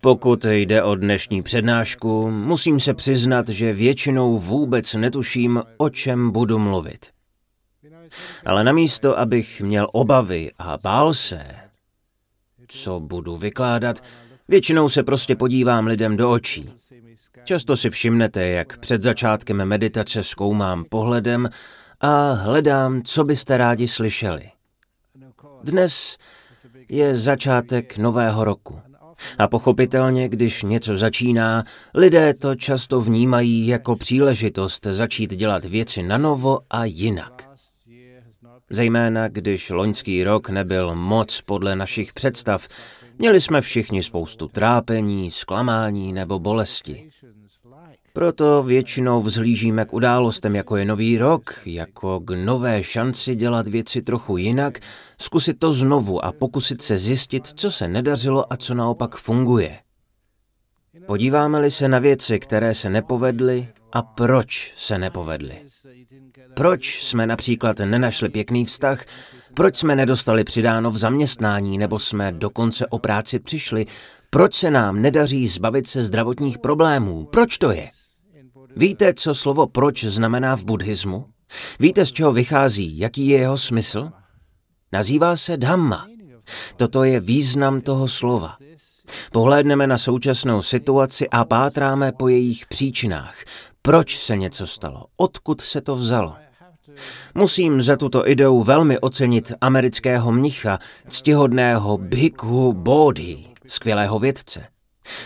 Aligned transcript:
Pokud 0.00 0.44
jde 0.44 0.82
o 0.82 0.94
dnešní 0.94 1.42
přednášku, 1.42 2.30
musím 2.30 2.80
se 2.80 2.94
přiznat, 2.94 3.48
že 3.48 3.72
většinou 3.72 4.38
vůbec 4.38 4.94
netuším, 4.94 5.62
o 5.76 5.90
čem 5.90 6.30
budu 6.30 6.58
mluvit. 6.58 7.06
Ale 8.46 8.64
namísto, 8.64 9.18
abych 9.18 9.60
měl 9.60 9.88
obavy 9.92 10.50
a 10.58 10.78
bál 10.82 11.14
se, 11.14 11.46
co 12.68 13.00
budu 13.00 13.36
vykládat, 13.36 14.00
většinou 14.48 14.88
se 14.88 15.02
prostě 15.02 15.36
podívám 15.36 15.86
lidem 15.86 16.16
do 16.16 16.30
očí. 16.30 16.72
Často 17.44 17.76
si 17.76 17.90
všimnete, 17.90 18.46
jak 18.46 18.78
před 18.78 19.02
začátkem 19.02 19.64
meditace 19.64 20.22
zkoumám 20.22 20.84
pohledem 20.84 21.48
a 22.00 22.32
hledám, 22.32 23.02
co 23.02 23.24
byste 23.24 23.56
rádi 23.56 23.88
slyšeli. 23.88 24.50
Dnes 25.62 26.16
je 26.88 27.16
začátek 27.16 27.98
nového 27.98 28.44
roku. 28.44 28.80
A 29.38 29.48
pochopitelně, 29.48 30.28
když 30.28 30.62
něco 30.62 30.96
začíná, 30.96 31.64
lidé 31.94 32.34
to 32.34 32.54
často 32.54 33.00
vnímají 33.00 33.66
jako 33.66 33.96
příležitost 33.96 34.86
začít 34.90 35.34
dělat 35.34 35.64
věci 35.64 36.02
na 36.02 36.18
novo 36.18 36.58
a 36.70 36.84
jinak. 36.84 37.48
Zejména 38.70 39.28
když 39.28 39.70
loňský 39.70 40.24
rok 40.24 40.48
nebyl 40.48 40.94
moc 40.94 41.40
podle 41.40 41.76
našich 41.76 42.12
představ, 42.12 42.68
měli 43.18 43.40
jsme 43.40 43.60
všichni 43.60 44.02
spoustu 44.02 44.48
trápení, 44.48 45.30
zklamání 45.30 46.12
nebo 46.12 46.38
bolesti. 46.38 47.10
Proto 48.14 48.62
většinou 48.62 49.22
vzhlížíme 49.22 49.84
k 49.84 49.92
událostem, 49.92 50.56
jako 50.56 50.76
je 50.76 50.84
nový 50.84 51.18
rok, 51.18 51.60
jako 51.66 52.20
k 52.20 52.30
nové 52.30 52.84
šanci 52.84 53.34
dělat 53.34 53.68
věci 53.68 54.02
trochu 54.02 54.36
jinak, 54.36 54.78
zkusit 55.20 55.58
to 55.58 55.72
znovu 55.72 56.24
a 56.24 56.32
pokusit 56.32 56.82
se 56.82 56.98
zjistit, 56.98 57.46
co 57.46 57.70
se 57.70 57.88
nedařilo 57.88 58.52
a 58.52 58.56
co 58.56 58.74
naopak 58.74 59.16
funguje. 59.16 59.78
Podíváme-li 61.06 61.70
se 61.70 61.88
na 61.88 61.98
věci, 61.98 62.38
které 62.38 62.74
se 62.74 62.90
nepovedly 62.90 63.68
a 63.92 64.02
proč 64.02 64.74
se 64.76 64.98
nepovedly. 64.98 65.54
Proč 66.54 67.02
jsme 67.02 67.26
například 67.26 67.78
nenašli 67.78 68.28
pěkný 68.28 68.64
vztah, 68.64 69.04
proč 69.54 69.76
jsme 69.76 69.96
nedostali 69.96 70.44
přidáno 70.44 70.90
v 70.90 70.98
zaměstnání 70.98 71.78
nebo 71.78 71.98
jsme 71.98 72.32
dokonce 72.32 72.86
o 72.86 72.98
práci 72.98 73.38
přišli, 73.38 73.86
proč 74.30 74.54
se 74.54 74.70
nám 74.70 75.02
nedaří 75.02 75.48
zbavit 75.48 75.86
se 75.86 76.04
zdravotních 76.04 76.58
problémů, 76.58 77.24
proč 77.24 77.58
to 77.58 77.70
je? 77.70 77.90
Víte, 78.76 79.14
co 79.14 79.34
slovo 79.34 79.66
proč 79.66 80.04
znamená 80.04 80.56
v 80.56 80.64
buddhismu? 80.64 81.26
Víte, 81.80 82.06
z 82.06 82.12
čeho 82.12 82.32
vychází, 82.32 82.98
jaký 82.98 83.28
je 83.28 83.38
jeho 83.38 83.58
smysl? 83.58 84.10
Nazývá 84.92 85.36
se 85.36 85.56
dhamma. 85.56 86.06
Toto 86.76 87.04
je 87.04 87.20
význam 87.20 87.80
toho 87.80 88.08
slova. 88.08 88.56
Pohlédneme 89.32 89.86
na 89.86 89.98
současnou 89.98 90.62
situaci 90.62 91.28
a 91.28 91.44
pátráme 91.44 92.12
po 92.12 92.28
jejich 92.28 92.66
příčinách. 92.66 93.36
Proč 93.82 94.18
se 94.18 94.36
něco 94.36 94.66
stalo? 94.66 95.06
Odkud 95.16 95.60
se 95.60 95.80
to 95.80 95.96
vzalo? 95.96 96.36
Musím 97.34 97.82
za 97.82 97.96
tuto 97.96 98.28
ideu 98.28 98.62
velmi 98.62 98.98
ocenit 98.98 99.52
amerického 99.60 100.32
mnicha, 100.32 100.78
ctihodného 101.08 101.98
Bhikkhu 101.98 102.72
Bodhi, 102.72 103.46
skvělého 103.66 104.18
vědce. 104.18 104.71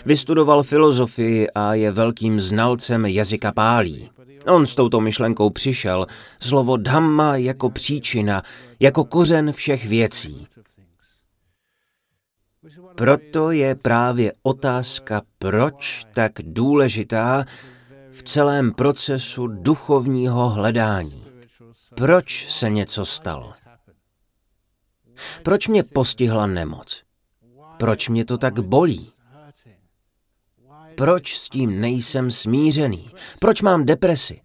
Vystudoval 0.06 0.62
filozofii 0.62 1.50
a 1.50 1.74
je 1.74 1.92
velkým 1.92 2.40
znalcem 2.40 3.06
jazyka 3.06 3.52
pálí. 3.52 4.10
On 4.46 4.66
s 4.66 4.74
touto 4.74 5.00
myšlenkou 5.00 5.50
přišel, 5.50 6.06
slovo 6.40 6.76
dhamma 6.76 7.36
jako 7.36 7.70
příčina, 7.70 8.42
jako 8.80 9.04
kořen 9.04 9.52
všech 9.52 9.86
věcí. 9.86 10.46
Proto 12.94 13.50
je 13.50 13.74
právě 13.74 14.32
otázka 14.42 15.22
proč 15.38 16.04
tak 16.14 16.32
důležitá 16.42 17.44
v 18.10 18.22
celém 18.22 18.72
procesu 18.72 19.46
duchovního 19.46 20.48
hledání. 20.48 21.24
Proč 21.94 22.46
se 22.50 22.70
něco 22.70 23.06
stalo? 23.06 23.52
Proč 25.42 25.68
mě 25.68 25.82
postihla 25.82 26.46
nemoc? 26.46 27.02
Proč 27.76 28.08
mě 28.08 28.24
to 28.24 28.38
tak 28.38 28.60
bolí? 28.60 29.12
Proč 30.96 31.36
s 31.36 31.48
tím 31.48 31.80
nejsem 31.80 32.30
smířený? 32.30 33.10
Proč 33.38 33.62
mám 33.62 33.84
depresi? 33.84 34.40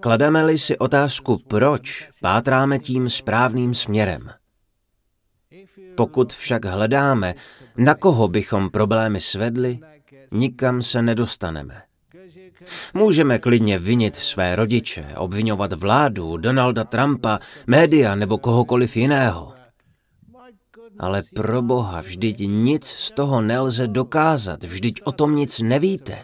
Klademe-li 0.00 0.58
si 0.58 0.78
otázku 0.78 1.40
proč, 1.48 2.08
pátráme 2.20 2.78
tím 2.78 3.10
správným 3.10 3.74
směrem. 3.74 4.30
Pokud 5.94 6.32
však 6.32 6.64
hledáme, 6.64 7.34
na 7.76 7.94
koho 7.94 8.28
bychom 8.28 8.70
problémy 8.70 9.20
svedli, 9.20 9.78
nikam 10.32 10.82
se 10.82 11.02
nedostaneme. 11.02 11.82
Můžeme 12.94 13.38
klidně 13.38 13.78
vinit 13.78 14.16
své 14.16 14.56
rodiče, 14.56 15.06
obvinovat 15.16 15.72
vládu, 15.72 16.36
Donalda 16.36 16.84
Trumpa, 16.84 17.38
média 17.66 18.14
nebo 18.14 18.38
kohokoliv 18.38 18.96
jiného. 18.96 19.59
Ale 21.00 21.22
pro 21.34 21.62
boha, 21.62 22.00
vždyť 22.00 22.38
nic 22.40 22.84
z 22.86 23.12
toho 23.12 23.40
nelze 23.40 23.88
dokázat, 23.88 24.64
vždyť 24.64 24.94
o 25.04 25.12
tom 25.12 25.36
nic 25.36 25.60
nevíte. 25.60 26.18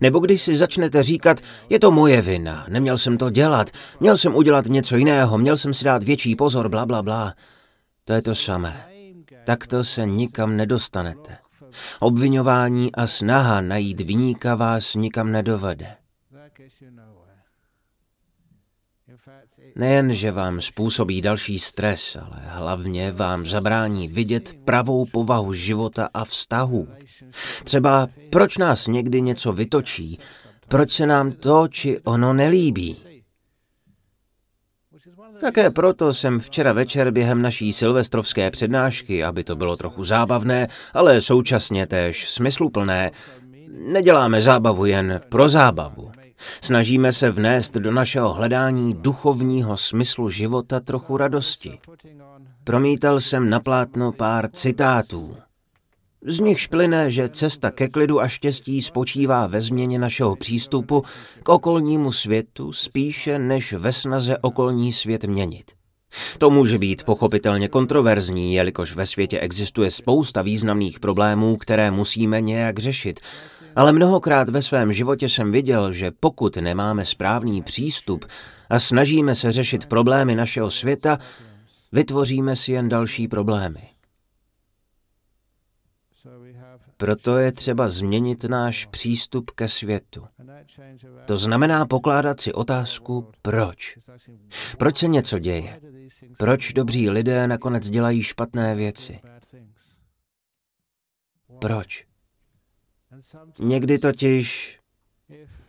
Nebo 0.00 0.18
když 0.18 0.42
si 0.42 0.56
začnete 0.56 1.02
říkat, 1.02 1.40
je 1.68 1.78
to 1.78 1.90
moje 1.90 2.22
vina, 2.22 2.66
neměl 2.68 2.98
jsem 2.98 3.18
to 3.18 3.30
dělat, 3.30 3.70
měl 4.00 4.16
jsem 4.16 4.34
udělat 4.34 4.66
něco 4.66 4.96
jiného, 4.96 5.38
měl 5.38 5.56
jsem 5.56 5.74
si 5.74 5.84
dát 5.84 6.02
větší 6.02 6.36
pozor, 6.36 6.68
bla, 6.68 6.86
bla, 6.86 7.02
bla. 7.02 7.34
To 8.04 8.12
je 8.12 8.22
to 8.22 8.34
samé. 8.34 8.84
Takto 9.44 9.84
se 9.84 10.06
nikam 10.06 10.56
nedostanete. 10.56 11.36
Obvinování 12.00 12.94
a 12.94 13.06
snaha 13.06 13.60
najít 13.60 14.00
vyníka 14.00 14.54
vás 14.54 14.94
nikam 14.94 15.32
nedovede. 15.32 15.99
Nejen, 19.76 20.14
že 20.14 20.32
vám 20.32 20.60
způsobí 20.60 21.22
další 21.22 21.58
stres, 21.58 22.16
ale 22.16 22.36
hlavně 22.46 23.12
vám 23.12 23.46
zabrání 23.46 24.08
vidět 24.08 24.52
pravou 24.64 25.04
povahu 25.04 25.52
života 25.52 26.08
a 26.14 26.24
vztahu. 26.24 26.88
Třeba 27.64 28.06
proč 28.30 28.58
nás 28.58 28.86
někdy 28.86 29.20
něco 29.20 29.52
vytočí, 29.52 30.18
proč 30.68 30.92
se 30.92 31.06
nám 31.06 31.32
to 31.32 31.68
či 31.68 32.00
ono 32.00 32.32
nelíbí. 32.32 32.96
Také 35.40 35.70
proto 35.70 36.14
jsem 36.14 36.40
včera 36.40 36.72
večer 36.72 37.10
během 37.10 37.42
naší 37.42 37.72
silvestrovské 37.72 38.50
přednášky, 38.50 39.24
aby 39.24 39.44
to 39.44 39.56
bylo 39.56 39.76
trochu 39.76 40.04
zábavné, 40.04 40.68
ale 40.94 41.20
současně 41.20 41.86
též 41.86 42.30
smysluplné, 42.30 43.10
neděláme 43.68 44.40
zábavu 44.40 44.84
jen 44.86 45.20
pro 45.28 45.48
zábavu. 45.48 46.12
Snažíme 46.60 47.12
se 47.12 47.30
vnést 47.30 47.74
do 47.74 47.92
našeho 47.92 48.32
hledání 48.32 48.94
duchovního 48.94 49.76
smyslu 49.76 50.30
života 50.30 50.80
trochu 50.80 51.16
radosti. 51.16 51.78
Promítal 52.64 53.20
jsem 53.20 53.50
na 53.50 53.60
plátno 53.60 54.12
pár 54.12 54.50
citátů. 54.50 55.36
Z 56.26 56.40
nich 56.40 56.60
šplyne, 56.60 57.10
že 57.10 57.28
cesta 57.28 57.70
ke 57.70 57.88
klidu 57.88 58.20
a 58.20 58.28
štěstí 58.28 58.82
spočívá 58.82 59.46
ve 59.46 59.60
změně 59.60 59.98
našeho 59.98 60.36
přístupu 60.36 61.02
k 61.42 61.48
okolnímu 61.48 62.12
světu 62.12 62.72
spíše 62.72 63.38
než 63.38 63.72
ve 63.72 63.92
snaze 63.92 64.38
okolní 64.38 64.92
svět 64.92 65.24
měnit. 65.24 65.72
To 66.38 66.50
může 66.50 66.78
být 66.78 67.04
pochopitelně 67.04 67.68
kontroverzní, 67.68 68.54
jelikož 68.54 68.94
ve 68.94 69.06
světě 69.06 69.40
existuje 69.40 69.90
spousta 69.90 70.42
významných 70.42 71.00
problémů, 71.00 71.56
které 71.56 71.90
musíme 71.90 72.40
nějak 72.40 72.78
řešit, 72.78 73.20
ale 73.76 73.92
mnohokrát 73.92 74.48
ve 74.48 74.62
svém 74.62 74.92
životě 74.92 75.28
jsem 75.28 75.52
viděl, 75.52 75.92
že 75.92 76.10
pokud 76.10 76.56
nemáme 76.56 77.04
správný 77.04 77.62
přístup 77.62 78.24
a 78.70 78.78
snažíme 78.78 79.34
se 79.34 79.52
řešit 79.52 79.86
problémy 79.86 80.34
našeho 80.34 80.70
světa, 80.70 81.18
vytvoříme 81.92 82.56
si 82.56 82.72
jen 82.72 82.88
další 82.88 83.28
problémy. 83.28 83.90
Proto 86.96 87.38
je 87.38 87.52
třeba 87.52 87.88
změnit 87.88 88.44
náš 88.44 88.86
přístup 88.86 89.50
ke 89.50 89.68
světu. 89.68 90.26
To 91.24 91.36
znamená 91.36 91.86
pokládat 91.86 92.40
si 92.40 92.52
otázku, 92.52 93.28
proč. 93.42 93.98
Proč 94.78 94.96
se 94.96 95.08
něco 95.08 95.38
děje? 95.38 95.80
Proč 96.38 96.72
dobří 96.72 97.10
lidé 97.10 97.48
nakonec 97.48 97.90
dělají 97.90 98.22
špatné 98.22 98.74
věci? 98.74 99.20
Proč? 101.60 102.09
Někdy 103.58 103.98
totiž, 103.98 104.78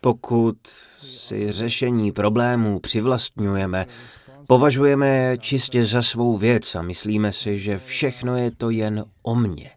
pokud 0.01 0.67
si 1.01 1.51
řešení 1.51 2.11
problémů 2.11 2.79
přivlastňujeme, 2.79 3.85
považujeme 4.47 5.07
je 5.07 5.37
čistě 5.37 5.85
za 5.85 6.01
svou 6.01 6.37
věc 6.37 6.75
a 6.75 6.81
myslíme 6.81 7.31
si, 7.31 7.59
že 7.59 7.77
všechno 7.77 8.37
je 8.37 8.51
to 8.51 8.69
jen 8.69 9.05
o 9.23 9.35
mně. 9.35 9.71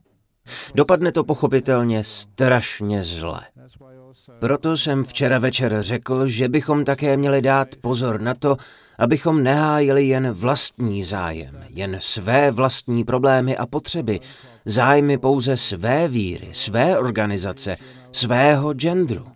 Dopadne 0.74 1.12
to 1.12 1.24
pochopitelně 1.24 2.04
strašně 2.04 3.02
zle. 3.02 3.40
Proto 4.38 4.76
jsem 4.76 5.04
včera 5.04 5.38
večer 5.38 5.82
řekl, 5.82 6.26
že 6.26 6.48
bychom 6.48 6.84
také 6.84 7.16
měli 7.16 7.42
dát 7.42 7.68
pozor 7.80 8.20
na 8.20 8.34
to, 8.34 8.56
abychom 8.98 9.42
nehájili 9.42 10.06
jen 10.06 10.30
vlastní 10.30 11.04
zájem, 11.04 11.64
jen 11.68 11.96
své 12.00 12.50
vlastní 12.50 13.04
problémy 13.04 13.56
a 13.56 13.66
potřeby, 13.66 14.20
zájmy 14.64 15.18
pouze 15.18 15.56
své 15.56 16.08
víry, 16.08 16.48
své 16.52 16.98
organizace, 16.98 17.76
svého 18.12 18.74
genderu. 18.74 19.26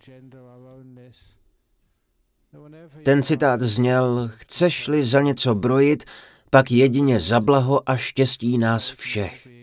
Ten 3.03 3.23
citát 3.23 3.61
zněl, 3.61 4.31
chceš-li 4.35 5.05
za 5.05 5.21
něco 5.21 5.55
brojit, 5.55 6.05
pak 6.51 6.71
jedině 6.71 7.21
za 7.21 7.41
blaho 7.41 7.91
a 7.91 7.97
štěstí 7.97 8.59
nás 8.59 8.91
všech. 8.91 9.58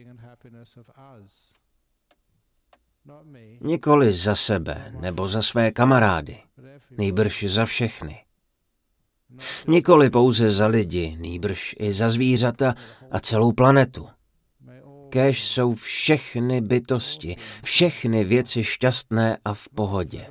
Nikoli 3.65 4.11
za 4.11 4.35
sebe 4.35 4.93
nebo 4.99 5.27
za 5.27 5.41
své 5.41 5.71
kamarády, 5.71 6.37
nejbrž 6.97 7.43
za 7.47 7.65
všechny. 7.65 8.17
Nikoli 9.67 10.09
pouze 10.09 10.49
za 10.49 10.67
lidi, 10.67 11.15
nýbrž 11.19 11.75
i 11.79 11.93
za 11.93 12.09
zvířata 12.09 12.73
a 13.11 13.19
celou 13.19 13.51
planetu. 13.51 14.07
Kéž 15.09 15.47
jsou 15.47 15.75
všechny 15.75 16.61
bytosti, 16.61 17.35
všechny 17.63 18.23
věci 18.23 18.63
šťastné 18.63 19.37
a 19.45 19.53
v 19.53 19.69
pohodě. 19.69 20.25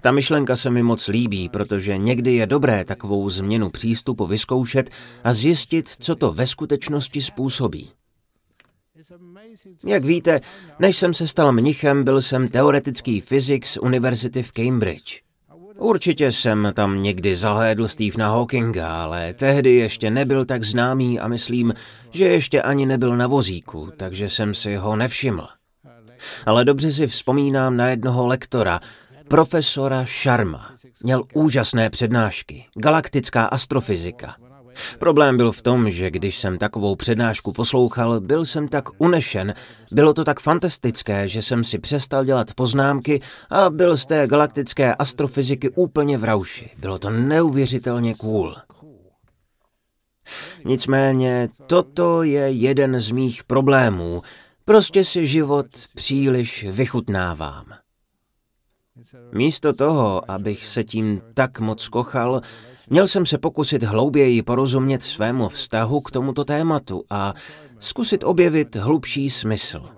Ta 0.00 0.12
myšlenka 0.12 0.56
se 0.56 0.70
mi 0.70 0.82
moc 0.82 1.08
líbí, 1.08 1.48
protože 1.48 1.96
někdy 1.96 2.34
je 2.34 2.46
dobré 2.46 2.84
takovou 2.84 3.30
změnu 3.30 3.70
přístupu 3.70 4.26
vyzkoušet 4.26 4.90
a 5.24 5.32
zjistit, 5.32 5.88
co 5.98 6.16
to 6.16 6.32
ve 6.32 6.46
skutečnosti 6.46 7.22
způsobí. 7.22 7.97
Jak 9.86 10.04
víte, 10.04 10.40
než 10.78 10.96
jsem 10.96 11.14
se 11.14 11.26
stal 11.26 11.52
mnichem, 11.52 12.04
byl 12.04 12.20
jsem 12.20 12.48
teoretický 12.48 13.20
fyzik 13.20 13.66
z 13.66 13.76
univerzity 13.76 14.42
v 14.42 14.52
Cambridge. 14.52 15.20
Určitě 15.78 16.32
jsem 16.32 16.72
tam 16.74 17.02
někdy 17.02 17.36
zahlédl 17.36 17.88
Stephena 17.88 18.28
Hawkinga, 18.28 19.02
ale 19.02 19.34
tehdy 19.34 19.74
ještě 19.74 20.10
nebyl 20.10 20.44
tak 20.44 20.64
známý 20.64 21.20
a 21.20 21.28
myslím, 21.28 21.74
že 22.10 22.24
ještě 22.24 22.62
ani 22.62 22.86
nebyl 22.86 23.16
na 23.16 23.26
vozíku, 23.26 23.92
takže 23.96 24.30
jsem 24.30 24.54
si 24.54 24.76
ho 24.76 24.96
nevšiml. 24.96 25.48
Ale 26.46 26.64
dobře 26.64 26.92
si 26.92 27.06
vzpomínám 27.06 27.76
na 27.76 27.88
jednoho 27.88 28.26
lektora, 28.26 28.80
profesora 29.28 30.04
Sharma. 30.22 30.70
Měl 31.02 31.22
úžasné 31.34 31.90
přednášky, 31.90 32.64
galaktická 32.76 33.44
astrofyzika. 33.44 34.36
Problém 34.98 35.36
byl 35.36 35.52
v 35.52 35.62
tom, 35.62 35.90
že 35.90 36.10
když 36.10 36.38
jsem 36.38 36.58
takovou 36.58 36.96
přednášku 36.96 37.52
poslouchal, 37.52 38.20
byl 38.20 38.44
jsem 38.44 38.68
tak 38.68 38.84
unešen, 38.98 39.54
bylo 39.92 40.14
to 40.14 40.24
tak 40.24 40.40
fantastické, 40.40 41.28
že 41.28 41.42
jsem 41.42 41.64
si 41.64 41.78
přestal 41.78 42.24
dělat 42.24 42.54
poznámky 42.54 43.20
a 43.50 43.70
byl 43.70 43.96
z 43.96 44.06
té 44.06 44.26
galaktické 44.26 44.94
astrofyziky 44.94 45.70
úplně 45.70 46.18
v 46.18 46.24
rauši. 46.24 46.70
Bylo 46.78 46.98
to 46.98 47.10
neuvěřitelně 47.10 48.14
cool. 48.14 48.56
Nicméně 50.64 51.48
toto 51.66 52.22
je 52.22 52.50
jeden 52.50 53.00
z 53.00 53.10
mých 53.10 53.44
problémů. 53.44 54.22
Prostě 54.64 55.04
si 55.04 55.26
život 55.26 55.66
příliš 55.94 56.66
vychutnávám. 56.70 57.64
Místo 59.32 59.72
toho, 59.72 60.30
abych 60.30 60.66
se 60.66 60.84
tím 60.84 61.22
tak 61.34 61.60
moc 61.60 61.88
kochal, 61.88 62.40
měl 62.90 63.06
jsem 63.06 63.26
se 63.26 63.38
pokusit 63.38 63.82
hlouběji 63.82 64.42
porozumět 64.42 65.02
svému 65.02 65.48
vztahu 65.48 66.00
k 66.00 66.10
tomuto 66.10 66.44
tématu 66.44 67.04
a 67.10 67.34
zkusit 67.78 68.24
objevit 68.24 68.76
hlubší 68.76 69.30
smysl. 69.30 69.88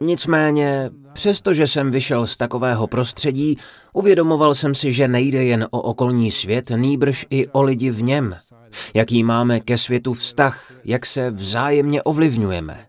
Nicméně, 0.00 0.90
přestože 1.12 1.66
jsem 1.66 1.90
vyšel 1.90 2.26
z 2.26 2.36
takového 2.36 2.86
prostředí, 2.86 3.58
uvědomoval 3.92 4.54
jsem 4.54 4.74
si, 4.74 4.92
že 4.92 5.08
nejde 5.08 5.44
jen 5.44 5.66
o 5.70 5.80
okolní 5.80 6.30
svět, 6.30 6.70
nýbrž 6.76 7.26
i 7.30 7.48
o 7.48 7.62
lidi 7.62 7.90
v 7.90 8.02
něm. 8.02 8.36
Jaký 8.94 9.24
máme 9.24 9.60
ke 9.60 9.78
světu 9.78 10.12
vztah, 10.12 10.72
jak 10.84 11.06
se 11.06 11.30
vzájemně 11.30 12.02
ovlivňujeme 12.02 12.86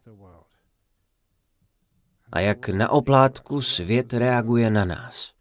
a 2.31 2.39
jak 2.39 2.69
na 2.69 2.89
oplátku 2.89 3.62
svět 3.62 4.13
reaguje 4.13 4.69
na 4.69 4.86
nás. 4.86 5.31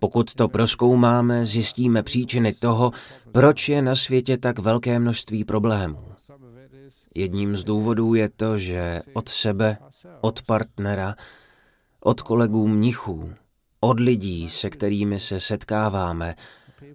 Pokud 0.00 0.34
to 0.34 0.48
proskoumáme, 0.48 1.46
zjistíme 1.46 2.02
příčiny 2.02 2.52
toho, 2.52 2.90
proč 3.32 3.68
je 3.68 3.82
na 3.82 3.94
světě 3.94 4.38
tak 4.38 4.58
velké 4.58 4.98
množství 4.98 5.44
problémů. 5.44 6.04
Jedním 7.14 7.56
z 7.56 7.64
důvodů 7.64 8.14
je 8.14 8.28
to, 8.28 8.58
že 8.58 9.02
od 9.12 9.28
sebe, 9.28 9.76
od 10.20 10.42
partnera, 10.42 11.14
od 12.00 12.22
kolegů 12.22 12.68
mnichů, 12.68 13.32
od 13.80 14.00
lidí, 14.00 14.50
se 14.50 14.70
kterými 14.70 15.20
se 15.20 15.40
setkáváme, 15.40 16.34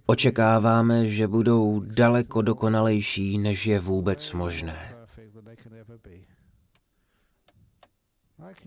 očekáváme, 0.06 1.08
že 1.08 1.28
budou 1.28 1.80
daleko 1.80 2.42
dokonalejší, 2.42 3.38
než 3.38 3.66
je 3.66 3.80
vůbec 3.80 4.32
možné. 4.32 4.95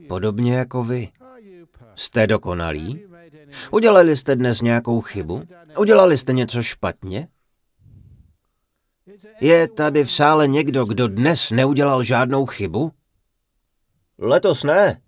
Podobně 0.07 0.55
jako 0.55 0.83
vy. 0.83 1.09
Jste 1.95 2.27
dokonalí? 2.27 3.05
Udělali 3.71 4.15
jste 4.15 4.35
dnes 4.35 4.61
nějakou 4.61 5.01
chybu? 5.01 5.43
Udělali 5.77 6.17
jste 6.17 6.33
něco 6.33 6.63
špatně? 6.63 7.27
Je 9.41 9.67
tady 9.67 10.03
v 10.03 10.11
sále 10.11 10.47
někdo, 10.47 10.85
kdo 10.85 11.07
dnes 11.07 11.51
neudělal 11.51 12.03
žádnou 12.03 12.45
chybu? 12.45 12.91
Letos 14.17 14.63
ne. 14.63 15.01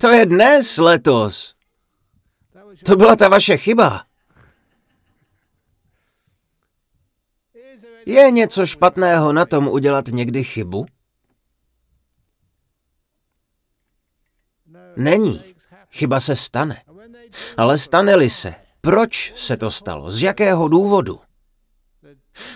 To 0.00 0.08
je 0.08 0.26
dnes 0.26 0.78
letos. 0.78 1.54
To 2.84 2.96
byla 2.96 3.16
ta 3.16 3.28
vaše 3.28 3.56
chyba. 3.56 4.04
Je 8.06 8.30
něco 8.30 8.66
špatného 8.66 9.32
na 9.32 9.46
tom 9.46 9.68
udělat 9.68 10.08
někdy 10.08 10.44
chybu? 10.44 10.86
Není. 14.98 15.44
Chyba 15.90 16.20
se 16.20 16.36
stane. 16.36 16.82
Ale 17.56 17.78
stane-li 17.78 18.30
se, 18.30 18.54
proč 18.80 19.32
se 19.36 19.56
to 19.56 19.70
stalo? 19.70 20.10
Z 20.10 20.22
jakého 20.22 20.68
důvodu? 20.68 21.20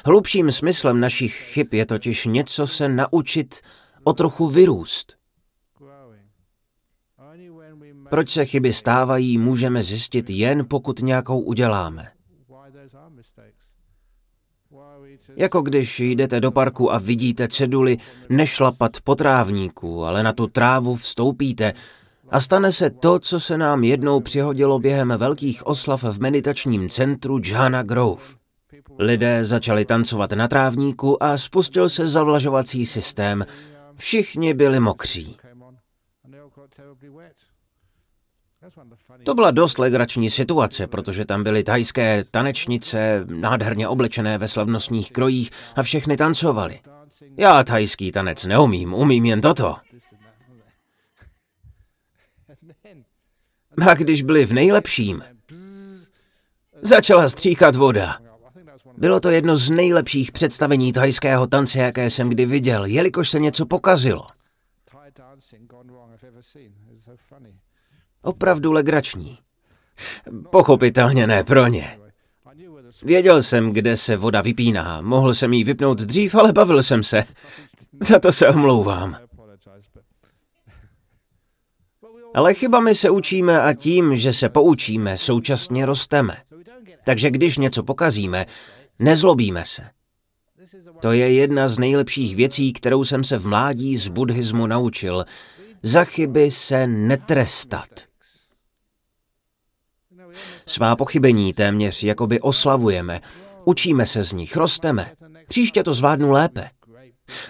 Hlubším 0.05 0.53
smyslem 0.53 1.01
našich 1.01 1.35
chyb 1.35 1.67
je 1.73 1.87
totiž 1.87 2.27
něco 2.27 2.67
se 2.67 2.89
naučit 2.89 3.61
o 4.05 4.13
trochu 4.13 4.47
vyrůst. 4.47 5.17
Proč 8.11 8.31
se 8.31 8.45
chyby 8.45 8.73
stávají, 8.73 9.39
můžeme 9.39 9.83
zjistit 9.83 10.31
jen 10.31 10.67
pokud 10.69 11.01
nějakou 11.01 11.41
uděláme. 11.41 12.11
Jako 15.37 15.61
když 15.61 16.01
jdete 16.01 16.41
do 16.41 16.51
parku 16.51 16.93
a 16.93 16.99
vidíte 16.99 17.49
ceduli 17.49 17.97
nešlapat 18.29 19.01
po 19.05 19.15
trávníku, 19.15 20.05
ale 20.05 20.23
na 20.23 20.33
tu 20.33 20.47
trávu 20.47 20.97
vstoupíte 20.97 21.73
a 22.33 22.41
stane 22.41 22.73
se 22.73 22.91
to, 22.91 23.19
co 23.19 23.41
se 23.41 23.59
nám 23.59 23.85
jednou 23.85 24.21
přihodilo 24.21 24.79
během 24.79 25.15
velkých 25.17 25.67
oslav 25.67 26.03
v 26.05 26.21
meditačním 26.21 26.89
centru 26.89 27.39
Jhana 27.45 27.83
Grove. 27.83 28.23
Lidé 28.99 29.45
začali 29.45 29.85
tancovat 29.85 30.33
na 30.33 30.49
trávníku 30.49 31.23
a 31.23 31.39
spustil 31.39 31.89
se 31.89 32.07
zavlažovací 32.07 32.87
systém. 32.87 33.47
Všichni 33.97 34.55
byli 34.55 34.81
mokří. 34.81 35.37
To 39.25 39.35
byla 39.35 39.51
dost 39.51 39.79
legrační 39.79 40.31
situace, 40.31 40.87
protože 40.87 41.25
tam 41.25 41.43
byly 41.43 41.63
tajské 41.63 42.25
tanečnice, 42.31 43.27
nádherně 43.29 43.89
oblečené 43.89 44.39
ve 44.39 44.49
slavnostních 44.49 45.13
krojích 45.13 45.51
a 45.77 45.83
všechny 45.83 46.17
tancovali. 46.17 46.81
Já 47.37 47.65
tajský 47.65 48.13
tanec 48.13 48.47
neumím, 48.47 48.95
umím 48.95 49.25
jen 49.25 49.41
toto. 49.41 49.77
A 53.89 53.95
když 53.95 54.23
byli 54.23 54.47
v 54.47 54.53
nejlepším, 54.53 55.23
začala 56.83 57.29
stříkat 57.29 57.77
voda. 57.77 58.19
Bylo 58.97 59.21
to 59.21 59.31
jedno 59.31 59.57
z 59.57 59.71
nejlepších 59.71 60.33
představení 60.33 60.93
thajského 60.93 61.47
tance, 61.47 61.79
jaké 61.79 62.11
jsem 62.11 62.29
kdy 62.29 62.47
viděl, 62.47 62.85
jelikož 62.85 63.31
se 63.31 63.41
něco 63.41 63.67
pokazilo. 63.67 64.27
Opravdu 68.23 68.73
legrační. 68.73 69.39
Pochopitelně 70.51 71.27
ne 71.27 71.45
pro 71.45 71.67
ně. 71.67 71.99
Věděl 73.03 73.43
jsem, 73.43 73.73
kde 73.73 73.97
se 73.97 74.17
voda 74.17 74.41
vypíná. 74.41 75.03
Mohl 75.03 75.35
jsem 75.35 75.53
jí 75.53 75.65
vypnout 75.65 75.99
dřív, 75.99 76.35
ale 76.35 76.53
bavil 76.53 76.83
jsem 76.83 77.03
se. 77.03 77.25
Za 78.01 78.19
to 78.19 78.33
se 78.33 78.49
omlouvám. 78.49 79.17
Ale 82.35 82.55
chybami 82.55 82.95
se 82.95 83.11
učíme 83.11 83.63
a 83.63 83.73
tím, 83.73 84.17
že 84.17 84.33
se 84.33 84.49
poučíme, 84.49 85.19
současně 85.19 85.87
rosteme. 85.87 86.37
Takže 87.05 87.31
když 87.31 87.59
něco 87.59 87.83
pokazíme, 87.83 88.47
nezlobíme 88.99 89.63
se. 89.67 89.83
To 91.01 91.13
je 91.13 91.33
jedna 91.33 91.69
z 91.69 91.79
nejlepších 91.79 92.37
věcí, 92.37 92.73
kterou 92.73 93.05
jsem 93.05 93.25
se 93.25 93.39
v 93.39 93.47
mládí 93.47 93.97
z 93.97 94.09
buddhismu 94.09 94.67
naučil. 94.67 95.25
Za 95.83 96.05
chyby 96.05 96.51
se 96.51 96.87
netrestat. 96.87 97.89
Svá 100.67 100.97
pochybení 100.97 101.53
téměř 101.53 102.03
jakoby 102.03 102.41
oslavujeme. 102.41 103.21
Učíme 103.65 104.07
se 104.07 104.23
z 104.23 104.33
nich, 104.33 104.57
rosteme. 104.57 105.13
Příště 105.49 105.83
to 105.83 105.93
zvládnu 105.93 106.31
lépe. 106.31 106.71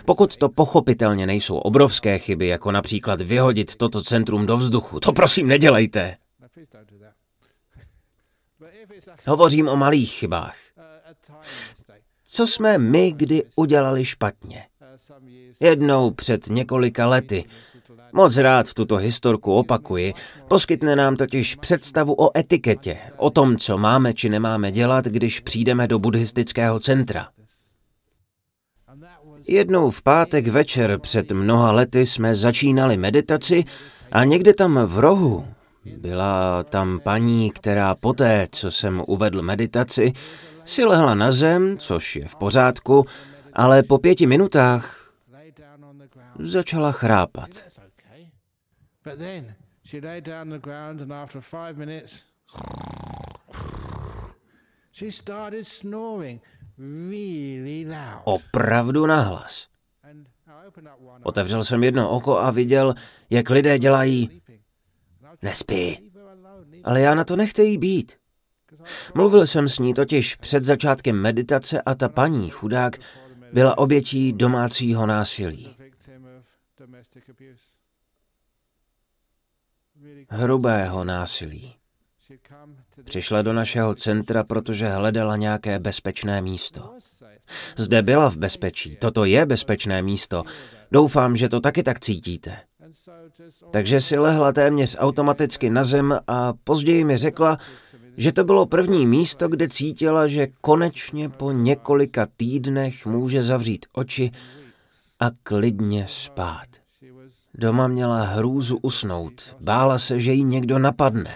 Pokud 0.05 0.37
to 0.37 0.49
pochopitelně 0.49 1.27
nejsou 1.27 1.57
obrovské 1.57 2.19
chyby, 2.19 2.47
jako 2.47 2.73
například 2.73 3.21
vyhodit 3.21 3.77
toto 3.77 4.03
centrum 4.03 4.47
do 4.47 4.57
vzduchu, 4.57 5.01
to 5.01 5.13
prosím 5.13 5.47
nedělejte. 5.47 6.17
Hovořím 9.27 9.69
o 9.69 9.77
malých 9.77 10.13
chybách. 10.13 10.57
Co 12.25 12.47
jsme 12.47 12.79
my 12.79 13.13
kdy 13.13 13.43
udělali 13.57 14.05
špatně? 14.05 14.67
Jednou 15.61 16.11
před 16.11 16.49
několika 16.49 17.07
lety. 17.07 17.45
Moc 18.13 18.37
rád 18.37 18.75
tuto 18.75 18.97
historku 18.97 19.55
opakuji. 19.55 20.15
Poskytne 20.49 20.97
nám 20.97 21.17
totiž 21.17 21.57
představu 21.57 22.15
o 22.19 22.39
etiketě, 22.39 22.99
o 23.17 23.31
tom, 23.31 23.57
co 23.57 23.79
máme 23.79 24.15
či 24.15 24.29
nemáme 24.29 24.73
dělat, 24.73 25.05
když 25.05 25.41
přijdeme 25.41 25.89
do 25.89 25.99
buddhistického 25.99 26.81
centra. 26.81 27.29
Jednou 29.49 29.91
v 29.91 30.03
pátek 30.03 30.47
večer 30.47 30.99
před 30.99 31.33
mnoha 31.33 31.73
lety 31.73 32.07
jsme 32.07 32.35
začínali 32.35 32.97
meditaci 32.97 33.65
a 34.13 34.25
někde 34.25 34.55
tam 34.55 34.79
v 34.87 34.99
rohu 34.99 35.49
byla 35.97 36.63
tam 36.63 37.01
paní, 37.01 37.51
která 37.51 37.95
poté, 37.95 38.47
co 38.53 38.71
jsem 38.71 39.03
uvedl 39.07 39.43
meditaci, 39.43 40.13
si 40.65 40.85
lehla 40.85 41.15
na 41.15 41.33
zem, 41.33 41.79
což 41.79 42.17
je 42.17 42.29
v 42.29 42.37
pořádku, 42.37 43.05
ale 43.53 43.83
po 43.83 43.99
pěti 43.99 44.27
minutách 44.27 45.13
začala 46.39 46.93
chrápat. 46.93 47.51
Opravdu 58.25 59.07
nahlas. 59.07 59.69
Otevřel 61.23 61.65
jsem 61.65 61.85
jedno 61.85 62.11
oko 62.11 62.39
a 62.39 62.51
viděl, 62.51 62.95
jak 63.31 63.51
lidé 63.51 63.79
dělají 63.79 64.43
Nespí. 65.43 66.13
Ale 66.85 67.01
já 67.01 67.15
na 67.15 67.25
to 67.25 67.37
nechtějí 67.37 67.79
být. 67.79 68.17
Mluvil 69.15 69.47
jsem 69.47 69.69
s 69.69 69.79
ní 69.79 69.95
totiž 69.95 70.37
před 70.37 70.65
začátkem 70.65 71.17
meditace 71.17 71.83
a 71.83 71.95
ta 71.95 72.09
paní, 72.09 72.51
chudák, 72.51 72.97
byla 73.53 73.79
obětí 73.79 74.33
domácího 74.33 75.07
násilí. 75.07 75.77
Hrubého 80.29 81.05
násilí. 81.05 81.82
Přišla 83.05 83.43
do 83.43 83.53
našeho 83.53 83.95
centra, 83.95 84.45
protože 84.45 84.89
hledala 84.89 85.37
nějaké 85.37 85.79
bezpečné 85.79 86.43
místo. 86.43 86.95
Zde 87.77 88.03
byla 88.03 88.31
v 88.31 88.37
bezpečí, 88.37 88.97
toto 88.97 89.25
je 89.25 89.47
bezpečné 89.47 90.03
místo. 90.03 90.43
Doufám, 90.93 91.37
že 91.37 91.49
to 91.49 91.61
taky 91.61 91.83
tak 91.83 92.01
cítíte. 92.01 92.59
Takže 93.71 94.01
si 94.01 94.19
lehla 94.19 94.53
téměř 94.53 94.97
automaticky 94.99 95.71
na 95.71 95.85
zem 95.85 96.19
a 96.27 96.53
později 96.65 97.05
mi 97.05 97.17
řekla, 97.17 97.59
že 98.17 98.33
to 98.33 98.45
bylo 98.45 98.67
první 98.67 99.07
místo, 99.07 99.49
kde 99.49 99.69
cítila, 99.69 100.27
že 100.27 100.47
konečně 100.61 101.29
po 101.29 101.53
několika 101.53 102.27
týdnech 102.37 103.07
může 103.07 103.43
zavřít 103.43 103.87
oči 103.93 104.31
a 105.21 105.31
klidně 105.43 106.05
spát. 106.09 106.67
Doma 107.55 107.89
měla 107.89 108.23
hrůzu 108.23 108.79
usnout, 108.83 109.57
bála 109.61 109.99
se, 109.99 110.21
že 110.21 110.33
ji 110.33 110.45
někdo 110.45 110.79
napadne. 110.79 111.35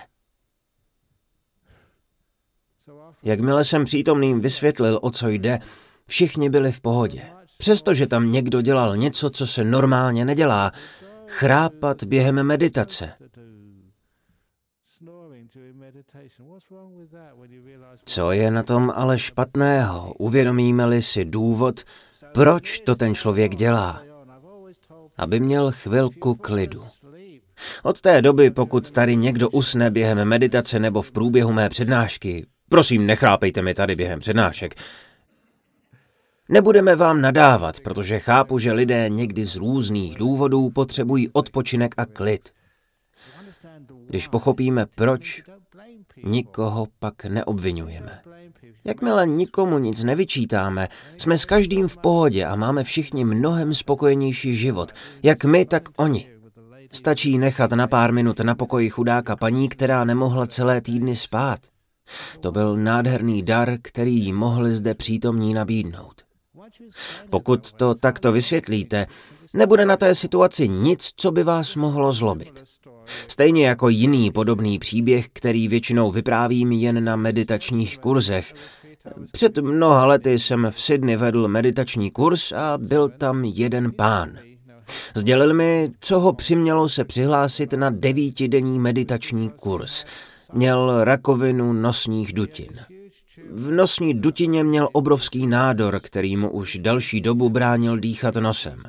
Jakmile 3.27 3.65
jsem 3.65 3.85
přítomným 3.85 4.41
vysvětlil, 4.41 4.99
o 5.03 5.11
co 5.11 5.29
jde, 5.29 5.59
všichni 6.07 6.51
byli 6.51 6.73
v 6.73 6.81
pohodě. 6.81 7.23
Přestože 7.59 8.07
tam 8.07 8.33
někdo 8.33 8.61
dělal 8.61 8.97
něco, 8.97 9.31
co 9.31 9.47
se 9.47 9.65
normálně 9.65 10.25
nedělá, 10.25 10.73
chrápat 11.27 12.05
během 12.05 12.43
meditace. 12.43 13.13
Co 18.05 18.33
je 18.33 18.51
na 18.51 18.63
tom 18.63 18.93
ale 18.97 19.19
špatného, 19.19 20.15
uvědomíme-li 20.19 21.03
si 21.03 21.25
důvod, 21.25 21.81
proč 22.35 22.81
to 22.81 22.95
ten 22.95 23.15
člověk 23.15 23.55
dělá? 23.55 24.03
Aby 25.17 25.41
měl 25.41 25.73
chvilku 25.73 26.35
klidu. 26.35 26.83
Od 27.83 28.01
té 28.01 28.23
doby, 28.23 28.51
pokud 28.51 28.91
tady 28.91 29.17
někdo 29.17 29.51
usne 29.51 29.91
během 29.91 30.29
meditace 30.29 30.79
nebo 30.79 31.03
v 31.03 31.13
průběhu 31.13 31.53
mé 31.53 31.69
přednášky, 31.69 32.47
prosím, 32.69 33.07
nechrápejte 33.07 33.63
mi 33.63 33.75
tady 33.75 33.97
během 33.97 34.19
přednášek, 34.19 34.75
Nebudeme 36.49 36.97
vám 36.97 37.21
nadávat, 37.21 37.81
protože 37.81 38.19
chápu, 38.19 38.59
že 38.59 38.73
lidé 38.73 39.09
někdy 39.09 39.45
z 39.45 39.57
různých 39.57 40.15
důvodů 40.15 40.71
potřebují 40.71 41.29
odpočinek 41.33 41.95
a 41.97 42.07
klid. 42.07 42.51
Když 44.07 44.29
pochopíme 44.29 44.87
proč, 44.95 45.43
nikoho 46.25 46.87
pak 46.99 47.25
neobvinujeme. 47.25 48.21
Jakmile 48.85 49.27
nikomu 49.27 49.79
nic 49.79 50.05
nevyčítáme, 50.05 50.89
jsme 51.17 51.39
s 51.39 51.45
každým 51.45 51.89
v 51.89 51.97
pohodě 51.97 52.45
a 52.45 52.57
máme 52.57 52.85
všichni 52.85 53.25
mnohem 53.25 53.75
spokojenější 53.75 54.55
život, 54.55 54.93
jak 55.23 55.45
my, 55.45 55.65
tak 55.65 55.89
oni. 55.97 56.29
Stačí 56.93 57.39
nechat 57.39 57.71
na 57.71 57.87
pár 57.87 58.13
minut 58.13 58.41
na 58.41 58.55
pokoji 58.55 58.91
chudáka 58.91 59.37
paní, 59.37 59.69
která 59.69 60.05
nemohla 60.05 60.47
celé 60.47 60.81
týdny 60.81 61.17
spát. 61.17 61.61
To 62.41 62.53
byl 62.53 62.77
nádherný 62.77 63.43
dar, 63.43 63.77
který 63.83 64.15
jí 64.25 64.33
mohli 64.33 64.73
zde 64.73 64.95
přítomní 64.95 65.55
nabídnout. 65.55 66.23
Pokud 67.31 67.73
to 67.73 67.95
takto 67.95 68.33
vysvětlíte, 68.33 69.07
nebude 69.55 69.87
na 69.87 69.97
té 69.97 70.15
situaci 70.15 70.69
nic, 70.69 71.11
co 71.17 71.31
by 71.31 71.45
vás 71.45 71.77
mohlo 71.77 72.13
zlobit. 72.13 72.65
Stejně 73.29 73.67
jako 73.67 73.89
jiný 73.89 74.31
podobný 74.31 74.79
příběh, 74.79 75.29
který 75.33 75.69
většinou 75.69 76.11
vyprávím 76.11 76.73
jen 76.73 77.05
na 77.05 77.17
meditačních 77.17 77.99
kurzech. 77.99 78.55
Před 79.33 79.59
mnoha 79.59 80.07
lety 80.07 80.39
jsem 80.39 80.67
v 80.71 80.83
Sydney 80.83 81.17
vedl 81.17 81.49
meditační 81.49 82.11
kurz 82.11 82.53
a 82.53 82.79
byl 82.79 83.09
tam 83.09 83.45
jeden 83.45 83.93
pán. 83.93 84.39
Sdělil 85.15 85.55
mi, 85.55 85.91
co 86.01 86.21
ho 86.21 86.33
přimělo 86.33 86.89
se 86.89 87.05
přihlásit 87.05 87.73
na 87.73 87.91
devítidenní 87.91 88.79
meditační 88.79 89.51
kurz. 89.51 90.05
Měl 90.53 91.05
rakovinu 91.05 91.73
nosních 91.73 92.33
dutin. 92.33 92.81
V 93.51 93.71
nosní 93.71 94.15
dutině 94.15 94.65
měl 94.65 94.89
obrovský 94.93 95.47
nádor, 95.47 96.01
který 96.01 96.37
mu 96.37 96.51
už 96.51 96.79
další 96.79 97.21
dobu 97.21 97.49
bránil 97.49 97.99
dýchat 97.99 98.35
nosem. 98.37 98.83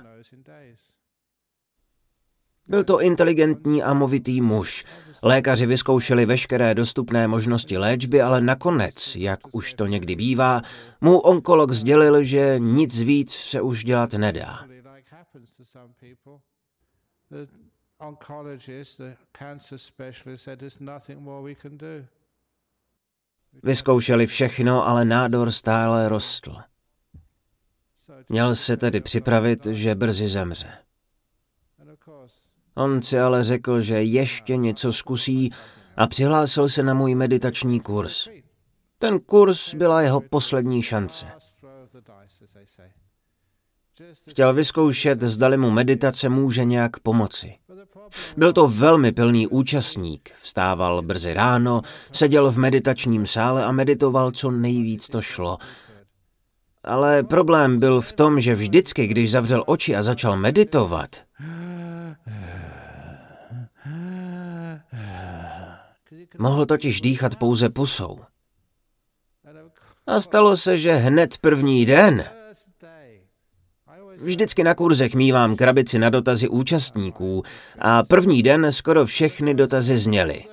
Byl 2.67 2.83
to 2.83 3.01
inteligentní 3.01 3.83
a 3.83 3.93
movitý 3.93 4.41
muž. 4.41 4.85
Lékaři 5.23 5.65
vyzkoušeli 5.65 6.25
veškeré 6.25 6.75
dostupné 6.75 7.27
možnosti 7.27 7.77
léčby, 7.77 8.21
ale 8.21 8.41
nakonec, 8.41 9.15
jak 9.15 9.39
už 9.55 9.73
to 9.73 9.85
někdy 9.85 10.15
bývá, 10.15 10.61
mu 11.01 11.19
onkolog 11.19 11.71
sdělil, 11.71 12.23
že 12.23 12.55
nic 12.59 13.01
víc 13.01 13.31
se 13.31 13.61
už 13.61 13.83
dělat 13.83 14.13
nedá. 14.13 14.59
Oncologist, 17.99 18.97
the 18.97 19.15
cancer 19.39 19.77
specialist 19.77 20.43
said 20.43 20.59
there's 20.59 20.79
nothing 20.79 21.21
more 21.21 21.41
we 21.41 21.55
can 21.55 21.77
do. 21.77 22.05
Vyzkoušeli 23.63 24.27
všechno, 24.27 24.87
ale 24.87 25.05
nádor 25.05 25.51
stále 25.51 26.09
rostl. 26.09 26.55
Měl 28.29 28.55
se 28.55 28.77
tedy 28.77 29.01
připravit, 29.01 29.65
že 29.65 29.95
brzy 29.95 30.29
zemře. 30.29 30.77
On 32.75 33.01
si 33.01 33.19
ale 33.19 33.43
řekl, 33.43 33.81
že 33.81 34.01
ještě 34.01 34.57
něco 34.57 34.93
zkusí 34.93 35.51
a 35.95 36.07
přihlásil 36.07 36.69
se 36.69 36.83
na 36.83 36.93
můj 36.93 37.15
meditační 37.15 37.79
kurz. 37.79 38.27
Ten 38.97 39.19
kurz 39.19 39.73
byla 39.73 40.01
jeho 40.01 40.21
poslední 40.21 40.83
šance. 40.83 41.25
Chtěl 44.29 44.53
vyzkoušet, 44.53 45.21
zdali 45.21 45.57
mu 45.57 45.71
meditace 45.71 46.29
může 46.29 46.65
nějak 46.65 46.99
pomoci. 46.99 47.55
Byl 48.37 48.53
to 48.53 48.67
velmi 48.67 49.11
pilný 49.11 49.47
účastník, 49.47 50.31
vstával 50.41 51.01
brzy 51.01 51.33
ráno, 51.33 51.81
seděl 52.11 52.51
v 52.51 52.57
meditačním 52.57 53.25
sále 53.25 53.65
a 53.65 53.71
meditoval, 53.71 54.31
co 54.31 54.51
nejvíc 54.51 55.09
to 55.09 55.21
šlo. 55.21 55.57
Ale 56.83 57.23
problém 57.23 57.79
byl 57.79 58.01
v 58.01 58.13
tom, 58.13 58.39
že 58.39 58.55
vždycky, 58.55 59.07
když 59.07 59.31
zavřel 59.31 59.63
oči 59.67 59.95
a 59.95 60.03
začal 60.03 60.37
meditovat, 60.37 61.09
mohl 66.37 66.65
totiž 66.65 67.01
dýchat 67.01 67.35
pouze 67.35 67.69
pusou. 67.69 68.19
A 70.07 70.21
stalo 70.21 70.57
se, 70.57 70.77
že 70.77 70.93
hned 70.93 71.37
první 71.37 71.85
den 71.85 72.25
Vždycky 74.21 74.63
na 74.63 74.75
kurzech 74.75 75.15
mívám 75.15 75.55
krabici 75.55 75.99
na 75.99 76.09
dotazy 76.09 76.47
účastníků 76.47 77.43
a 77.79 78.03
první 78.03 78.43
den 78.43 78.71
skoro 78.71 79.05
všechny 79.05 79.53
dotazy 79.53 79.97
zněly. 79.97 80.43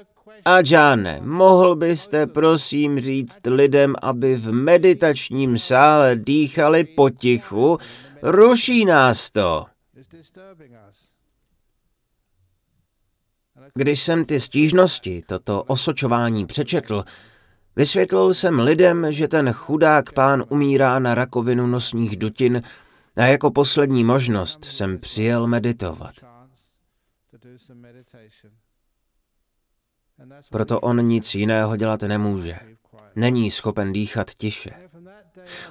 A 0.44 0.56
Jane, 0.70 1.20
mohl 1.22 1.76
byste 1.76 2.26
prosím 2.26 3.00
říct 3.00 3.38
lidem, 3.46 3.94
aby 4.02 4.36
v 4.36 4.52
meditačním 4.52 5.58
sále 5.58 6.16
dýchali 6.16 6.84
potichu? 6.84 7.78
Ruší 8.22 8.84
nás 8.84 9.30
to. 9.30 9.66
Když 13.74 14.02
jsem 14.02 14.24
ty 14.24 14.40
stížnosti, 14.40 15.22
toto 15.26 15.62
osočování 15.62 16.46
přečetl, 16.46 17.04
vysvětlil 17.76 18.34
jsem 18.34 18.58
lidem, 18.58 19.12
že 19.12 19.28
ten 19.28 19.52
chudák 19.52 20.12
pán 20.12 20.44
umírá 20.48 20.98
na 20.98 21.14
rakovinu 21.14 21.66
nosních 21.66 22.16
dutin 22.16 22.62
a 23.16 23.22
jako 23.22 23.50
poslední 23.50 24.04
možnost 24.04 24.64
jsem 24.64 24.98
přijel 24.98 25.46
meditovat. 25.46 26.14
Proto 30.50 30.80
on 30.80 31.06
nic 31.06 31.34
jiného 31.34 31.76
dělat 31.76 32.02
nemůže. 32.02 32.58
Není 33.16 33.50
schopen 33.50 33.92
dýchat 33.92 34.30
tiše. 34.30 34.70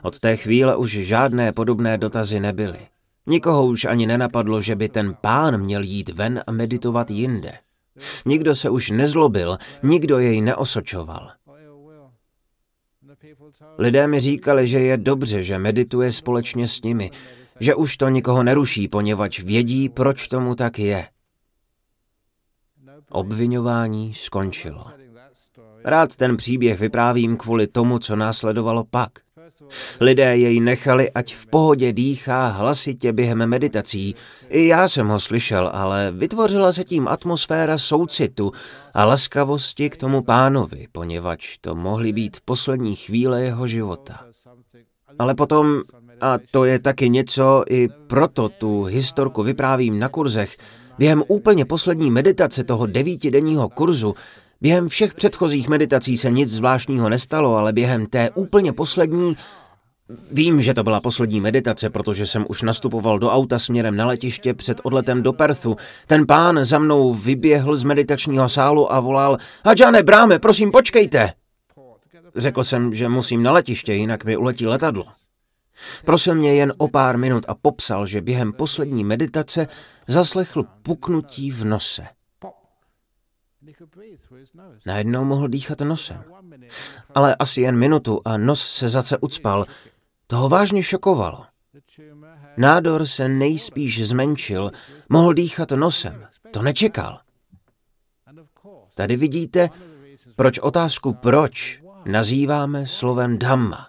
Od 0.02 0.20
té 0.20 0.38
chvíle 0.38 0.76
už 0.76 0.92
žádné 0.92 1.52
podobné 1.52 1.98
dotazy 1.98 2.40
nebyly. 2.40 2.88
Nikoho 3.26 3.66
už 3.66 3.86
ani 3.86 4.08
nenapadlo, 4.08 4.62
že 4.62 4.76
by 4.76 4.90
ten 4.90 5.16
pán 5.22 5.62
měl 5.62 5.82
jít 5.82 6.10
ven 6.10 6.44
a 6.48 6.52
meditovat 6.52 7.12
jinde. 7.12 7.58
Nikdo 8.26 8.56
se 8.56 8.70
už 8.70 8.90
nezlobil, 8.90 9.58
nikdo 9.84 10.20
jej 10.20 10.42
neosočoval. 10.42 11.32
Lidé 13.78 14.08
mi 14.08 14.20
říkali, 14.20 14.68
že 14.68 14.80
je 14.80 14.98
dobře, 14.98 15.44
že 15.44 15.60
medituje 15.60 16.12
společně 16.12 16.68
s 16.68 16.82
nimi, 16.82 17.12
že 17.60 17.76
už 17.76 17.98
to 17.98 18.10
nikoho 18.10 18.44
neruší, 18.44 18.88
poněvadž 18.88 19.40
vědí, 19.40 19.90
proč 19.90 20.28
tomu 20.28 20.56
tak 20.56 20.80
je. 20.80 21.08
Obvinování 23.10 24.14
skončilo. 24.14 24.86
Rád 25.86 26.16
ten 26.16 26.38
příběh 26.38 26.80
vyprávím 26.80 27.38
kvůli 27.38 27.68
tomu, 27.68 28.00
co 28.00 28.16
následovalo 28.16 28.84
pak. 28.84 29.12
Lidé 30.02 30.38
jej 30.38 30.60
nechali, 30.60 31.12
ať 31.12 31.36
v 31.36 31.48
pohodě 31.48 31.94
dýchá 31.94 32.48
hlasitě 32.48 33.14
během 33.14 33.48
meditací. 33.48 34.16
I 34.50 34.68
já 34.68 34.88
jsem 34.88 35.08
ho 35.08 35.20
slyšel, 35.20 35.72
ale 35.74 36.12
vytvořila 36.12 36.72
se 36.72 36.84
tím 36.84 37.08
atmosféra 37.08 37.78
soucitu 37.78 38.52
a 38.94 39.06
laskavosti 39.06 39.90
k 39.90 39.98
tomu 39.98 40.22
pánovi, 40.22 40.88
poněvadž 40.92 41.58
to 41.62 41.76
mohly 41.76 42.12
být 42.12 42.38
poslední 42.46 42.96
chvíle 42.96 43.42
jeho 43.42 43.68
života. 43.68 44.20
Ale 45.20 45.36
potom, 45.36 45.82
a 46.22 46.38
to 46.52 46.66
je 46.66 46.80
taky 46.80 47.10
něco, 47.10 47.64
i 47.70 47.88
proto 48.08 48.50
tu 48.50 48.84
historku 48.84 49.44
vyprávím 49.44 50.00
na 50.00 50.10
kurzech, 50.10 50.58
během 50.98 51.24
úplně 51.28 51.66
poslední 51.66 52.12
meditace 52.12 52.64
toho 52.64 52.86
devítidenního 52.86 53.70
kurzu 53.70 54.14
Během 54.64 54.90
všech 54.90 55.14
předchozích 55.14 55.68
meditací 55.68 56.18
se 56.18 56.32
nic 56.32 56.50
zvláštního 56.50 57.10
nestalo, 57.10 57.56
ale 57.56 57.74
během 57.74 58.06
té 58.06 58.30
úplně 58.32 58.74
poslední... 58.74 59.36
Vím, 60.32 60.62
že 60.62 60.74
to 60.74 60.84
byla 60.84 61.02
poslední 61.02 61.42
meditace, 61.42 61.90
protože 61.90 62.28
jsem 62.28 62.46
už 62.50 62.62
nastupoval 62.62 63.20
do 63.20 63.30
auta 63.30 63.60
směrem 63.60 63.96
na 63.96 64.06
letiště 64.06 64.54
před 64.54 64.82
odletem 64.84 65.24
do 65.24 65.34
Perthu. 65.34 65.76
Ten 66.08 66.28
pán 66.28 66.66
za 66.66 66.80
mnou 66.80 67.14
vyběhl 67.14 67.76
z 67.76 67.84
meditačního 67.84 68.50
sálu 68.50 68.94
a 68.94 69.00
volal 69.00 69.38
Hadžane, 69.66 70.04
bráme, 70.04 70.40
prosím, 70.40 70.72
počkejte! 70.72 71.30
Řekl 72.36 72.64
jsem, 72.64 72.94
že 72.94 73.10
musím 73.10 73.44
na 73.44 73.52
letiště, 73.52 73.94
jinak 73.94 74.26
mi 74.26 74.38
uletí 74.38 74.68
letadlo. 74.68 75.06
Prosil 76.06 76.36
mě 76.36 76.54
jen 76.56 76.74
o 76.78 76.88
pár 76.88 77.18
minut 77.18 77.46
a 77.48 77.56
popsal, 77.56 78.06
že 78.06 78.22
během 78.22 78.54
poslední 78.54 79.04
meditace 79.04 79.68
zaslechl 80.08 80.64
puknutí 80.84 81.52
v 81.52 81.66
nose. 81.66 82.04
Najednou 84.86 85.26
mohl 85.26 85.48
dýchat 85.48 85.82
nosem. 85.82 86.24
Ale 87.16 87.36
asi 87.36 87.62
jen 87.62 87.78
minutu 87.78 88.22
a 88.26 88.38
nos 88.38 88.68
se 88.68 88.90
zase 88.90 89.18
ucpal. 89.18 89.66
To 90.28 90.38
ho 90.38 90.50
vážně 90.50 90.84
šokovalo. 90.84 91.46
Nádor 92.58 93.06
se 93.06 93.28
nejspíš 93.28 94.08
zmenšil, 94.08 94.72
mohl 95.10 95.34
dýchat 95.34 95.72
nosem. 95.72 96.28
To 96.52 96.62
nečekal. 96.62 97.20
Tady 98.96 99.18
vidíte, 99.18 99.70
proč 100.36 100.60
otázku 100.60 101.14
proč 101.14 101.82
nazýváme 102.06 102.86
slovem 102.86 103.38
Dhamma. 103.38 103.88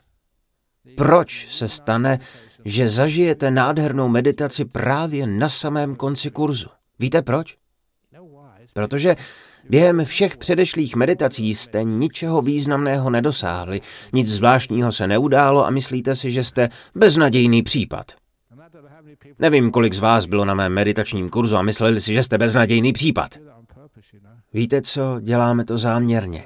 Proč 0.96 1.46
se 1.50 1.68
stane, 1.68 2.18
že 2.64 2.88
zažijete 2.88 3.50
nádhernou 3.50 4.08
meditaci 4.08 4.64
právě 4.64 5.26
na 5.26 5.48
samém 5.48 5.96
konci 5.96 6.30
kurzu? 6.30 6.68
Víte 6.98 7.22
proč? 7.22 7.56
Protože 8.72 9.16
Během 9.68 10.04
všech 10.04 10.36
předešlých 10.36 10.96
meditací 10.96 11.54
jste 11.54 11.84
ničeho 11.84 12.42
významného 12.42 13.10
nedosáhli, 13.10 13.80
nic 14.12 14.28
zvláštního 14.28 14.92
se 14.92 15.06
neudálo 15.06 15.66
a 15.66 15.70
myslíte 15.70 16.14
si, 16.14 16.30
že 16.30 16.44
jste 16.44 16.68
beznadějný 16.94 17.62
případ. 17.62 18.12
Nevím, 19.38 19.70
kolik 19.70 19.94
z 19.94 19.98
vás 19.98 20.26
bylo 20.26 20.44
na 20.44 20.54
mém 20.54 20.72
meditačním 20.72 21.28
kurzu 21.28 21.56
a 21.56 21.62
mysleli 21.62 22.00
si, 22.00 22.12
že 22.12 22.22
jste 22.22 22.38
beznadějný 22.38 22.92
případ. 22.92 23.34
Víte 24.52 24.82
co, 24.82 25.20
děláme 25.20 25.64
to 25.64 25.78
záměrně. 25.78 26.44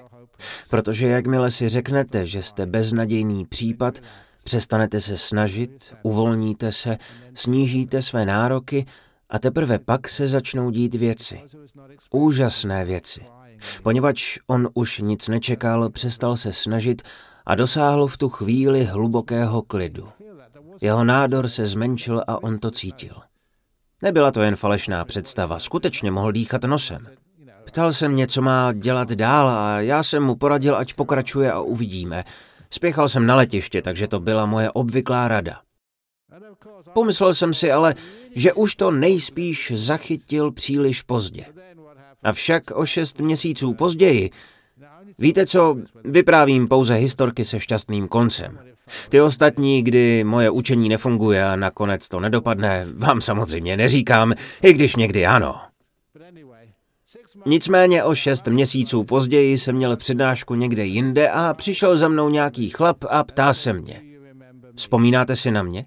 Protože 0.71 1.07
jakmile 1.07 1.51
si 1.51 1.69
řeknete, 1.69 2.27
že 2.27 2.43
jste 2.43 2.67
beznadějný 2.67 3.47
případ, 3.47 3.99
přestanete 4.45 5.01
se 5.01 5.19
snažit, 5.19 5.95
uvolníte 6.03 6.73
se, 6.73 6.99
snížíte 7.35 8.03
své 8.03 8.27
nároky 8.27 8.87
a 9.31 9.38
teprve 9.38 9.79
pak 9.79 10.09
se 10.09 10.29
začnou 10.29 10.71
dít 10.71 10.95
věci. 10.95 11.43
Úžasné 12.11 12.85
věci. 12.85 13.21
Poněvadž 13.83 14.38
on 14.47 14.69
už 14.75 14.99
nic 14.99 15.29
nečekal, 15.29 15.91
přestal 15.91 16.37
se 16.37 16.53
snažit 16.53 17.03
a 17.47 17.55
dosáhl 17.55 18.07
v 18.07 18.17
tu 18.17 18.29
chvíli 18.29 18.85
hlubokého 18.85 19.62
klidu. 19.62 20.09
Jeho 20.81 21.05
nádor 21.05 21.49
se 21.49 21.67
zmenšil 21.67 22.23
a 22.27 22.43
on 22.43 22.59
to 22.59 22.71
cítil. 22.71 23.14
Nebyla 24.03 24.31
to 24.31 24.43
jen 24.43 24.57
falešná 24.57 25.05
představa, 25.05 25.59
skutečně 25.59 26.11
mohl 26.11 26.33
dýchat 26.33 26.64
nosem. 26.64 27.07
Ptal 27.64 27.93
se 27.93 28.09
mě, 28.09 28.27
co 28.27 28.43
má 28.43 28.73
dělat 28.73 29.12
dál 29.12 29.49
a 29.49 29.81
já 29.81 30.03
jsem 30.03 30.23
mu 30.23 30.37
poradil, 30.37 30.77
ať 30.77 30.95
pokračuje 30.95 31.53
a 31.53 31.61
uvidíme. 31.61 32.25
Spěchal 32.71 33.09
jsem 33.09 33.27
na 33.27 33.37
letiště, 33.37 33.83
takže 33.83 34.09
to 34.09 34.21
byla 34.21 34.47
moje 34.47 34.71
obvyklá 34.71 35.29
rada. 35.29 35.61
Pomyslel 36.92 37.35
jsem 37.35 37.55
si 37.55 37.72
ale, 37.72 37.94
že 38.35 38.53
už 38.53 38.74
to 38.74 38.90
nejspíš 38.90 39.72
zachytil 39.74 40.53
příliš 40.53 41.03
pozdě. 41.03 41.44
Avšak 42.22 42.62
o 42.74 42.87
šest 42.87 43.20
měsíců 43.20 43.74
později, 43.74 44.31
víte 45.18 45.46
co, 45.46 45.77
vyprávím 46.05 46.68
pouze 46.68 46.94
historky 46.94 47.44
se 47.44 47.61
šťastným 47.61 48.09
koncem. 48.09 48.59
Ty 49.09 49.20
ostatní, 49.20 49.83
kdy 49.83 50.24
moje 50.24 50.51
učení 50.51 50.88
nefunguje 50.88 51.44
a 51.44 51.57
nakonec 51.57 52.09
to 52.09 52.20
nedopadne, 52.20 52.87
vám 52.94 53.20
samozřejmě 53.20 53.77
neříkám, 53.77 54.33
i 54.62 54.72
když 54.72 54.96
někdy 54.96 55.27
ano. 55.27 55.61
Nicméně 57.46 58.05
o 58.05 58.14
šest 58.14 58.46
měsíců 58.46 59.05
později 59.05 59.59
jsem 59.59 59.77
měl 59.77 59.96
přednášku 59.96 60.55
někde 60.55 60.85
jinde 60.85 61.31
a 61.31 61.55
přišel 61.55 61.96
za 61.96 62.09
mnou 62.09 62.29
nějaký 62.29 62.68
chlap 62.68 62.96
a 63.11 63.24
ptá 63.24 63.55
se 63.55 63.72
mě. 63.72 64.03
Vzpomínáte 64.77 65.37
si 65.37 65.51
na 65.51 65.62
mě? 65.62 65.87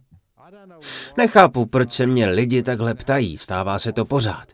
Nechápu, 1.18 1.66
proč 1.66 1.92
se 1.92 2.06
mě 2.06 2.26
lidi 2.26 2.64
takhle 2.64 2.96
ptají, 2.96 3.38
stává 3.38 3.80
se 3.80 3.92
to 3.92 4.06
pořád. 4.06 4.48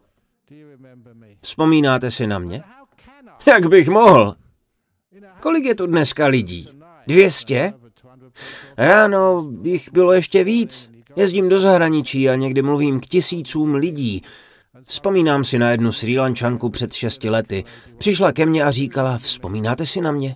Vzpomínáte 1.42 2.12
si 2.12 2.28
na 2.28 2.40
mě? 2.40 2.64
Jak 3.48 3.66
bych 3.66 3.90
mohl? 3.90 4.36
Kolik 5.42 5.66
je 5.66 5.76
tu 5.76 5.86
dneska 5.86 6.28
lidí? 6.28 6.70
Dvěstě? 7.08 7.74
Ráno 8.78 9.52
jich 9.64 9.90
bylo 9.94 10.14
ještě 10.14 10.44
víc. 10.44 10.92
Jezdím 11.16 11.50
do 11.50 11.60
zahraničí 11.60 12.30
a 12.30 12.36
někdy 12.36 12.62
mluvím 12.62 13.00
k 13.00 13.06
tisícům 13.06 13.76
lidí. 13.76 14.22
Vzpomínám 14.84 15.44
si 15.44 15.60
na 15.60 15.72
jednu 15.72 15.92
Sri 15.92 16.20
Lančanku 16.20 16.70
před 16.70 16.94
šesti 16.94 17.30
lety. 17.30 17.64
Přišla 17.98 18.32
ke 18.32 18.46
mně 18.46 18.64
a 18.64 18.72
říkala, 18.72 19.18
vzpomínáte 19.18 19.86
si 19.86 20.02
na 20.02 20.12
mě? 20.12 20.36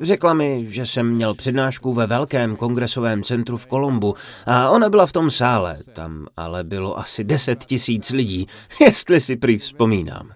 Řekla 0.00 0.34
mi, 0.34 0.64
že 0.68 0.86
jsem 0.86 1.10
měl 1.10 1.34
přednášku 1.34 1.94
ve 1.94 2.06
velkém 2.06 2.56
kongresovém 2.56 3.22
centru 3.22 3.56
v 3.56 3.66
Kolumbu 3.66 4.14
a 4.46 4.70
ona 4.70 4.88
byla 4.88 5.06
v 5.06 5.12
tom 5.12 5.30
sále. 5.30 5.78
Tam 5.92 6.26
ale 6.36 6.64
bylo 6.64 6.98
asi 6.98 7.24
deset 7.24 7.64
tisíc 7.64 8.10
lidí, 8.10 8.46
jestli 8.80 9.20
si 9.20 9.36
prý 9.36 9.58
vzpomínám. 9.58 10.30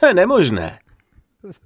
To 0.00 0.06
je 0.06 0.14
nemožné. 0.14 0.78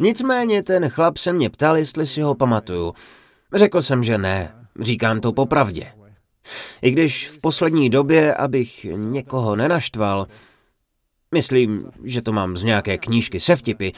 Nicméně 0.00 0.62
ten 0.62 0.88
chlap 0.88 1.16
se 1.16 1.32
mě 1.32 1.50
ptal, 1.50 1.76
jestli 1.76 2.06
si 2.06 2.20
ho 2.20 2.34
pamatuju. 2.34 2.94
Řekl 3.54 3.82
jsem, 3.82 4.04
že 4.04 4.18
ne. 4.18 4.54
Říkám 4.80 5.20
to 5.20 5.32
popravdě. 5.32 5.92
I 6.82 6.90
když 6.90 7.28
v 7.28 7.40
poslední 7.40 7.90
době, 7.90 8.34
abych 8.34 8.86
někoho 8.94 9.56
nenaštval, 9.56 10.26
Myslím, 11.34 11.90
že 12.04 12.22
to 12.22 12.32
mám 12.32 12.56
z 12.56 12.62
nějaké 12.62 12.98
knížky 12.98 13.40
se 13.40 13.56
vtipy. 13.56 13.90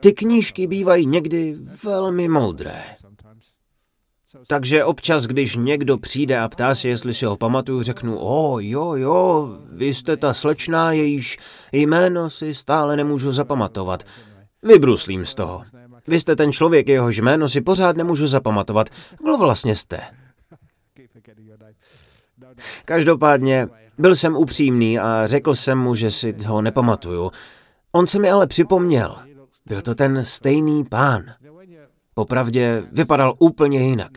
Ty 0.00 0.12
knížky 0.12 0.66
bývají 0.66 1.06
někdy 1.06 1.56
velmi 1.84 2.28
moudré. 2.28 2.82
Takže 4.46 4.84
občas, 4.84 5.24
když 5.24 5.56
někdo 5.56 5.98
přijde 5.98 6.38
a 6.38 6.48
ptá 6.48 6.74
se, 6.74 6.88
jestli 6.88 7.14
si 7.14 7.24
ho 7.24 7.36
pamatuju, 7.36 7.82
řeknu, 7.82 8.18
o 8.20 8.58
jo, 8.60 8.94
jo, 8.94 9.50
vy 9.72 9.94
jste 9.94 10.16
ta 10.16 10.34
slečná, 10.34 10.92
jejíž 10.92 11.38
jméno 11.72 12.30
si 12.30 12.54
stále 12.54 12.96
nemůžu 12.96 13.32
zapamatovat. 13.32 14.04
Vybruslím 14.62 15.24
z 15.24 15.34
toho. 15.34 15.62
Vy 16.06 16.20
jste 16.20 16.36
ten 16.36 16.52
člověk, 16.52 16.88
jehož 16.88 17.18
jméno 17.18 17.48
si 17.48 17.60
pořád 17.60 17.96
nemůžu 17.96 18.26
zapamatovat. 18.26 18.88
Kdo 19.22 19.38
vlastně 19.38 19.76
jste? 19.76 20.00
Každopádně 22.84 23.68
byl 23.98 24.14
jsem 24.14 24.36
upřímný 24.36 24.98
a 24.98 25.26
řekl 25.26 25.54
jsem 25.54 25.78
mu, 25.78 25.94
že 25.94 26.10
si 26.10 26.34
ho 26.46 26.62
nepamatuju. 26.62 27.30
On 27.92 28.06
se 28.06 28.18
mi 28.18 28.30
ale 28.30 28.46
připomněl. 28.46 29.16
Byl 29.66 29.82
to 29.82 29.94
ten 29.94 30.24
stejný 30.24 30.84
pán. 30.84 31.22
Popravdě 32.14 32.82
vypadal 32.92 33.34
úplně 33.38 33.88
jinak. 33.88 34.10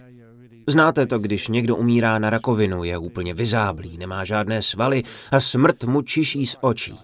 Znáte 0.68 1.06
to, 1.06 1.20
když 1.20 1.48
někdo 1.48 1.76
umírá 1.76 2.20
na 2.20 2.30
rakovinu, 2.30 2.84
je 2.84 2.98
úplně 2.98 3.34
vyzáblý, 3.34 3.98
nemá 3.98 4.26
žádné 4.26 4.62
svaly 4.62 5.04
a 5.32 5.40
smrt 5.40 5.84
mu 5.84 6.02
čiší 6.02 6.46
z 6.46 6.56
očí. 6.62 7.00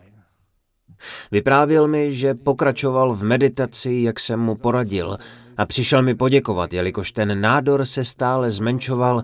Vyprávěl 1.31 1.88
mi, 1.88 2.15
že 2.15 2.33
pokračoval 2.33 3.13
v 3.13 3.23
meditaci, 3.23 3.91
jak 3.91 4.19
jsem 4.19 4.39
mu 4.39 4.55
poradil, 4.55 5.17
a 5.57 5.65
přišel 5.65 6.01
mi 6.01 6.15
poděkovat, 6.15 6.73
jelikož 6.73 7.11
ten 7.11 7.41
nádor 7.41 7.85
se 7.85 8.03
stále 8.03 8.51
zmenšoval, 8.51 9.23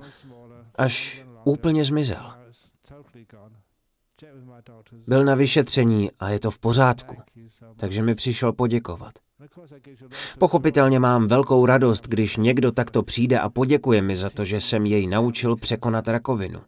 až 0.75 1.25
úplně 1.43 1.85
zmizel. 1.85 2.40
Byl 5.07 5.25
na 5.25 5.35
vyšetření 5.35 6.09
a 6.19 6.29
je 6.29 6.39
to 6.39 6.51
v 6.51 6.59
pořádku, 6.59 7.15
takže 7.77 8.01
mi 8.01 8.15
přišel 8.15 8.53
poděkovat. 8.53 9.13
Pochopitelně 10.39 10.99
mám 10.99 11.27
velkou 11.27 11.65
radost, 11.65 12.07
když 12.07 12.37
někdo 12.37 12.71
takto 12.71 13.03
přijde 13.03 13.39
a 13.39 13.49
poděkuje 13.49 14.01
mi 14.01 14.15
za 14.15 14.29
to, 14.29 14.45
že 14.45 14.61
jsem 14.61 14.85
jej 14.85 15.07
naučil 15.07 15.55
překonat 15.55 16.07
rakovinu. 16.07 16.59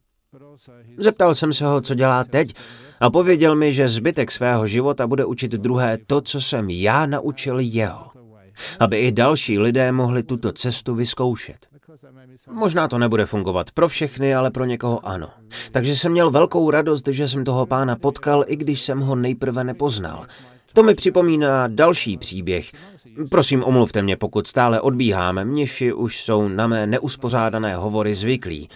Zeptal 0.97 1.33
jsem 1.33 1.53
se 1.53 1.65
ho, 1.65 1.81
co 1.81 1.95
dělá 1.95 2.23
teď 2.23 2.53
a 2.99 3.09
pověděl 3.09 3.55
mi, 3.55 3.73
že 3.73 3.89
zbytek 3.89 4.31
svého 4.31 4.67
života 4.67 5.07
bude 5.07 5.25
učit 5.25 5.51
druhé 5.51 5.97
to, 6.07 6.21
co 6.21 6.41
jsem 6.41 6.69
já 6.69 7.05
naučil 7.05 7.59
jeho. 7.59 8.11
Aby 8.79 8.97
i 8.99 9.11
další 9.11 9.59
lidé 9.59 9.91
mohli 9.91 10.23
tuto 10.23 10.51
cestu 10.51 10.95
vyzkoušet. 10.95 11.72
Možná 12.51 12.87
to 12.87 12.97
nebude 12.97 13.25
fungovat 13.25 13.71
pro 13.71 13.87
všechny, 13.87 14.35
ale 14.35 14.51
pro 14.51 14.65
někoho 14.65 15.07
ano. 15.07 15.29
Takže 15.71 15.95
jsem 15.95 16.11
měl 16.11 16.31
velkou 16.31 16.71
radost, 16.71 17.07
že 17.07 17.27
jsem 17.27 17.43
toho 17.43 17.65
pána 17.65 17.95
potkal, 17.95 18.43
i 18.47 18.55
když 18.55 18.81
jsem 18.81 18.99
ho 18.99 19.15
nejprve 19.15 19.63
nepoznal. 19.63 20.25
To 20.73 20.83
mi 20.83 20.95
připomíná 20.95 21.67
další 21.67 22.17
příběh. 22.17 22.71
Prosím, 23.29 23.63
omluvte 23.63 24.01
mě, 24.01 24.17
pokud 24.17 24.47
stále 24.47 24.81
odbíháme, 24.81 25.45
mniši 25.45 25.93
už 25.93 26.23
jsou 26.23 26.47
na 26.47 26.67
mé 26.67 26.87
neuspořádané 26.87 27.75
hovory 27.75 28.15
zvyklí. 28.15 28.69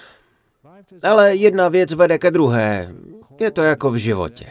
Ale 1.03 1.35
jedna 1.35 1.69
věc 1.69 1.93
vede 1.93 2.17
ke 2.17 2.31
druhé. 2.31 2.93
Je 3.39 3.51
to 3.51 3.61
jako 3.61 3.91
v 3.91 3.95
životě. 3.95 4.45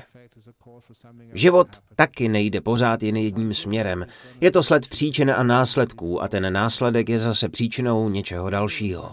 Život 1.33 1.69
taky 1.97 2.29
nejde 2.29 2.61
pořád 2.61 3.03
jen 3.03 3.17
jedním 3.17 3.55
směrem. 3.55 4.07
Je 4.41 4.51
to 4.51 4.63
sled 4.63 4.89
příčin 4.89 5.31
a 5.31 5.43
následků 5.43 6.23
a 6.23 6.29
ten 6.29 6.53
následek 6.53 7.09
je 7.09 7.19
zase 7.19 7.49
příčinou 7.49 8.09
něčeho 8.09 8.51
dalšího. 8.51 9.13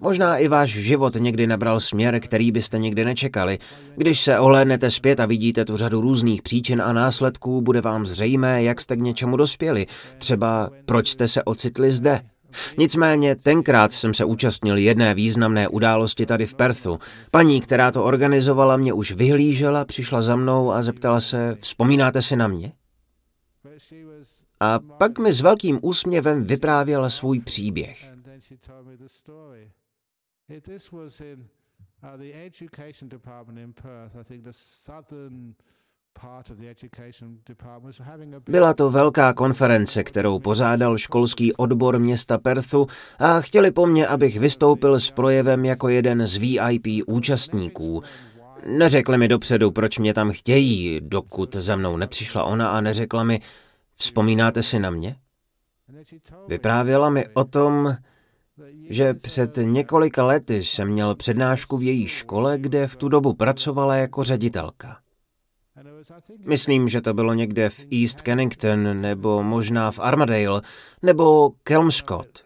Možná 0.00 0.36
i 0.36 0.48
váš 0.48 0.70
život 0.70 1.14
někdy 1.14 1.46
nabral 1.46 1.80
směr, 1.80 2.20
který 2.20 2.52
byste 2.52 2.78
nikdy 2.78 3.04
nečekali. 3.04 3.58
Když 3.96 4.20
se 4.20 4.38
ohlédnete 4.38 4.90
zpět 4.90 5.20
a 5.20 5.26
vidíte 5.26 5.64
tu 5.64 5.76
řadu 5.76 6.00
různých 6.00 6.42
příčin 6.42 6.82
a 6.82 6.92
následků, 6.92 7.62
bude 7.62 7.80
vám 7.80 8.06
zřejmé, 8.06 8.62
jak 8.62 8.80
jste 8.80 8.96
k 8.96 9.00
něčemu 9.00 9.36
dospěli. 9.36 9.86
Třeba 10.18 10.70
proč 10.84 11.08
jste 11.08 11.28
se 11.28 11.42
ocitli 11.42 11.92
zde. 11.92 12.20
Nicméně 12.78 13.36
tenkrát 13.36 13.92
jsem 13.92 14.14
se 14.14 14.24
účastnil 14.24 14.76
jedné 14.76 15.14
významné 15.14 15.68
události 15.68 16.26
tady 16.26 16.46
v 16.46 16.54
Perthu. 16.54 16.98
Paní, 17.30 17.60
která 17.60 17.90
to 17.90 18.04
organizovala, 18.04 18.76
mě 18.76 18.92
už 18.92 19.12
vyhlížela, 19.12 19.84
přišla 19.84 20.22
za 20.22 20.36
mnou 20.36 20.72
a 20.72 20.82
zeptala 20.82 21.20
se, 21.20 21.56
vzpomínáte 21.60 22.22
si 22.22 22.36
na 22.36 22.48
mě? 22.48 22.72
A 24.60 24.78
pak 24.78 25.18
mi 25.18 25.32
s 25.32 25.40
velkým 25.40 25.78
úsměvem 25.82 26.44
vyprávěla 26.44 27.10
svůj 27.10 27.40
příběh. 27.40 28.12
In 32.00 32.12
uh, 32.12 32.16
the 32.16 32.32
education 32.32 33.08
department 33.08 33.58
in 33.58 33.72
Perth, 33.72 34.16
I 34.16 34.24
think 34.24 34.44
the 34.44 34.52
southern 34.52 35.54
byla 38.48 38.74
to 38.74 38.90
velká 38.90 39.32
konference, 39.32 40.04
kterou 40.04 40.38
pořádal 40.38 40.98
školský 40.98 41.54
odbor 41.54 41.98
města 41.98 42.38
Perthu 42.38 42.86
a 43.18 43.40
chtěli 43.40 43.70
po 43.70 43.86
mně, 43.86 44.06
abych 44.06 44.38
vystoupil 44.38 45.00
s 45.00 45.10
projevem 45.10 45.64
jako 45.64 45.88
jeden 45.88 46.26
z 46.26 46.36
VIP 46.36 46.86
účastníků. 47.06 48.02
Neřekli 48.66 49.18
mi 49.18 49.28
dopředu, 49.28 49.70
proč 49.70 49.98
mě 49.98 50.14
tam 50.14 50.30
chtějí, 50.30 51.00
dokud 51.02 51.54
za 51.54 51.76
mnou 51.76 51.96
nepřišla 51.96 52.44
ona 52.44 52.70
a 52.70 52.80
neřekla 52.80 53.24
mi, 53.24 53.40
vzpomínáte 53.94 54.62
si 54.62 54.78
na 54.78 54.90
mě? 54.90 55.16
Vyprávěla 56.48 57.10
mi 57.10 57.28
o 57.34 57.44
tom, 57.44 57.96
že 58.88 59.14
před 59.14 59.56
několika 59.56 60.24
lety 60.24 60.64
jsem 60.64 60.88
měl 60.88 61.14
přednášku 61.14 61.76
v 61.76 61.82
její 61.82 62.08
škole, 62.08 62.58
kde 62.58 62.86
v 62.86 62.96
tu 62.96 63.08
dobu 63.08 63.34
pracovala 63.34 63.96
jako 63.96 64.24
ředitelka. 64.24 64.98
Myslím, 66.46 66.88
že 66.88 67.00
to 67.00 67.14
bylo 67.14 67.34
někde 67.34 67.70
v 67.70 67.86
East 68.02 68.22
Kennington, 68.22 69.00
nebo 69.00 69.42
možná 69.42 69.90
v 69.90 69.98
Armadale, 69.98 70.62
nebo 71.02 71.50
Kelmscott, 71.62 72.44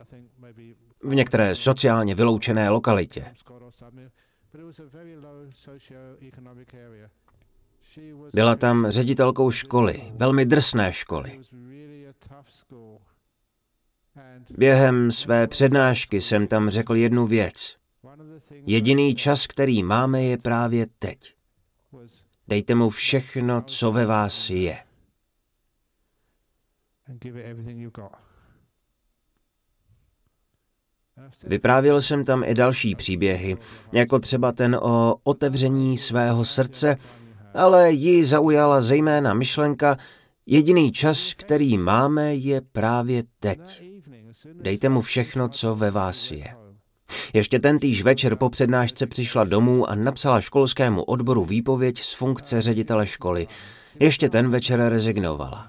v 1.02 1.14
některé 1.14 1.54
sociálně 1.54 2.14
vyloučené 2.14 2.70
lokalitě. 2.70 3.34
Byla 8.34 8.56
tam 8.56 8.86
ředitelkou 8.90 9.50
školy, 9.50 10.02
velmi 10.14 10.44
drsné 10.44 10.92
školy. 10.92 11.40
Během 14.50 15.12
své 15.12 15.46
přednášky 15.46 16.20
jsem 16.20 16.46
tam 16.46 16.70
řekl 16.70 16.96
jednu 16.96 17.26
věc. 17.26 17.76
Jediný 18.66 19.14
čas, 19.14 19.46
který 19.46 19.82
máme, 19.82 20.22
je 20.22 20.38
právě 20.38 20.86
teď. 20.98 21.34
Dejte 22.52 22.74
mu 22.74 22.90
všechno, 22.90 23.62
co 23.62 23.92
ve 23.92 24.06
vás 24.06 24.50
je. 24.50 24.78
Vyprávěl 31.42 32.00
jsem 32.02 32.24
tam 32.24 32.44
i 32.44 32.54
další 32.54 32.94
příběhy, 32.94 33.56
jako 33.92 34.18
třeba 34.18 34.52
ten 34.52 34.74
o 34.74 35.16
otevření 35.24 35.98
svého 35.98 36.44
srdce, 36.44 36.96
ale 37.54 37.92
ji 37.92 38.24
zaujala 38.24 38.82
zejména 38.82 39.34
myšlenka, 39.34 39.96
jediný 40.46 40.92
čas, 40.92 41.34
který 41.34 41.78
máme, 41.78 42.34
je 42.34 42.60
právě 42.60 43.22
teď. 43.38 43.82
Dejte 44.54 44.88
mu 44.88 45.00
všechno, 45.00 45.48
co 45.48 45.74
ve 45.74 45.90
vás 45.90 46.30
je. 46.30 46.62
Ještě 47.35 47.59
tentýž 47.59 48.03
večer 48.03 48.37
po 48.37 48.51
přednášce 48.51 49.07
přišla 49.07 49.44
domů 49.44 49.90
a 49.90 49.94
napsala 49.94 50.40
školskému 50.40 51.03
odboru 51.03 51.44
výpověď 51.44 52.03
z 52.03 52.14
funkce 52.14 52.62
ředitele 52.62 53.07
školy. 53.07 53.46
Ještě 54.01 54.29
ten 54.29 54.51
večer 54.51 54.81
rezignovala. 54.88 55.68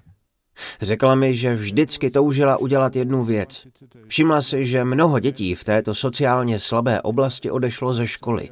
Řekla 0.82 1.16
mi, 1.16 1.36
že 1.36 1.56
vždycky 1.56 2.10
toužila 2.10 2.58
udělat 2.58 2.96
jednu 2.96 3.24
věc. 3.24 3.68
Všimla 4.08 4.42
si, 4.42 4.66
že 4.66 4.84
mnoho 4.84 5.20
dětí 5.20 5.56
v 5.56 5.64
této 5.64 5.96
sociálně 5.96 6.60
slabé 6.60 7.02
oblasti 7.02 7.52
odešlo 7.52 7.94
ze 7.94 8.08
školy. 8.08 8.50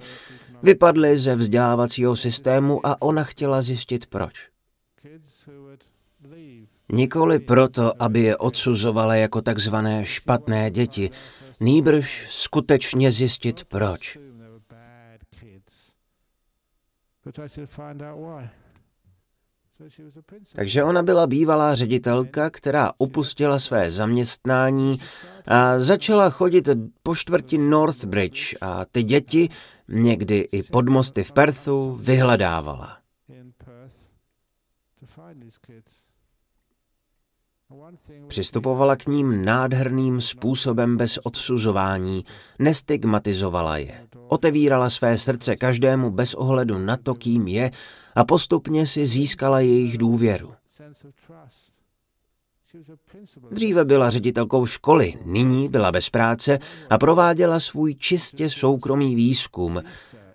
Vypadly 0.64 1.18
ze 1.18 1.36
vzdělávacího 1.36 2.16
systému 2.16 2.86
a 2.86 3.02
ona 3.02 3.24
chtěla 3.24 3.62
zjistit 3.62 4.06
proč. 4.06 4.48
Nikoli 6.92 7.40
proto, 7.40 8.04
aby 8.04 8.20
je 8.20 8.38
odsuzovala 8.38 9.16
jako 9.16 9.42
takzvané 9.42 10.06
špatné 10.06 10.72
děti, 10.72 11.10
nýbrž 11.62 12.28
skutečně 12.30 13.12
zjistit 13.12 13.64
proč. 13.66 14.18
Takže 20.56 20.84
ona 20.84 21.04
byla 21.04 21.28
bývalá 21.28 21.76
ředitelka, 21.76 22.50
která 22.50 22.92
opustila 22.98 23.60
své 23.60 23.92
zaměstnání 23.92 25.00
a 25.48 25.80
začala 25.80 26.30
chodit 26.30 26.70
po 27.04 27.16
čtvrti 27.16 27.58
Northbridge 27.58 28.56
a 28.62 28.86
ty 28.86 29.04
děti, 29.04 29.50
někdy 29.88 30.40
i 30.52 30.64
pod 30.64 30.90
mosty 30.90 31.24
v 31.24 31.32
Perthu, 31.32 31.96
vyhledávala. 31.96 33.01
Přistupovala 38.28 38.96
k 38.96 39.08
ním 39.08 39.46
nádherným 39.46 40.22
způsobem 40.22 40.98
bez 40.98 41.20
odsuzování, 41.24 42.26
nestigmatizovala 42.60 43.78
je. 43.78 44.08
Otevírala 44.28 44.90
své 44.90 45.18
srdce 45.18 45.56
každému 45.56 46.12
bez 46.12 46.34
ohledu 46.34 46.78
na 46.78 46.98
to, 46.98 47.16
kým 47.16 47.48
je 47.48 47.72
a 48.16 48.24
postupně 48.24 48.88
si 48.88 49.06
získala 49.06 49.60
jejich 49.60 49.98
důvěru. 49.98 50.54
Dříve 53.52 53.86
byla 53.86 54.10
ředitelkou 54.10 54.66
školy, 54.66 55.14
nyní 55.26 55.70
byla 55.70 55.92
bez 55.92 56.10
práce 56.10 56.60
a 56.90 56.98
prováděla 56.98 57.60
svůj 57.60 57.96
čistě 57.96 58.50
soukromý 58.50 59.16
výzkum. 59.16 59.82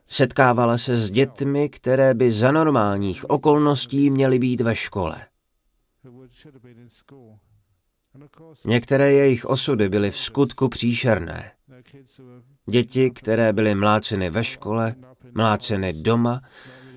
Setkávala 0.08 0.78
se 0.78 0.96
s 0.96 1.10
dětmi, 1.10 1.68
které 1.68 2.14
by 2.14 2.32
za 2.32 2.52
normálních 2.52 3.30
okolností 3.30 4.10
měly 4.10 4.38
být 4.38 4.60
ve 4.60 4.76
škole. 4.76 5.26
Některé 8.64 9.12
jejich 9.12 9.44
osudy 9.44 9.88
byly 9.88 10.10
v 10.10 10.16
skutku 10.16 10.68
příšerné. 10.68 11.50
Děti, 12.66 13.10
které 13.10 13.52
byly 13.52 13.74
mláceny 13.74 14.30
ve 14.30 14.44
škole, 14.44 14.94
mláceny 15.34 15.92
doma, 15.92 16.40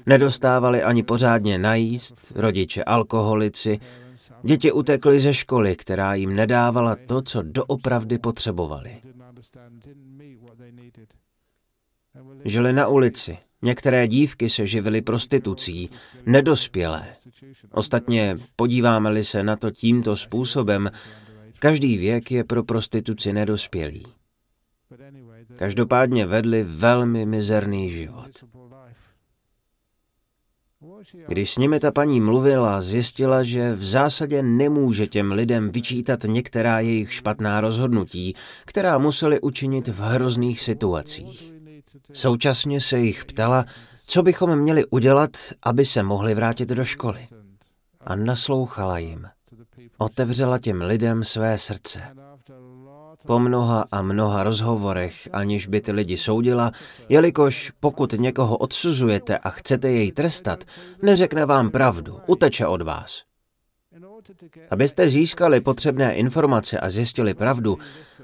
nedostávali 0.05 0.84
ani 0.84 1.03
pořádně 1.03 1.58
najíst, 1.58 2.32
rodiče 2.36 2.84
alkoholici, 2.84 3.79
děti 4.43 4.71
utekly 4.71 5.19
ze 5.19 5.34
školy, 5.34 5.75
která 5.75 6.13
jim 6.13 6.36
nedávala 6.36 6.95
to, 7.05 7.21
co 7.21 7.41
doopravdy 7.41 8.17
potřebovali. 8.17 9.01
Žili 12.45 12.73
na 12.73 12.88
ulici, 12.88 13.38
některé 13.62 14.08
dívky 14.08 14.50
se 14.50 14.67
živily 14.67 15.02
prostitucí, 15.02 15.89
nedospělé. 16.26 17.06
Ostatně, 17.72 18.38
podíváme-li 18.56 19.24
se 19.24 19.43
na 19.43 19.56
to 19.56 19.72
tímto 19.72 20.15
způsobem, 20.15 20.89
každý 21.60 21.98
věk 21.98 22.32
je 22.32 22.43
pro 22.43 22.63
prostituci 22.63 23.34
nedospělý. 23.34 24.06
Každopádně 25.56 26.26
vedli 26.26 26.63
velmi 26.63 27.26
mizerný 27.26 27.91
život. 27.91 28.32
Když 31.28 31.54
s 31.54 31.58
nimi 31.58 31.80
ta 31.80 31.91
paní 31.91 32.22
mluvila, 32.22 32.82
zjistila, 32.82 33.43
že 33.43 33.74
v 33.74 33.86
zásadě 33.86 34.41
nemůže 34.41 35.08
těm 35.08 35.32
lidem 35.32 35.69
vyčítat 35.69 36.24
některá 36.24 36.80
jejich 36.80 37.13
špatná 37.13 37.62
rozhodnutí, 37.62 38.36
která 38.65 38.98
museli 38.98 39.41
učinit 39.41 39.88
v 39.88 40.00
hrozných 40.00 40.62
situacích. 40.62 41.59
Současně 42.13 42.82
se 42.82 43.00
jich 43.00 43.26
ptala, 43.26 43.65
co 44.08 44.24
bychom 44.24 44.56
měli 44.56 44.86
udělat, 44.86 45.32
aby 45.63 45.86
se 45.86 46.04
mohli 46.04 46.36
vrátit 46.36 46.69
do 46.69 46.86
školy. 46.86 47.28
A 48.02 48.15
naslouchala 48.15 48.98
jim. 48.98 49.28
Otevřela 49.98 50.60
těm 50.60 50.82
lidem 50.82 51.24
své 51.24 51.58
srdce. 51.58 52.02
Po 53.26 53.39
mnoha 53.39 53.86
a 53.91 54.02
mnoha 54.02 54.43
rozhovorech, 54.43 55.30
aniž 55.34 55.67
by 55.67 55.82
ty 55.82 55.91
lidi 55.91 56.17
soudila, 56.17 56.72
jelikož 57.10 57.72
pokud 57.80 58.13
někoho 58.13 58.58
odsuzujete 58.58 59.38
a 59.38 59.50
chcete 59.50 59.89
jej 59.91 60.12
trestat, 60.12 60.63
neřekne 61.02 61.45
vám 61.45 61.72
pravdu, 61.72 62.19
uteče 62.28 62.67
od 62.67 62.82
vás. 62.82 63.24
Abyste 64.69 65.10
získali 65.10 65.62
potřebné 65.62 66.15
informace 66.15 66.80
a 66.80 66.89
zjistili 66.89 67.34
pravdu, 67.34 67.78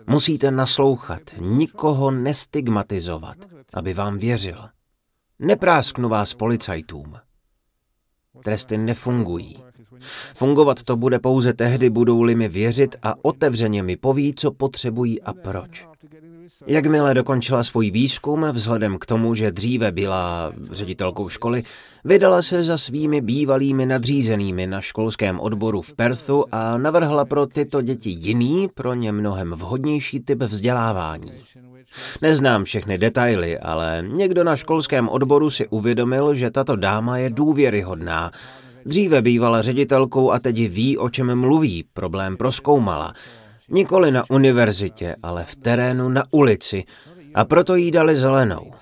musíte 0.07 0.51
naslouchat, 0.51 1.21
nikoho 1.39 2.11
nestigmatizovat, 2.11 3.37
aby 3.73 3.93
vám 3.93 4.17
věřil. 4.17 4.69
Neprásknu 5.39 6.09
vás 6.09 6.33
policajtům. 6.33 7.15
Tresty 8.43 8.77
nefungují. 8.77 9.63
Fungovat 10.35 10.83
to 10.83 10.95
bude 10.97 11.19
pouze 11.19 11.53
tehdy, 11.53 11.89
budou-li 11.89 12.35
mi 12.35 12.47
věřit 12.49 12.95
a 13.01 13.13
otevřeně 13.21 13.83
mi 13.83 13.97
poví, 13.97 14.33
co 14.35 14.51
potřebují 14.51 15.21
a 15.21 15.33
proč. 15.33 15.87
Jakmile 16.67 17.13
dokončila 17.13 17.63
svůj 17.63 17.91
výzkum, 17.91 18.45
vzhledem 18.51 18.97
k 18.97 19.05
tomu, 19.05 19.35
že 19.35 19.51
dříve 19.51 19.91
byla 19.91 20.51
ředitelkou 20.71 21.29
školy, 21.29 21.63
vydala 22.05 22.41
se 22.41 22.63
za 22.63 22.77
svými 22.77 23.21
bývalými 23.21 23.85
nadřízenými 23.85 24.67
na 24.67 24.81
školském 24.81 25.39
odboru 25.39 25.81
v 25.81 25.93
Perthu 25.93 26.45
a 26.51 26.77
navrhla 26.77 27.25
pro 27.25 27.45
tyto 27.45 27.81
děti 27.81 28.09
jiný, 28.09 28.69
pro 28.73 28.93
ně 28.93 29.11
mnohem 29.11 29.51
vhodnější 29.51 30.19
typ 30.19 30.43
vzdělávání. 30.43 31.31
Neznám 32.21 32.63
všechny 32.63 32.97
detaily, 32.97 33.59
ale 33.59 34.03
někdo 34.07 34.43
na 34.43 34.55
školském 34.55 35.09
odboru 35.09 35.49
si 35.49 35.67
uvědomil, 35.67 36.35
že 36.35 36.51
tato 36.51 36.75
dáma 36.75 37.17
je 37.17 37.29
důvěryhodná 37.29 38.31
Dříve 38.85 39.21
bývala 39.21 39.61
ředitelkou 39.61 40.31
a 40.31 40.39
teď 40.39 40.55
ví, 40.55 40.97
o 40.97 41.09
čem 41.09 41.35
mluví, 41.35 41.85
problém 41.93 42.37
proskoumala. 42.37 43.13
Nikoli 43.69 44.11
na 44.11 44.29
univerzitě, 44.29 45.15
ale 45.23 45.43
v 45.43 45.55
terénu 45.55 46.09
na 46.09 46.23
ulici 46.31 46.83
a 47.33 47.45
proto 47.45 47.75
jí 47.75 47.91
dali 47.91 48.15
zelenou. 48.15 48.73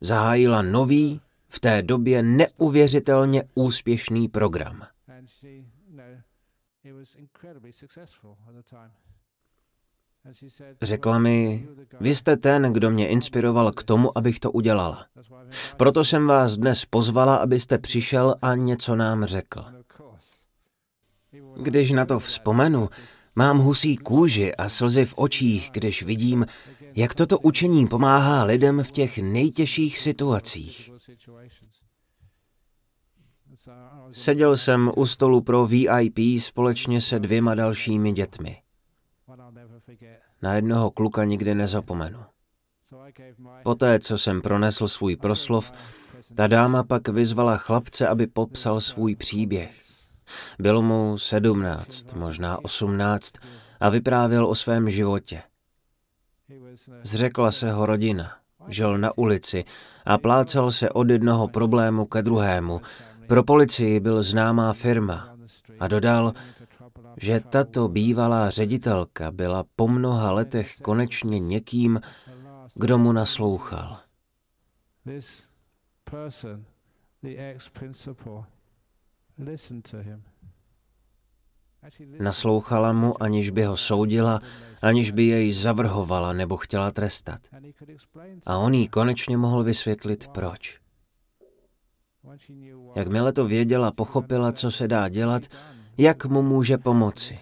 Zahájila 0.00 0.62
nový, 0.62 1.20
v 1.48 1.60
té 1.60 1.82
době 1.82 2.22
neuvěřitelně 2.22 3.44
úspěšný 3.54 4.28
program. 4.28 4.86
Řekla 10.82 11.18
mi, 11.18 11.68
vy 12.00 12.14
jste 12.14 12.36
ten, 12.36 12.72
kdo 12.72 12.90
mě 12.90 13.08
inspiroval 13.08 13.72
k 13.72 13.82
tomu, 13.82 14.18
abych 14.18 14.40
to 14.40 14.52
udělala. 14.52 15.06
Proto 15.76 16.04
jsem 16.04 16.26
vás 16.26 16.56
dnes 16.56 16.84
pozvala, 16.84 17.36
abyste 17.36 17.78
přišel 17.78 18.34
a 18.42 18.54
něco 18.54 18.96
nám 18.96 19.24
řekl. 19.24 19.64
Když 21.62 21.90
na 21.90 22.06
to 22.06 22.18
vzpomenu, 22.18 22.88
mám 23.36 23.58
husí 23.58 23.96
kůži 23.96 24.54
a 24.54 24.68
slzy 24.68 25.04
v 25.04 25.14
očích, 25.16 25.70
když 25.72 26.02
vidím, 26.02 26.46
jak 26.94 27.14
toto 27.14 27.38
učení 27.38 27.86
pomáhá 27.86 28.44
lidem 28.44 28.82
v 28.82 28.90
těch 28.90 29.18
nejtěžších 29.18 29.98
situacích. 29.98 30.90
Seděl 34.12 34.56
jsem 34.56 34.90
u 34.96 35.06
stolu 35.06 35.40
pro 35.40 35.66
VIP 35.66 36.18
společně 36.38 37.00
se 37.00 37.18
dvěma 37.18 37.54
dalšími 37.54 38.12
dětmi. 38.12 38.62
Na 40.42 40.54
jednoho 40.54 40.90
kluka 40.90 41.24
nikdy 41.24 41.54
nezapomenu. 41.54 42.20
Poté, 43.62 43.98
co 43.98 44.18
jsem 44.18 44.42
pronesl 44.42 44.88
svůj 44.88 45.16
proslov, 45.16 45.72
ta 46.34 46.46
dáma 46.46 46.82
pak 46.82 47.08
vyzvala 47.08 47.56
chlapce, 47.56 48.08
aby 48.08 48.26
popsal 48.26 48.80
svůj 48.80 49.16
příběh. 49.16 49.84
Bylo 50.58 50.82
mu 50.82 51.18
sedmnáct, 51.18 52.12
možná 52.12 52.64
osmnáct 52.64 53.32
a 53.80 53.88
vyprávěl 53.88 54.46
o 54.46 54.54
svém 54.54 54.90
životě. 54.90 55.42
Zřekla 57.02 57.52
se 57.52 57.72
ho 57.72 57.86
rodina, 57.86 58.36
žil 58.68 58.98
na 58.98 59.18
ulici 59.18 59.64
a 60.04 60.18
plácal 60.18 60.72
se 60.72 60.90
od 60.90 61.10
jednoho 61.10 61.48
problému 61.48 62.06
ke 62.06 62.22
druhému. 62.22 62.80
Pro 63.26 63.44
policii 63.44 64.00
byl 64.00 64.22
známá 64.22 64.72
firma 64.72 65.36
a 65.80 65.88
dodal, 65.88 66.32
že 67.16 67.40
tato 67.40 67.88
bývalá 67.88 68.50
ředitelka 68.50 69.30
byla 69.30 69.64
po 69.76 69.88
mnoha 69.88 70.32
letech 70.32 70.76
konečně 70.82 71.38
někým, 71.40 72.00
kdo 72.74 72.98
mu 72.98 73.12
naslouchal. 73.12 73.96
Naslouchala 82.20 82.92
mu, 82.92 83.22
aniž 83.22 83.50
by 83.50 83.64
ho 83.64 83.76
soudila, 83.76 84.40
aniž 84.82 85.10
by 85.10 85.24
jej 85.24 85.52
zavrhovala 85.52 86.32
nebo 86.32 86.56
chtěla 86.56 86.90
trestat. 86.90 87.40
A 88.46 88.56
on 88.56 88.74
jí 88.74 88.88
konečně 88.88 89.36
mohl 89.36 89.62
vysvětlit, 89.62 90.28
proč. 90.28 90.78
Jakmile 92.94 93.32
to 93.32 93.46
věděla, 93.46 93.92
pochopila, 93.92 94.52
co 94.52 94.70
se 94.70 94.88
dá 94.88 95.08
dělat, 95.08 95.42
jak 95.98 96.26
mu 96.26 96.42
může 96.42 96.78
pomoci. 96.78 97.38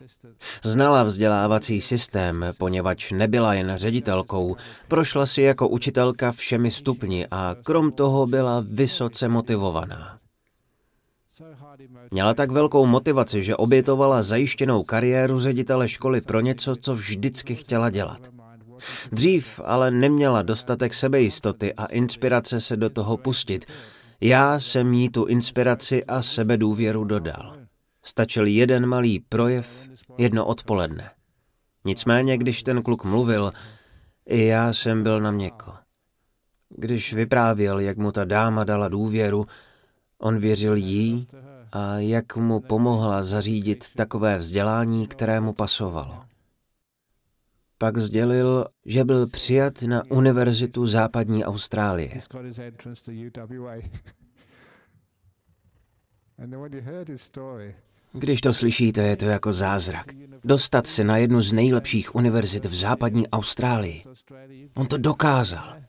Znala 0.64 1.05
vzdělávací 1.05 1.81
systém, 1.81 2.44
poněvadž 2.59 3.12
nebyla 3.12 3.55
jen 3.55 3.72
ředitelkou, 3.76 4.57
prošla 4.88 5.26
si 5.26 5.42
jako 5.42 5.68
učitelka 5.68 6.33
všemi 6.33 6.70
stupni 6.70 7.26
a 7.31 7.57
krom 7.62 7.92
toho 7.92 8.26
byla 8.26 8.64
vysoce 8.68 9.28
motivovaná. 9.28 10.22
Měla 12.11 12.35
tak 12.35 12.51
velkou 12.51 12.87
motivaci, 12.87 13.42
že 13.42 13.57
obětovala 13.57 14.23
zajištěnou 14.23 14.83
kariéru 14.83 15.38
ředitele 15.38 15.88
školy 15.88 16.21
pro 16.21 16.40
něco, 16.40 16.77
co 16.77 16.95
vždycky 16.95 17.55
chtěla 17.55 17.90
dělat. 17.90 18.31
Dřív 19.12 19.61
ale 19.64 19.90
neměla 19.90 20.42
dostatek 20.42 20.95
sebejistoty 20.95 21.75
a 21.75 21.87
inspirace 21.87 22.61
se 22.61 22.77
do 22.77 22.90
toho 22.90 23.16
pustit. 23.16 23.64
Já 24.21 24.61
jsem 24.61 24.95
jí 24.95 25.09
tu 25.09 25.25
inspiraci 25.25 26.05
a 26.05 26.23
sebedůvěru 26.23 27.05
dodal. 27.05 27.57
Stačil 28.05 28.47
jeden 28.47 28.87
malý 28.87 29.21
projev, 29.21 29.85
jedno 30.18 30.47
odpoledne. 30.47 31.11
Nicméně, 31.85 32.38
když 32.38 32.62
ten 32.62 32.83
kluk 32.83 33.05
mluvil, 33.05 33.53
i 34.27 34.45
já 34.47 34.73
jsem 34.73 35.03
byl 35.03 35.21
na 35.21 35.31
měko. 35.31 35.73
Když 36.68 37.14
vyprávěl, 37.14 37.81
jak 37.81 37.97
mu 37.99 38.12
ta 38.12 38.25
dáma 38.25 38.64
dala 38.64 38.88
důvěru, 38.88 39.47
on 40.18 40.38
věřil 40.38 40.77
jí 40.77 41.27
a 41.73 41.99
jak 41.99 42.37
mu 42.37 42.61
pomohla 42.61 43.23
zařídit 43.23 43.85
takové 43.97 44.39
vzdělání, 44.39 45.07
které 45.07 45.41
mu 45.41 45.53
pasovalo. 45.53 46.25
Pak 47.79 47.99
sdělil, 47.99 48.67
že 48.87 49.05
byl 49.05 49.27
přijat 49.27 49.83
na 49.83 50.03
Univerzitu 50.11 50.87
západní 50.87 51.45
Austrálie. 51.45 52.21
Když 58.13 58.41
to 58.41 58.53
slyšíte, 58.53 59.03
je 59.03 59.17
to 59.17 59.25
jako 59.25 59.53
zázrak. 59.53 60.07
Dostat 60.45 60.87
se 60.87 61.05
na 61.05 61.17
jednu 61.17 61.43
z 61.43 61.53
nejlepších 61.53 62.15
univerzit 62.15 62.65
v 62.65 62.75
západní 62.75 63.29
Austrálii. 63.29 64.03
On 64.75 64.87
to 64.87 64.99
dokázal. 64.99 65.83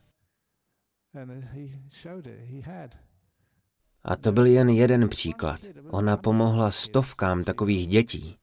A 4.04 4.16
to 4.16 4.32
byl 4.32 4.46
jen 4.46 4.70
jeden 4.70 5.10
příklad. 5.10 5.60
Ona 5.90 6.18
pomohla 6.18 6.72
stovkám 6.72 7.44
takových 7.44 7.88
dětí. 7.88 8.38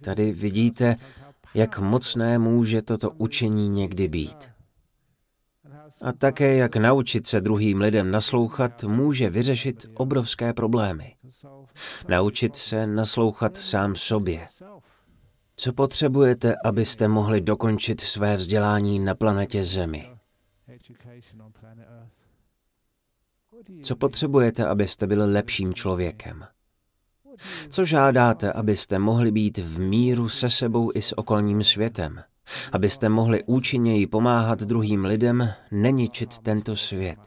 Tady 0.00 0.32
vidíte, 0.32 0.96
jak 1.54 1.78
mocné 1.78 2.38
může 2.38 2.82
toto 2.82 3.10
učení 3.10 3.68
někdy 3.68 4.08
být. 4.08 4.50
A 6.02 6.12
také, 6.12 6.56
jak 6.56 6.76
naučit 6.76 7.26
se 7.26 7.40
druhým 7.40 7.80
lidem 7.80 8.10
naslouchat, 8.10 8.84
může 8.84 9.30
vyřešit 9.30 9.86
obrovské 9.94 10.52
problémy. 10.52 11.14
Naučit 12.08 12.56
se 12.56 12.86
naslouchat 12.86 13.56
sám 13.56 13.96
sobě. 13.96 14.46
Co 15.56 15.72
potřebujete, 15.72 16.54
abyste 16.64 17.08
mohli 17.08 17.40
dokončit 17.40 18.00
své 18.00 18.36
vzdělání 18.36 18.98
na 18.98 19.14
planetě 19.14 19.64
Zemi? 19.64 20.10
Co 23.82 23.96
potřebujete, 23.96 24.66
abyste 24.66 25.06
byli 25.06 25.32
lepším 25.32 25.74
člověkem? 25.74 26.44
Co 27.70 27.84
žádáte, 27.84 28.52
abyste 28.52 28.98
mohli 28.98 29.32
být 29.32 29.58
v 29.58 29.80
míru 29.80 30.28
se 30.28 30.50
sebou 30.50 30.90
i 30.94 31.02
s 31.02 31.18
okolním 31.18 31.64
světem? 31.64 32.22
Abyste 32.72 33.08
mohli 33.08 33.44
účinněji 33.44 34.06
pomáhat 34.06 34.62
druhým 34.62 35.04
lidem, 35.04 35.48
neničit 35.70 36.38
tento 36.38 36.76
svět. 36.76 37.18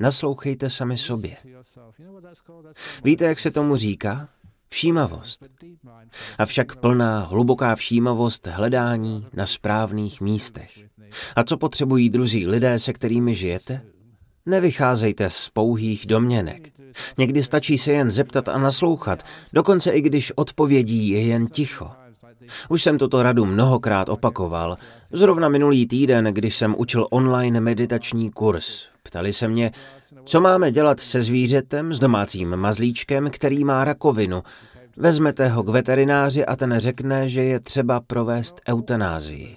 Naslouchejte 0.00 0.70
sami 0.70 0.98
sobě. 0.98 1.36
Víte, 3.04 3.24
jak 3.24 3.38
se 3.38 3.50
tomu 3.50 3.76
říká? 3.76 4.28
Všímavost. 4.68 5.46
Avšak 6.38 6.76
plná, 6.76 7.20
hluboká 7.20 7.74
všímavost 7.76 8.46
hledání 8.46 9.26
na 9.32 9.46
správných 9.46 10.20
místech. 10.20 10.78
A 11.36 11.44
co 11.44 11.56
potřebují 11.56 12.10
druzí 12.10 12.46
lidé, 12.46 12.78
se 12.78 12.92
kterými 12.92 13.34
žijete? 13.34 13.91
Nevycházejte 14.46 15.30
z 15.30 15.48
pouhých 15.48 16.06
domněnek. 16.06 16.68
Někdy 17.18 17.42
stačí 17.42 17.78
se 17.78 17.92
jen 17.92 18.10
zeptat 18.10 18.48
a 18.48 18.58
naslouchat, 18.58 19.22
dokonce 19.52 19.90
i 19.90 20.00
když 20.00 20.32
odpovědí 20.36 21.08
je 21.08 21.22
jen 21.22 21.46
ticho. 21.46 21.90
Už 22.68 22.82
jsem 22.82 22.98
toto 22.98 23.22
radu 23.22 23.44
mnohokrát 23.44 24.08
opakoval. 24.08 24.76
Zrovna 25.12 25.48
minulý 25.48 25.86
týden, 25.86 26.24
když 26.24 26.56
jsem 26.56 26.74
učil 26.78 27.06
online 27.10 27.60
meditační 27.60 28.30
kurz. 28.30 28.88
Ptali 29.02 29.32
se 29.32 29.48
mě, 29.48 29.70
co 30.24 30.40
máme 30.40 30.70
dělat 30.72 31.00
se 31.00 31.22
zvířetem, 31.22 31.94
s 31.94 31.98
domácím 31.98 32.56
mazlíčkem, 32.56 33.30
který 33.30 33.64
má 33.64 33.84
rakovinu. 33.84 34.42
Vezmete 34.96 35.48
ho 35.48 35.62
k 35.62 35.68
veterináři 35.68 36.46
a 36.46 36.56
ten 36.56 36.74
řekne, 36.78 37.28
že 37.28 37.42
je 37.42 37.60
třeba 37.60 38.00
provést 38.00 38.60
eutanázii. 38.68 39.56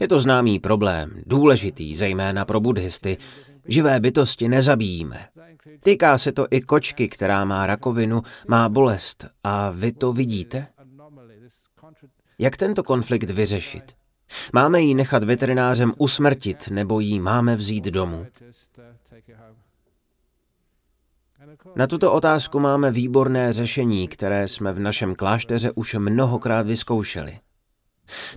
Je 0.00 0.08
to 0.08 0.20
známý 0.20 0.58
problém, 0.58 1.10
důležitý 1.26 1.96
zejména 1.96 2.44
pro 2.44 2.60
buddhisty. 2.60 3.16
Živé 3.68 4.00
bytosti 4.00 4.48
nezabíjíme. 4.48 5.28
Týká 5.80 6.18
se 6.18 6.32
to 6.32 6.46
i 6.50 6.60
kočky, 6.60 7.08
která 7.08 7.44
má 7.44 7.66
rakovinu, 7.66 8.22
má 8.48 8.68
bolest 8.68 9.26
a 9.44 9.70
vy 9.70 9.92
to 9.92 10.12
vidíte? 10.12 10.66
Jak 12.38 12.56
tento 12.56 12.82
konflikt 12.82 13.30
vyřešit? 13.30 13.92
Máme 14.52 14.80
ji 14.80 14.94
nechat 14.94 15.24
veterinářem 15.24 15.92
usmrtit 15.98 16.68
nebo 16.70 17.00
ji 17.00 17.20
máme 17.20 17.56
vzít 17.56 17.84
domů? 17.84 18.26
Na 21.76 21.86
tuto 21.86 22.12
otázku 22.12 22.60
máme 22.60 22.90
výborné 22.90 23.52
řešení, 23.52 24.08
které 24.08 24.48
jsme 24.48 24.72
v 24.72 24.78
našem 24.78 25.14
klášteře 25.14 25.70
už 25.74 25.94
mnohokrát 25.94 26.66
vyzkoušeli. 26.66 27.38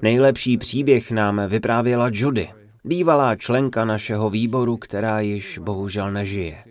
Nejlepší 0.01 0.57
příběh 0.57 1.11
nám 1.11 1.41
vyprávěla 1.47 2.09
Judy, 2.13 2.49
bývalá 2.89 3.35
členka 3.35 3.85
našeho 3.85 4.29
výboru, 4.29 4.77
která 4.77 5.19
již 5.19 5.57
bohužel 5.57 6.11
nežije. 6.11 6.63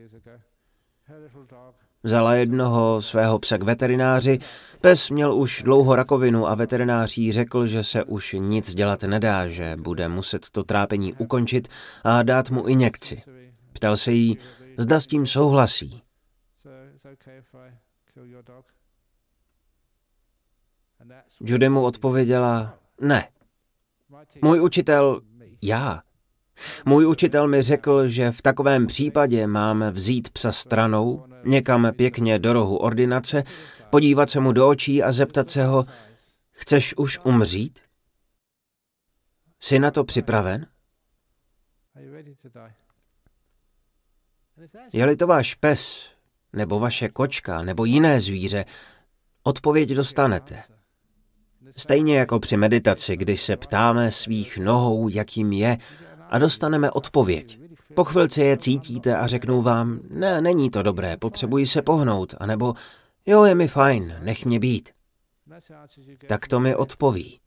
Vzala 2.02 2.34
jednoho 2.34 3.02
svého 3.02 3.38
psa 3.38 3.58
k 3.58 3.62
veterináři, 3.62 4.38
pes 4.80 5.10
měl 5.10 5.34
už 5.34 5.62
dlouho 5.62 5.96
rakovinu 5.96 6.46
a 6.46 6.54
veterinář 6.54 7.18
jí 7.18 7.32
řekl, 7.32 7.66
že 7.66 7.84
se 7.84 8.04
už 8.04 8.36
nic 8.38 8.74
dělat 8.74 9.02
nedá, 9.02 9.48
že 9.48 9.76
bude 9.76 10.08
muset 10.08 10.50
to 10.50 10.64
trápení 10.64 11.14
ukončit 11.14 11.68
a 12.04 12.22
dát 12.22 12.50
mu 12.50 12.66
injekci. 12.66 13.22
Ptal 13.72 13.96
se 13.96 14.12
jí, 14.12 14.38
zda 14.78 15.00
s 15.00 15.06
tím 15.06 15.26
souhlasí. 15.26 16.02
Judy 21.40 21.68
mu 21.68 21.82
odpověděla, 21.82 22.78
ne. 23.00 23.28
Můj 24.42 24.60
učitel, 24.60 25.20
já. 25.62 26.02
Můj 26.84 27.06
učitel 27.06 27.48
mi 27.48 27.62
řekl, 27.62 28.08
že 28.08 28.32
v 28.32 28.42
takovém 28.42 28.86
případě 28.86 29.46
mám 29.46 29.84
vzít 29.90 30.30
psa 30.30 30.52
stranou, 30.52 31.24
někam 31.44 31.92
pěkně 31.96 32.38
do 32.38 32.52
rohu 32.52 32.76
ordinace, 32.76 33.44
podívat 33.90 34.30
se 34.30 34.40
mu 34.40 34.52
do 34.52 34.68
očí 34.68 35.02
a 35.02 35.12
zeptat 35.12 35.50
se 35.50 35.64
ho, 35.64 35.84
chceš 36.50 36.94
už 36.96 37.18
umřít? 37.24 37.78
Jsi 39.60 39.78
na 39.78 39.90
to 39.90 40.04
připraven? 40.04 40.66
Je-li 44.92 45.16
to 45.16 45.26
váš 45.26 45.54
pes, 45.54 46.10
nebo 46.52 46.78
vaše 46.78 47.08
kočka, 47.08 47.62
nebo 47.62 47.84
jiné 47.84 48.20
zvíře, 48.20 48.64
odpověď 49.42 49.88
dostanete. 49.88 50.62
Stejně 51.76 52.18
jako 52.18 52.38
při 52.40 52.56
meditaci, 52.56 53.16
když 53.16 53.42
se 53.42 53.56
ptáme 53.56 54.10
svých 54.10 54.58
nohou, 54.58 55.08
jakým 55.08 55.52
je, 55.52 55.78
a 56.28 56.38
dostaneme 56.38 56.90
odpověď. 56.90 57.58
Po 57.94 58.04
chvilce 58.04 58.44
je 58.44 58.56
cítíte 58.56 59.16
a 59.16 59.26
řeknou 59.26 59.62
vám, 59.62 60.00
ne, 60.10 60.40
není 60.40 60.70
to 60.70 60.82
dobré, 60.82 61.16
potřebuji 61.16 61.66
se 61.66 61.82
pohnout, 61.82 62.34
anebo 62.38 62.74
jo, 63.26 63.44
je 63.44 63.54
mi 63.54 63.68
fajn, 63.68 64.14
nech 64.22 64.44
mě 64.44 64.58
být. 64.58 64.90
Tak 66.26 66.48
to 66.48 66.60
mi 66.60 66.74
odpoví. 66.74 67.40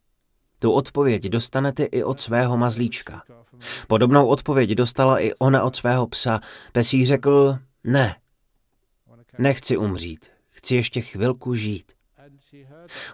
Tu 0.60 0.72
odpověď 0.72 1.24
dostanete 1.24 1.84
i 1.84 2.04
od 2.04 2.20
svého 2.20 2.58
mazlíčka. 2.58 3.24
Podobnou 3.88 4.28
odpověď 4.28 4.70
dostala 4.70 5.20
i 5.20 5.34
ona 5.34 5.63
od 5.63 5.76
svého 5.76 6.08
psa. 6.08 6.39
Pes 6.72 6.94
jí 6.94 7.06
řekl, 7.06 7.58
ne, 7.84 8.15
nechci 9.38 9.78
umřít, 9.78 10.32
chci 10.50 10.76
ještě 10.76 11.02
chvilku 11.02 11.56
žít. 11.56 11.91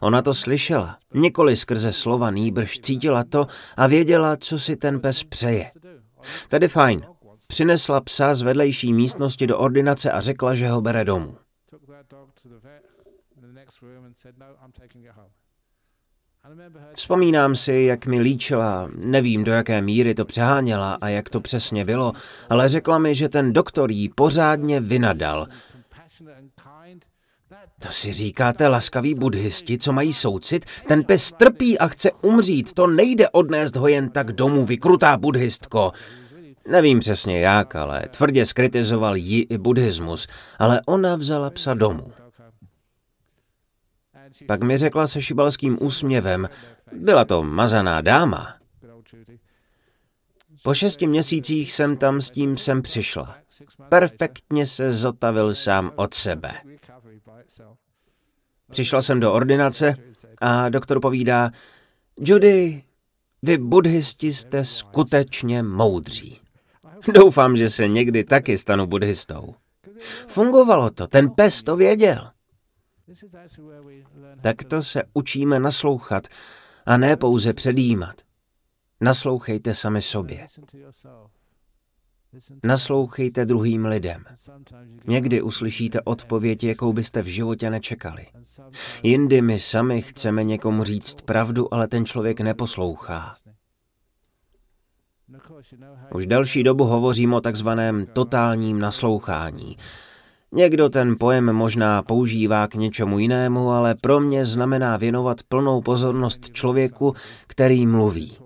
Ona 0.01 0.21
to 0.21 0.33
slyšela, 0.33 0.97
nikoli 1.13 1.57
skrze 1.57 1.93
slova 1.93 2.31
nýbrž 2.31 2.79
cítila 2.79 3.23
to 3.23 3.47
a 3.77 3.87
věděla, 3.87 4.37
co 4.37 4.59
si 4.59 4.75
ten 4.75 4.99
pes 4.99 5.23
přeje. 5.23 5.71
Tedy 6.47 6.67
fajn. 6.67 7.05
Přinesla 7.47 8.01
psa 8.01 8.33
z 8.33 8.41
vedlejší 8.41 8.93
místnosti 8.93 9.47
do 9.47 9.57
ordinace 9.57 10.11
a 10.11 10.21
řekla, 10.21 10.55
že 10.55 10.69
ho 10.69 10.81
bere 10.81 11.05
domů. 11.05 11.37
Vzpomínám 16.93 17.55
si, 17.55 17.73
jak 17.73 18.05
mi 18.05 18.19
líčila, 18.19 18.89
nevím 18.95 19.43
do 19.43 19.51
jaké 19.51 19.81
míry 19.81 20.13
to 20.13 20.25
přeháněla 20.25 20.97
a 21.01 21.07
jak 21.07 21.29
to 21.29 21.41
přesně 21.41 21.85
bylo, 21.85 22.13
ale 22.49 22.69
řekla 22.69 22.97
mi, 22.97 23.15
že 23.15 23.29
ten 23.29 23.53
doktor 23.53 23.91
jí 23.91 24.09
pořádně 24.09 24.79
vynadal, 24.79 25.47
to 27.79 27.87
si 27.87 28.13
říkáte 28.13 28.67
laskaví 28.67 29.13
buddhisti, 29.13 29.77
co 29.77 29.93
mají 29.93 30.13
soucit? 30.13 30.65
Ten 30.87 31.03
pes 31.03 31.31
trpí 31.31 31.79
a 31.79 31.87
chce 31.87 32.11
umřít, 32.11 32.73
to 32.73 32.87
nejde 32.87 33.29
odnést 33.29 33.75
ho 33.75 33.87
jen 33.87 34.09
tak 34.09 34.31
domů, 34.31 34.65
vykrutá 34.65 35.17
buddhistko. 35.17 35.91
Nevím 36.69 36.99
přesně 36.99 37.39
jak, 37.39 37.75
ale 37.75 38.03
tvrdě 38.17 38.45
skritizoval 38.45 39.15
ji 39.15 39.41
i 39.41 39.57
buddhismus, 39.57 40.27
ale 40.59 40.81
ona 40.85 41.15
vzala 41.15 41.49
psa 41.49 41.73
domů. 41.73 42.13
Pak 44.47 44.61
mi 44.61 44.77
řekla 44.77 45.07
se 45.07 45.21
šibalským 45.21 45.77
úsměvem, 45.81 46.49
byla 46.93 47.25
to 47.25 47.43
mazaná 47.43 48.01
dáma. 48.01 48.55
Po 50.63 50.73
šesti 50.73 51.07
měsících 51.07 51.73
jsem 51.73 51.97
tam 51.97 52.21
s 52.21 52.29
tím 52.29 52.57
sem 52.57 52.81
přišla. 52.81 53.35
Perfektně 53.89 54.65
se 54.65 54.91
zotavil 54.91 55.55
sám 55.55 55.91
od 55.95 56.13
sebe. 56.13 56.51
Přišla 58.69 59.01
jsem 59.01 59.19
do 59.19 59.33
ordinace 59.33 59.95
a 60.41 60.69
doktor 60.69 61.01
povídá, 61.01 61.51
Judy, 62.19 62.83
vy 63.41 63.57
buddhisti 63.57 64.33
jste 64.33 64.65
skutečně 64.65 65.63
moudří. 65.63 66.41
Doufám, 67.13 67.57
že 67.57 67.69
se 67.69 67.87
někdy 67.87 68.23
taky 68.23 68.57
stanu 68.57 68.87
buddhistou. 68.87 69.55
Fungovalo 70.27 70.89
to, 70.89 71.07
ten 71.07 71.29
pes 71.29 71.63
to 71.63 71.75
věděl. 71.75 72.31
Takto 74.41 74.83
se 74.83 75.03
učíme 75.13 75.59
naslouchat 75.59 76.27
a 76.85 76.97
ne 76.97 77.17
pouze 77.17 77.53
předjímat. 77.53 78.15
Naslouchejte 79.01 79.75
sami 79.75 80.01
sobě. 80.01 80.47
Naslouchejte 82.63 83.45
druhým 83.45 83.85
lidem. 83.85 84.23
Někdy 85.07 85.41
uslyšíte 85.41 86.01
odpověď, 86.01 86.63
jakou 86.63 86.93
byste 86.93 87.21
v 87.21 87.25
životě 87.25 87.69
nečekali. 87.69 88.27
Jindy 89.03 89.41
my 89.41 89.59
sami 89.59 90.01
chceme 90.01 90.43
někomu 90.43 90.83
říct 90.83 91.21
pravdu, 91.21 91.73
ale 91.73 91.87
ten 91.87 92.05
člověk 92.05 92.41
neposlouchá. 92.41 93.35
Už 96.15 96.25
další 96.25 96.63
dobu 96.63 96.83
hovořím 96.83 97.33
o 97.33 97.41
takzvaném 97.41 98.05
totálním 98.05 98.79
naslouchání. 98.79 99.77
Někdo 100.51 100.89
ten 100.89 101.15
pojem 101.19 101.53
možná 101.53 102.03
používá 102.03 102.67
k 102.67 102.75
něčemu 102.75 103.19
jinému, 103.19 103.69
ale 103.69 103.95
pro 103.95 104.19
mě 104.19 104.45
znamená 104.45 104.97
věnovat 104.97 105.37
plnou 105.47 105.81
pozornost 105.81 106.49
člověku, 106.53 107.13
který 107.47 107.87
mluví. 107.87 108.37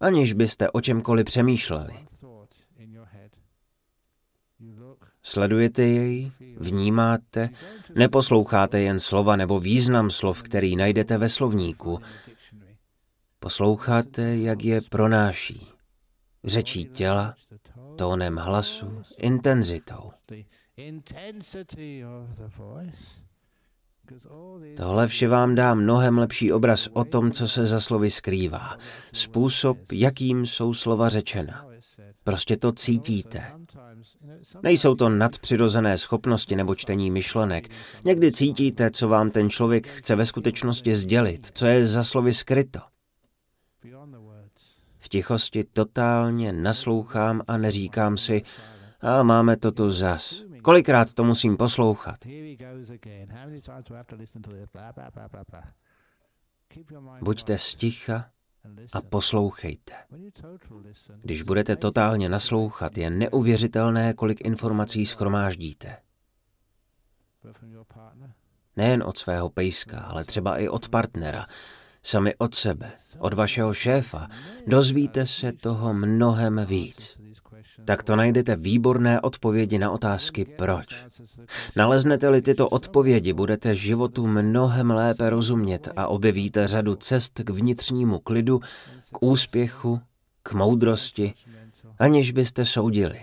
Aniž 0.00 0.32
byste 0.32 0.70
o 0.70 0.80
čemkoliv 0.80 1.24
přemýšleli. 1.24 2.07
Sledujete 5.28 5.82
jej, 5.82 6.32
vnímáte, 6.56 7.50
neposloucháte 7.94 8.80
jen 8.80 9.00
slova 9.00 9.36
nebo 9.36 9.60
význam 9.60 10.10
slov, 10.10 10.42
který 10.42 10.76
najdete 10.76 11.18
ve 11.18 11.28
slovníku. 11.28 12.00
Posloucháte, 13.38 14.36
jak 14.36 14.64
je 14.64 14.80
pronáší. 14.90 15.68
Řečí 16.44 16.84
těla, 16.84 17.34
tónem 17.96 18.36
hlasu, 18.36 19.02
intenzitou. 19.16 20.10
Tohle 24.76 25.06
vše 25.06 25.28
vám 25.28 25.54
dá 25.54 25.74
mnohem 25.74 26.18
lepší 26.18 26.52
obraz 26.52 26.88
o 26.92 27.04
tom, 27.04 27.30
co 27.30 27.48
se 27.48 27.66
za 27.66 27.80
slovy 27.80 28.10
skrývá. 28.10 28.76
Způsob, 29.12 29.78
jakým 29.92 30.46
jsou 30.46 30.74
slova 30.74 31.08
řečena. 31.08 31.66
Prostě 32.24 32.56
to 32.56 32.72
cítíte. 32.72 33.52
Nejsou 34.62 34.94
to 34.94 35.08
nadpřirozené 35.08 35.98
schopnosti 35.98 36.56
nebo 36.56 36.74
čtení 36.74 37.10
myšlenek. 37.10 37.68
Někdy 38.04 38.32
cítíte, 38.32 38.90
co 38.90 39.08
vám 39.08 39.30
ten 39.30 39.50
člověk 39.50 39.86
chce 39.86 40.16
ve 40.16 40.26
skutečnosti 40.26 40.94
sdělit, 40.94 41.46
co 41.52 41.66
je 41.66 41.86
za 41.86 42.04
slovy 42.04 42.34
skryto. 42.34 42.80
V 44.98 45.08
tichosti 45.08 45.64
totálně 45.64 46.52
naslouchám 46.52 47.42
a 47.48 47.56
neříkám 47.56 48.16
si, 48.16 48.42
a 49.00 49.22
máme 49.22 49.56
to 49.56 49.72
tu 49.72 49.90
zas. 49.90 50.42
Kolikrát 50.62 51.14
to 51.14 51.24
musím 51.24 51.56
poslouchat? 51.56 52.16
Buďte 57.22 57.58
sticha 57.58 58.30
a 58.92 59.00
poslouchejte. 59.02 59.94
Když 61.20 61.42
budete 61.42 61.76
totálně 61.76 62.28
naslouchat, 62.28 62.98
je 62.98 63.10
neuvěřitelné, 63.10 64.14
kolik 64.14 64.40
informací 64.40 65.06
schromáždíte. 65.06 65.96
Nejen 68.76 69.02
od 69.02 69.18
svého 69.18 69.50
pejska, 69.50 70.00
ale 70.00 70.24
třeba 70.24 70.58
i 70.58 70.68
od 70.68 70.88
partnera, 70.88 71.46
sami 72.02 72.34
od 72.38 72.54
sebe, 72.54 72.92
od 73.18 73.34
vašeho 73.34 73.74
šéfa, 73.74 74.28
dozvíte 74.66 75.26
se 75.26 75.52
toho 75.52 75.94
mnohem 75.94 76.64
víc. 76.66 77.18
Tak 77.84 78.02
to 78.02 78.16
najdete 78.16 78.56
výborné 78.56 79.20
odpovědi 79.20 79.78
na 79.78 79.90
otázky 79.90 80.44
proč. 80.44 81.04
Naleznete-li 81.76 82.42
tyto 82.42 82.68
odpovědi, 82.68 83.32
budete 83.32 83.74
životu 83.74 84.26
mnohem 84.26 84.90
lépe 84.90 85.30
rozumět 85.30 85.88
a 85.96 86.06
objevíte 86.06 86.68
řadu 86.68 86.96
cest 86.96 87.40
k 87.44 87.50
vnitřnímu 87.50 88.18
klidu, 88.18 88.60
k 89.12 89.22
úspěchu, 89.22 90.00
k 90.42 90.52
moudrosti, 90.52 91.34
aniž 91.98 92.32
byste 92.32 92.64
soudili. 92.64 93.20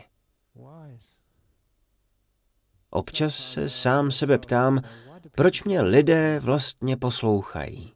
Občas 2.89 3.35
se 3.35 3.69
sám 3.69 4.11
sebe 4.11 4.37
ptám, 4.37 4.81
proč 5.31 5.63
mě 5.63 5.81
lidé 5.81 6.39
vlastně 6.39 6.97
poslouchají. 6.97 7.94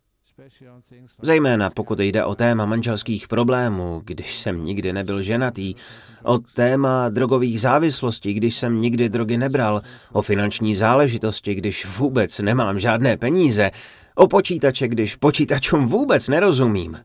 Zejména 1.22 1.70
pokud 1.70 2.00
jde 2.00 2.26
o 2.26 2.36
téma 2.36 2.66
manželských 2.66 3.28
problémů, 3.28 4.02
když 4.06 4.38
jsem 4.38 4.64
nikdy 4.64 4.94
nebyl 4.94 5.22
ženatý, 5.22 5.76
o 6.24 6.38
téma 6.38 7.10
drogových 7.10 7.62
závislostí, 7.62 8.34
když 8.34 8.56
jsem 8.56 8.82
nikdy 8.82 9.10
drogy 9.10 9.38
nebral, 9.38 9.82
o 10.12 10.22
finanční 10.22 10.76
záležitosti, 10.76 11.56
když 11.56 11.86
vůbec 11.86 12.40
nemám 12.40 12.80
žádné 12.80 13.18
peníze, 13.18 13.72
o 14.16 14.28
počítače, 14.28 14.88
když 14.88 15.16
počítačům 15.16 15.86
vůbec 15.86 16.28
nerozumím, 16.28 16.98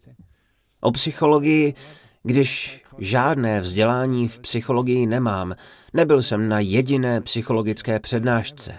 o 0.80 0.92
psychologii, 0.92 1.74
když 2.22 2.82
žádné 2.99 3.61
vzdělání 3.61 4.28
v 4.28 4.38
psychologii 4.38 5.07
nemám, 5.07 5.55
nebyl 5.92 6.22
jsem 6.22 6.49
na 6.49 6.61
jediné 6.61 7.20
psychologické 7.20 8.01
přednášce. 8.01 8.78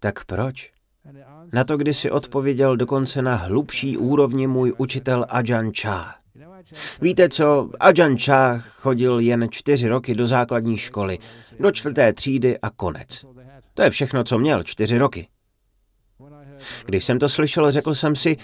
Tak 0.00 0.24
proč? 0.24 0.73
Na 1.52 1.64
to 1.64 1.76
kdysi 1.76 2.10
odpověděl 2.10 2.76
dokonce 2.76 3.22
na 3.22 3.34
hlubší 3.34 3.96
úrovni 3.96 4.46
můj 4.46 4.72
učitel 4.78 5.26
Ajahn 5.28 5.72
Chah. 5.80 6.20
Víte 7.00 7.28
co, 7.28 7.70
Ajahn 7.80 8.16
Chah 8.18 8.68
chodil 8.68 9.18
jen 9.20 9.46
čtyři 9.50 9.88
roky 9.88 10.14
do 10.14 10.26
základní 10.26 10.78
školy, 10.78 11.18
do 11.60 11.70
čtvrté 11.70 12.12
třídy 12.12 12.58
a 12.58 12.70
konec. 12.70 13.24
To 13.74 13.82
je 13.82 13.90
všechno, 13.90 14.24
co 14.24 14.38
měl, 14.38 14.62
čtyři 14.62 14.98
roky. 14.98 15.28
Když 16.86 17.04
jsem 17.04 17.18
to 17.18 17.28
slyšel, 17.28 17.72
řekl 17.72 17.94
jsem 17.94 18.16
si, 18.16 18.36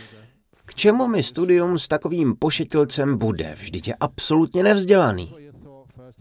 k 0.65 0.75
čemu 0.75 1.09
mi 1.09 1.23
studium 1.23 1.79
s 1.79 1.89
takovým 1.89 2.35
pošetilcem 2.39 3.19
bude, 3.19 3.55
vždyť 3.59 3.89
je 3.89 3.95
absolutně 4.01 4.63
nevzdělaný. 4.63 5.35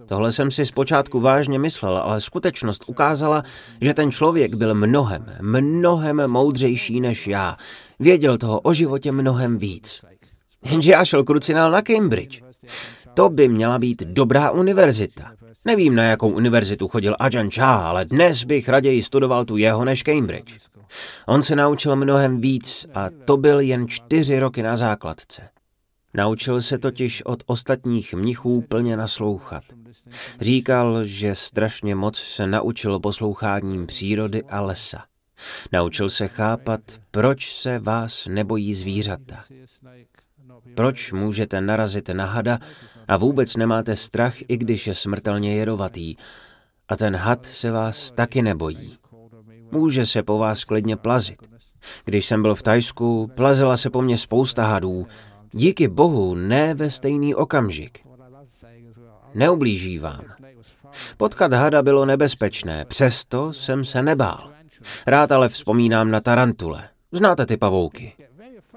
Tohle 0.10 0.32
jsem 0.32 0.51
si 0.51 0.66
zpočátku 0.66 1.20
vážně 1.20 1.60
myslel, 1.60 1.97
ale 1.97 2.22
skutečnost 2.22 2.84
ukázala, 2.88 3.43
že 3.82 3.93
ten 3.93 4.12
člověk 4.12 4.55
byl 4.55 4.76
mnohem, 4.76 5.26
mnohem 5.41 6.28
moudřejší 6.28 6.99
než 6.99 7.28
já. 7.28 7.57
Věděl 7.99 8.38
toho 8.38 8.60
o 8.60 8.74
životě 8.74 9.12
mnohem 9.12 9.57
víc. 9.57 10.01
Jenže 10.66 10.91
já 10.91 11.05
šel 11.05 11.24
krucinál 11.24 11.72
na 11.72 11.82
Cambridge. 11.82 12.41
To 13.14 13.30
by 13.30 13.47
měla 13.47 13.80
být 13.80 14.03
dobrá 14.03 14.51
univerzita. 14.51 15.32
Nevím, 15.66 15.95
na 15.95 16.03
jakou 16.03 16.30
univerzitu 16.30 16.88
chodil 16.88 17.16
Ajahn 17.20 17.49
Chah, 17.51 17.86
ale 17.86 18.05
dnes 18.05 18.43
bych 18.43 18.70
raději 18.70 19.03
studoval 19.03 19.45
tu 19.45 19.57
jeho 19.57 19.86
než 19.86 20.03
Cambridge. 20.03 20.57
On 21.26 21.43
se 21.43 21.55
naučil 21.55 21.95
mnohem 21.95 22.41
víc 22.41 22.86
a 22.93 23.07
to 23.26 23.38
byl 23.38 23.60
jen 23.60 23.88
čtyři 23.88 24.39
roky 24.39 24.64
na 24.64 24.76
základce. 24.76 25.41
Naučil 26.14 26.62
se 26.62 26.78
totiž 26.78 27.22
od 27.26 27.43
ostatních 27.45 28.14
mnichů 28.14 28.62
plně 28.62 28.97
naslouchat. 28.97 29.64
Říkal, 30.41 31.05
že 31.05 31.36
strašně 31.36 31.95
moc 31.95 32.18
se 32.18 32.47
naučil 32.47 32.99
posloucháním 32.99 33.88
přírody 33.88 34.43
a 34.43 34.62
lesa. 34.62 35.03
Naučil 35.72 36.10
se 36.10 36.28
chápat, 36.28 36.82
proč 37.12 37.55
se 37.55 37.80
vás 37.80 38.28
nebojí 38.30 38.74
zvířata. 38.74 39.43
Proč 40.76 41.12
můžete 41.12 41.62
narazit 41.62 42.10
na 42.10 42.26
hada 42.26 42.60
a 43.07 43.18
vůbec 43.18 43.55
nemáte 43.55 43.95
strach, 43.95 44.36
i 44.47 44.57
když 44.57 44.88
je 44.88 44.95
smrtelně 44.95 45.55
jedovatý. 45.55 46.16
A 46.89 46.95
ten 46.95 47.16
had 47.16 47.45
se 47.45 47.72
vás 47.72 48.12
taky 48.12 48.41
nebojí. 48.41 48.97
Může 49.72 50.05
se 50.05 50.24
po 50.24 50.38
vás 50.38 50.64
klidně 50.64 50.95
plazit. 50.95 51.38
Když 52.05 52.26
jsem 52.26 52.41
byl 52.41 52.55
v 52.55 52.64
Tajsku, 52.64 53.32
plazila 53.36 53.78
se 53.78 53.89
po 53.89 54.01
mně 54.01 54.18
spousta 54.18 54.66
hadů, 54.66 55.07
Díky 55.52 55.88
bohu 55.88 56.36
ne 56.36 56.74
ve 56.74 56.91
stejný 56.91 57.36
okamžik. 57.36 58.00
Neublíží 59.34 60.00
vám. 60.00 60.22
Potkat 61.18 61.54
hada 61.54 61.82
bylo 61.82 62.06
nebezpečné, 62.06 62.86
přesto 62.86 63.54
jsem 63.54 63.86
se 63.86 64.04
nebál. 64.04 64.52
Rád 65.08 65.32
ale 65.32 65.50
vzpomínám 65.50 66.12
na 66.12 66.22
tarantule. 66.22 66.89
Znáte 67.12 67.45
ty 67.45 67.58
pavouky? 67.58 68.14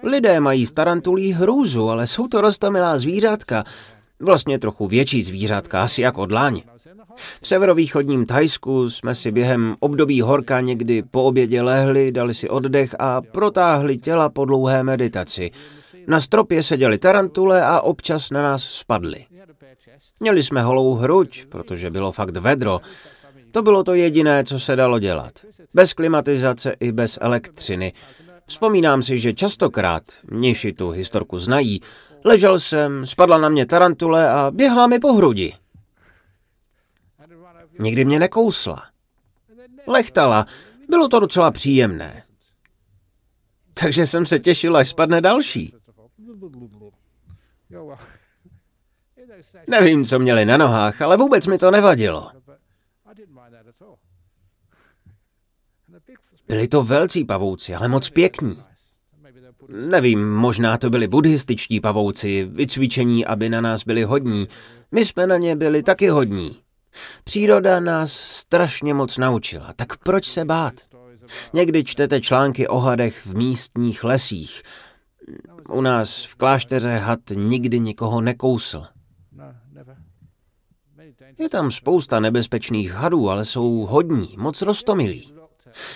Lidé 0.03 0.41
mají 0.41 0.67
z 0.67 0.73
tarantulí 0.73 1.33
hrůzu, 1.33 1.89
ale 1.89 2.07
jsou 2.07 2.29
to 2.29 2.41
rostomilá 2.41 2.99
zvířátka. 2.99 3.65
Vlastně 4.21 4.59
trochu 4.59 4.87
větší 4.87 5.23
zvířátka, 5.23 5.83
asi 5.83 6.03
jako 6.03 6.27
dláň. 6.27 6.63
V 7.43 7.49
severovýchodním 7.49 8.27
Thajsku 8.27 8.91
jsme 8.91 9.15
si 9.15 9.31
během 9.31 9.77
období 9.81 10.21
horka 10.21 10.61
někdy 10.61 11.03
po 11.03 11.23
obědě 11.25 11.63
lehli, 11.63 12.13
dali 12.13 12.35
si 12.35 12.49
oddech 12.49 12.95
a 12.99 13.21
protáhli 13.21 13.99
těla 13.99 14.29
po 14.29 14.45
dlouhé 14.45 14.83
meditaci. 14.83 15.51
Na 16.07 16.21
stropě 16.21 16.63
seděly 16.63 16.99
tarantule 16.99 17.65
a 17.65 17.81
občas 17.81 18.31
na 18.31 18.43
nás 18.43 18.65
spadly. 18.65 19.27
Měli 20.21 20.43
jsme 20.43 20.63
holou 20.63 20.95
hruď, 20.95 21.47
protože 21.47 21.91
bylo 21.91 22.13
fakt 22.13 22.37
vedro. 22.37 22.81
To 23.51 23.63
bylo 23.63 23.85
to 23.85 23.95
jediné, 23.95 24.45
co 24.45 24.61
se 24.61 24.77
dalo 24.77 24.99
dělat. 24.99 25.33
Bez 25.75 25.93
klimatizace 25.93 26.77
i 26.81 26.93
bez 26.93 27.19
elektřiny. 27.21 27.93
Vzpomínám 28.47 29.03
si, 29.03 29.19
že 29.19 29.33
častokrát, 29.33 30.03
mniši 30.31 30.73
tu 30.73 30.91
historku 30.91 31.39
znají, 31.39 31.81
ležel 32.25 32.59
jsem, 32.59 33.07
spadla 33.07 33.39
na 33.39 33.49
mě 33.49 33.67
tarantule 33.67 34.31
a 34.31 34.51
běhla 34.51 34.87
mi 34.87 34.99
po 34.99 35.13
hrudi. 35.13 35.55
Nikdy 37.79 38.05
mě 38.05 38.19
nekousla. 38.19 38.83
Lechtala. 39.87 40.47
Bylo 40.89 41.09
to 41.09 41.21
docela 41.21 41.51
příjemné. 41.51 42.23
Takže 43.75 44.07
jsem 44.07 44.27
se 44.27 44.39
těšil, 44.39 44.77
až 44.77 44.89
spadne 44.89 45.21
další. 45.21 45.75
Nevím, 49.69 50.05
co 50.05 50.19
měli 50.19 50.45
na 50.45 50.57
nohách, 50.57 51.03
ale 51.03 51.17
vůbec 51.17 51.47
mi 51.47 51.59
to 51.59 51.71
nevadilo. 51.71 52.31
Byli 56.49 56.69
to 56.69 56.83
velcí 56.85 57.25
pavouci, 57.25 57.75
ale 57.75 57.89
moc 57.89 58.11
pěkní. 58.11 58.63
Nevím, 59.69 60.35
možná 60.35 60.79
to 60.79 60.91
byli 60.91 61.09
buddhističtí 61.09 61.81
pavouci, 61.81 62.45
vycvičení, 62.45 63.27
aby 63.27 63.49
na 63.49 63.61
nás 63.61 63.85
byli 63.85 64.05
hodní. 64.05 64.49
My 64.93 65.05
jsme 65.05 65.27
na 65.27 65.37
ně 65.37 65.57
byli 65.57 65.83
taky 65.83 66.09
hodní. 66.09 66.63
Příroda 67.25 67.81
nás 67.81 68.13
strašně 68.13 68.95
moc 68.95 69.19
naučila, 69.19 69.73
tak 69.77 69.97
proč 69.97 70.29
se 70.29 70.45
bát? 70.45 70.75
Někdy 71.53 71.85
čtete 71.85 72.21
články 72.21 72.69
o 72.69 72.79
hadech 72.79 73.27
v 73.27 73.37
místních 73.37 74.05
lesích. 74.05 74.63
U 75.73 75.81
nás 75.81 76.25
v 76.25 76.35
klášteře 76.35 76.97
had 76.97 77.21
nikdy 77.35 77.81
nikoho 77.81 78.21
nekousl. 78.21 78.85
Je 81.39 81.49
tam 81.49 81.71
spousta 81.71 82.21
nebezpečných 82.21 82.93
hadů, 82.93 83.31
ale 83.31 83.45
jsou 83.45 83.87
hodní, 83.91 84.35
moc 84.39 84.63
rostomilí. 84.63 85.35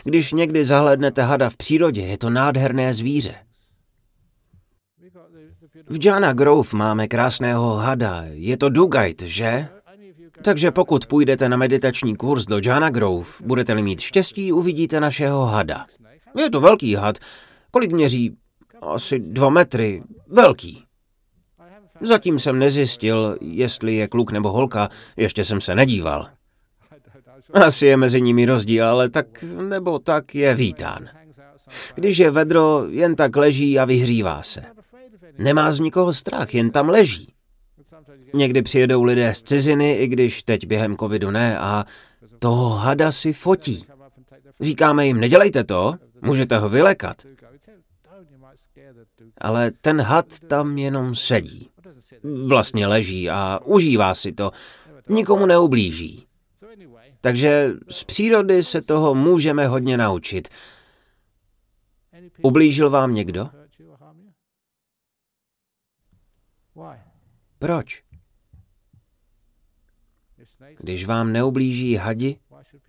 Když 0.04 0.32
někdy 0.32 0.64
zahlednete 0.64 1.22
hada 1.22 1.50
v 1.50 1.56
přírodě, 1.56 2.02
je 2.02 2.18
to 2.18 2.30
nádherné 2.30 2.94
zvíře. 2.94 3.34
V 5.88 6.06
Jana 6.06 6.32
Grove 6.32 6.68
máme 6.74 7.08
krásného 7.08 7.74
hada, 7.74 8.24
je 8.30 8.56
to 8.56 8.68
Dugajt, 8.68 9.22
že? 9.22 9.68
Takže 10.44 10.70
pokud 10.70 11.06
půjdete 11.06 11.48
na 11.48 11.56
meditační 11.56 12.16
kurz 12.16 12.44
do 12.46 12.60
Jana 12.64 12.90
Grove, 12.90 13.28
budete-li 13.44 13.82
mít 13.82 14.00
štěstí, 14.00 14.52
uvidíte 14.52 15.00
našeho 15.00 15.44
hada. 15.44 15.86
Je 16.38 16.50
to 16.50 16.60
velký 16.60 16.94
had. 16.94 17.18
Kolik 17.70 17.92
měří? 17.92 18.36
Asi 18.82 19.18
dva 19.18 19.50
metry. 19.50 20.02
Velký. 20.28 20.82
Zatím 22.00 22.38
jsem 22.38 22.58
nezjistil, 22.58 23.36
jestli 23.40 23.94
je 23.94 24.08
kluk 24.08 24.32
nebo 24.32 24.52
holka, 24.52 24.88
ještě 25.16 25.44
jsem 25.44 25.60
se 25.60 25.74
nedíval. 25.74 26.28
Asi 27.52 27.86
je 27.86 27.96
mezi 27.96 28.20
nimi 28.20 28.46
rozdíl, 28.46 28.86
ale 28.86 29.08
tak 29.08 29.44
nebo 29.68 29.98
tak 29.98 30.34
je 30.34 30.54
vítán. 30.54 31.08
Když 31.94 32.18
je 32.18 32.30
vedro, 32.30 32.84
jen 32.88 33.16
tak 33.16 33.36
leží 33.36 33.78
a 33.78 33.84
vyhřívá 33.84 34.42
se. 34.42 34.62
Nemá 35.38 35.72
z 35.72 35.80
nikoho 35.80 36.12
strach, 36.12 36.54
jen 36.54 36.70
tam 36.70 36.88
leží. 36.88 37.32
Někdy 38.34 38.62
přijedou 38.62 39.02
lidé 39.02 39.34
z 39.34 39.42
ciziny, 39.42 39.92
i 39.92 40.06
když 40.06 40.42
teď 40.42 40.66
během 40.66 40.96
covidu 40.96 41.30
ne, 41.30 41.58
a 41.58 41.84
toho 42.38 42.68
hada 42.68 43.12
si 43.12 43.32
fotí. 43.32 43.84
Říkáme 44.60 45.06
jim, 45.06 45.20
nedělejte 45.20 45.64
to, 45.64 45.94
můžete 46.22 46.58
ho 46.58 46.68
vylekat. 46.68 47.16
Ale 49.40 49.70
ten 49.70 50.00
had 50.00 50.38
tam 50.48 50.78
jenom 50.78 51.14
sedí. 51.14 51.70
Vlastně 52.46 52.86
leží 52.86 53.30
a 53.30 53.60
užívá 53.64 54.14
si 54.14 54.32
to. 54.32 54.50
Nikomu 55.08 55.46
neublíží. 55.46 56.26
Takže 57.20 57.72
z 57.88 58.04
přírody 58.04 58.62
se 58.62 58.82
toho 58.82 59.14
můžeme 59.14 59.66
hodně 59.66 59.96
naučit. 59.96 60.48
Ublížil 62.42 62.90
vám 62.90 63.14
někdo? 63.14 63.50
Proč? 67.58 68.02
Když 70.78 71.06
vám 71.06 71.32
neublíží 71.32 71.94
hadi, 71.94 72.38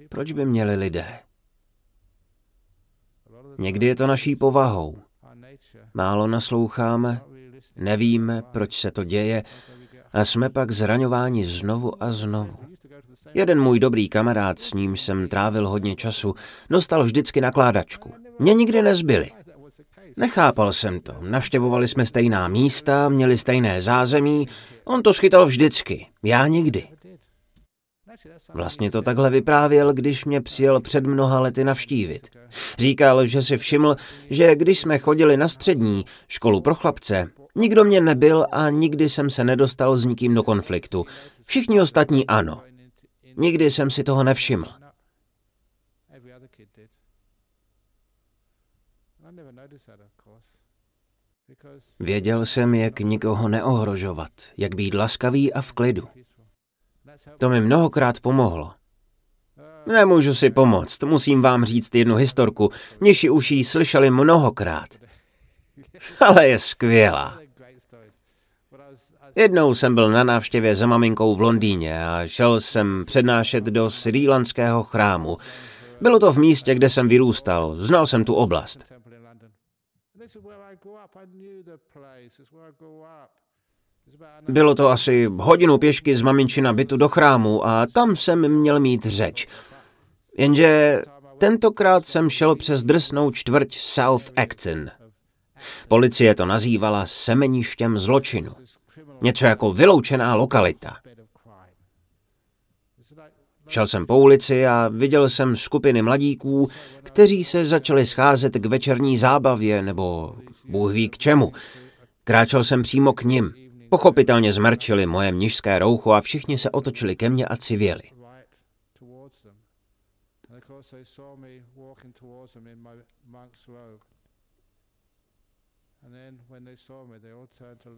proč 0.09 0.31
by 0.31 0.45
měli 0.45 0.75
lidé? 0.75 1.19
Někdy 3.59 3.85
je 3.85 3.95
to 3.95 4.07
naší 4.07 4.35
povahou. 4.35 5.06
Málo 5.93 6.28
nasloucháme, 6.28 7.21
nevíme, 7.75 8.41
proč 8.51 8.75
se 8.75 8.91
to 8.91 9.03
děje 9.03 9.43
a 10.13 10.25
jsme 10.25 10.49
pak 10.49 10.71
zraňováni 10.71 11.45
znovu 11.45 12.03
a 12.03 12.11
znovu. 12.11 12.57
Jeden 13.34 13.61
můj 13.61 13.80
dobrý 13.80 14.09
kamarád, 14.09 14.59
s 14.59 14.73
ním 14.73 14.95
jsem 14.95 15.28
trávil 15.28 15.69
hodně 15.69 15.95
času, 15.95 16.36
dostal 16.69 17.03
vždycky 17.03 17.41
nakládačku. 17.41 18.13
Mě 18.39 18.53
nikdy 18.53 18.82
nezbyli. 18.82 19.32
Nechápal 20.17 20.73
jsem 20.73 20.99
to. 20.99 21.15
Navštěvovali 21.21 21.88
jsme 21.88 22.05
stejná 22.05 22.47
místa, 22.47 23.09
měli 23.09 23.38
stejné 23.38 23.82
zázemí, 23.82 24.47
on 24.84 25.03
to 25.03 25.13
schytal 25.13 25.45
vždycky, 25.45 26.07
já 26.23 26.47
nikdy. 26.47 26.88
Vlastně 28.53 28.91
to 28.91 29.01
takhle 29.01 29.30
vyprávěl, 29.30 29.93
když 29.93 30.26
mě 30.26 30.41
přijel 30.41 30.82
před 30.82 31.05
mnoha 31.05 31.39
lety 31.39 31.63
navštívit. 31.63 32.30
Říkal, 32.78 33.26
že 33.26 33.41
si 33.41 33.57
všiml, 33.57 33.95
že 34.30 34.55
když 34.55 34.80
jsme 34.80 34.99
chodili 34.99 35.38
na 35.38 35.47
střední 35.47 36.05
školu 36.28 36.61
pro 36.61 36.76
chlapce, 36.76 37.32
nikdo 37.55 37.84
mě 37.84 38.01
nebyl 38.01 38.45
a 38.51 38.70
nikdy 38.70 39.09
jsem 39.09 39.30
se 39.30 39.43
nedostal 39.43 39.95
s 39.95 40.05
nikým 40.05 40.34
do 40.34 40.43
konfliktu. 40.43 41.05
Všichni 41.45 41.82
ostatní 41.82 42.28
ano. 42.28 42.63
Nikdy 43.38 43.72
jsem 43.72 43.91
si 43.91 44.03
toho 44.03 44.24
nevšiml. 44.24 44.68
Věděl 51.99 52.45
jsem, 52.45 52.76
jak 52.76 52.99
nikoho 52.99 53.49
neohrožovat, 53.49 54.32
jak 54.57 54.76
být 54.76 54.93
laskavý 54.93 55.53
a 55.53 55.61
v 55.61 55.74
klidu. 55.74 56.07
To 57.38 57.49
mi 57.49 57.61
mnohokrát 57.61 58.19
pomohlo. 58.19 58.71
Nemůžu 59.86 60.34
si 60.34 60.49
pomoct, 60.49 61.03
musím 61.03 61.41
vám 61.41 61.65
říct 61.65 61.95
jednu 61.95 62.15
historku. 62.15 62.69
Mniši 62.99 63.30
už 63.30 63.51
ji 63.51 63.63
slyšeli 63.63 64.09
mnohokrát. 64.09 64.88
Ale 66.19 66.47
je 66.47 66.59
skvělá. 66.59 67.39
Jednou 69.36 69.75
jsem 69.75 69.95
byl 69.95 70.11
na 70.11 70.23
návštěvě 70.23 70.75
za 70.75 70.88
maminkou 70.88 71.36
v 71.36 71.41
Londýně 71.41 72.07
a 72.07 72.28
šel 72.28 72.61
jsem 72.61 73.03
přednášet 73.05 73.63
do 73.63 73.89
srýlanského 73.89 74.84
chrámu. 74.84 75.38
Bylo 76.01 76.19
to 76.19 76.32
v 76.32 76.38
místě, 76.38 76.75
kde 76.75 76.89
jsem 76.89 77.07
vyrůstal, 77.07 77.75
znal 77.78 78.07
jsem 78.07 78.23
tu 78.23 78.34
oblast. 78.34 78.86
Bylo 84.49 84.75
to 84.75 84.89
asi 84.89 85.29
hodinu 85.39 85.77
pěšky 85.77 86.15
z 86.15 86.21
maminčina 86.21 86.73
bytu 86.73 86.97
do 86.97 87.07
chrámu 87.07 87.67
a 87.67 87.87
tam 87.93 88.15
jsem 88.15 88.47
měl 88.59 88.79
mít 88.79 89.05
řeč. 89.05 89.47
Jenže 90.37 91.01
tentokrát 91.37 92.05
jsem 92.05 92.29
šel 92.29 92.55
přes 92.55 92.83
drsnou 92.83 93.31
čtvrť 93.31 93.75
South 93.75 94.31
Acton. 94.35 94.89
Policie 95.87 96.35
to 96.35 96.45
nazývala 96.45 97.05
semeništěm 97.05 97.99
zločinu. 97.99 98.51
Něco 99.21 99.45
jako 99.45 99.73
vyloučená 99.73 100.35
lokalita. 100.35 100.95
Šel 103.67 103.87
jsem 103.87 104.05
po 104.05 104.17
ulici 104.17 104.67
a 104.67 104.89
viděl 104.93 105.29
jsem 105.29 105.55
skupiny 105.55 106.01
mladíků, 106.01 106.69
kteří 107.03 107.43
se 107.43 107.65
začali 107.65 108.05
scházet 108.05 108.53
k 108.53 108.65
večerní 108.65 109.17
zábavě 109.17 109.81
nebo 109.81 110.35
Bůh 110.65 110.93
ví 110.93 111.09
k 111.09 111.17
čemu. 111.17 111.51
Kráčel 112.23 112.63
jsem 112.63 112.81
přímo 112.81 113.13
k 113.13 113.23
nim. 113.23 113.66
Pochopitelně 113.89 114.53
zmrčili 114.53 115.05
moje 115.05 115.31
mnižské 115.31 115.79
roucho 115.79 116.11
a 116.11 116.21
všichni 116.21 116.57
se 116.57 116.71
otočili 116.71 117.15
ke 117.15 117.29
mně 117.29 117.45
a 117.45 117.57
civěli. 117.57 118.03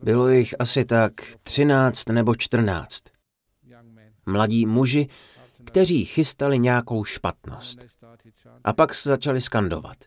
Bylo 0.03 0.29
jich 0.29 0.55
asi 0.59 0.85
tak 0.85 1.13
třináct 1.43 2.09
nebo 2.09 2.35
čtrnáct. 2.35 3.03
Mladí 4.25 4.65
muži, 4.65 5.07
kteří 5.63 6.05
chystali 6.05 6.59
nějakou 6.59 7.03
špatnost. 7.03 7.79
A 8.63 8.73
pak 8.73 8.93
se 8.93 9.09
začali 9.09 9.41
skandovat. 9.41 9.97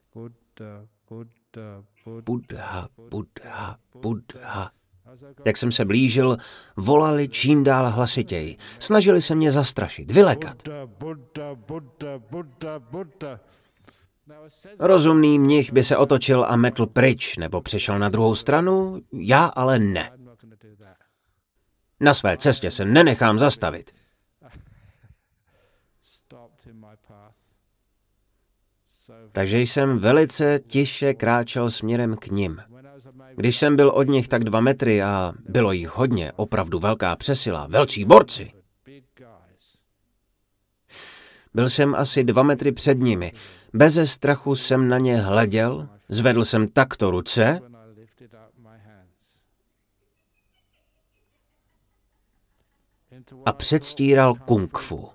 Buddha, 2.24 2.88
Buddha, 3.10 3.78
Buddha. 3.94 4.70
Jak 5.44 5.56
jsem 5.56 5.72
se 5.72 5.84
blížil, 5.84 6.36
volali 6.76 7.28
čím 7.28 7.64
dál 7.64 7.90
hlasitěji. 7.90 8.56
Snažili 8.78 9.22
se 9.22 9.34
mě 9.34 9.50
zastrašit, 9.50 10.10
vylekat. 10.10 10.62
Rozumný 14.78 15.38
mnich 15.38 15.72
by 15.72 15.84
se 15.84 15.96
otočil 15.96 16.44
a 16.44 16.56
metl 16.56 16.86
pryč, 16.86 17.36
nebo 17.36 17.60
přešel 17.60 17.98
na 17.98 18.08
druhou 18.08 18.34
stranu, 18.34 19.00
já 19.12 19.44
ale 19.44 19.78
ne. 19.78 20.10
Na 22.00 22.14
své 22.14 22.36
cestě 22.36 22.70
se 22.70 22.84
nenechám 22.84 23.38
zastavit. 23.38 23.90
Takže 29.32 29.58
jsem 29.58 29.98
velice 29.98 30.58
tiše 30.58 31.14
kráčel 31.14 31.70
směrem 31.70 32.16
k 32.16 32.26
nim. 32.26 32.62
Když 33.36 33.58
jsem 33.58 33.76
byl 33.76 33.88
od 33.90 34.08
nich 34.08 34.28
tak 34.28 34.44
dva 34.44 34.60
metry 34.60 35.02
a 35.02 35.32
bylo 35.48 35.72
jich 35.72 35.88
hodně, 35.88 36.32
opravdu 36.36 36.78
velká 36.78 37.16
přesila, 37.16 37.66
velcí 37.70 38.04
borci. 38.04 38.52
Byl 41.54 41.68
jsem 41.68 41.94
asi 41.94 42.24
dva 42.24 42.42
metry 42.42 42.72
před 42.72 42.98
nimi. 42.98 43.32
Beze 43.74 44.06
strachu 44.06 44.54
jsem 44.54 44.88
na 44.88 44.98
ně 44.98 45.16
hleděl, 45.16 45.88
zvedl 46.08 46.44
jsem 46.44 46.68
takto 46.68 47.10
ruce 47.10 47.60
a 53.46 53.52
předstíral 53.52 54.34
kung 54.34 54.78
fu. 54.78 55.08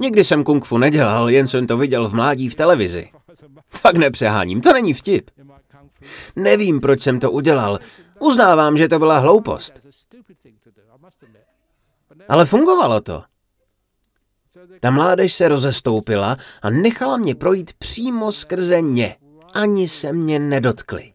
Nikdy 0.00 0.24
jsem 0.24 0.44
kung 0.44 0.64
fu 0.64 0.78
nedělal, 0.78 1.30
jen 1.30 1.48
jsem 1.48 1.66
to 1.66 1.76
viděl 1.76 2.08
v 2.08 2.14
mládí 2.14 2.48
v 2.48 2.54
televizi. 2.54 3.10
Fakt 3.68 3.96
nepřeháním, 3.96 4.60
to 4.60 4.72
není 4.72 4.94
vtip. 4.94 5.30
Nevím, 6.36 6.80
proč 6.80 7.00
jsem 7.00 7.20
to 7.20 7.30
udělal. 7.30 7.78
Uznávám, 8.18 8.76
že 8.76 8.88
to 8.88 8.98
byla 8.98 9.18
hloupost. 9.18 9.80
Ale 12.28 12.44
fungovalo 12.44 13.00
to. 13.00 13.22
Ta 14.80 14.90
mládež 14.90 15.32
se 15.34 15.48
rozestoupila 15.48 16.36
a 16.62 16.70
nechala 16.70 17.16
mě 17.16 17.34
projít 17.34 17.72
přímo 17.78 18.32
skrze 18.32 18.80
ně. 18.80 19.16
Ani 19.54 19.88
se 19.88 20.12
mě 20.12 20.38
nedotkli. 20.38 21.12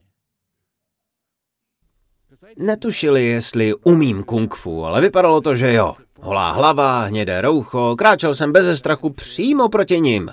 Netušili, 2.57 3.25
jestli 3.25 3.73
umím 3.73 4.23
kung 4.23 4.55
fu, 4.55 4.85
ale 4.85 5.01
vypadalo 5.01 5.41
to, 5.41 5.55
že 5.55 5.73
jo. 5.73 5.95
Holá 6.21 6.51
hlava, 6.51 7.01
hnědé 7.01 7.41
roucho, 7.41 7.95
kráčel 7.97 8.35
jsem 8.35 8.51
bez 8.51 8.79
strachu 8.79 9.09
přímo 9.09 9.69
proti 9.69 9.99
ním. 9.99 10.31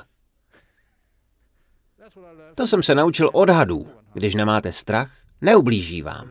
To 2.54 2.66
jsem 2.66 2.82
se 2.82 2.94
naučil 2.94 3.30
od 3.32 3.50
hadů. 3.50 3.86
Když 4.14 4.34
nemáte 4.34 4.72
strach, 4.72 5.10
neublíží 5.40 6.02
vám. 6.02 6.28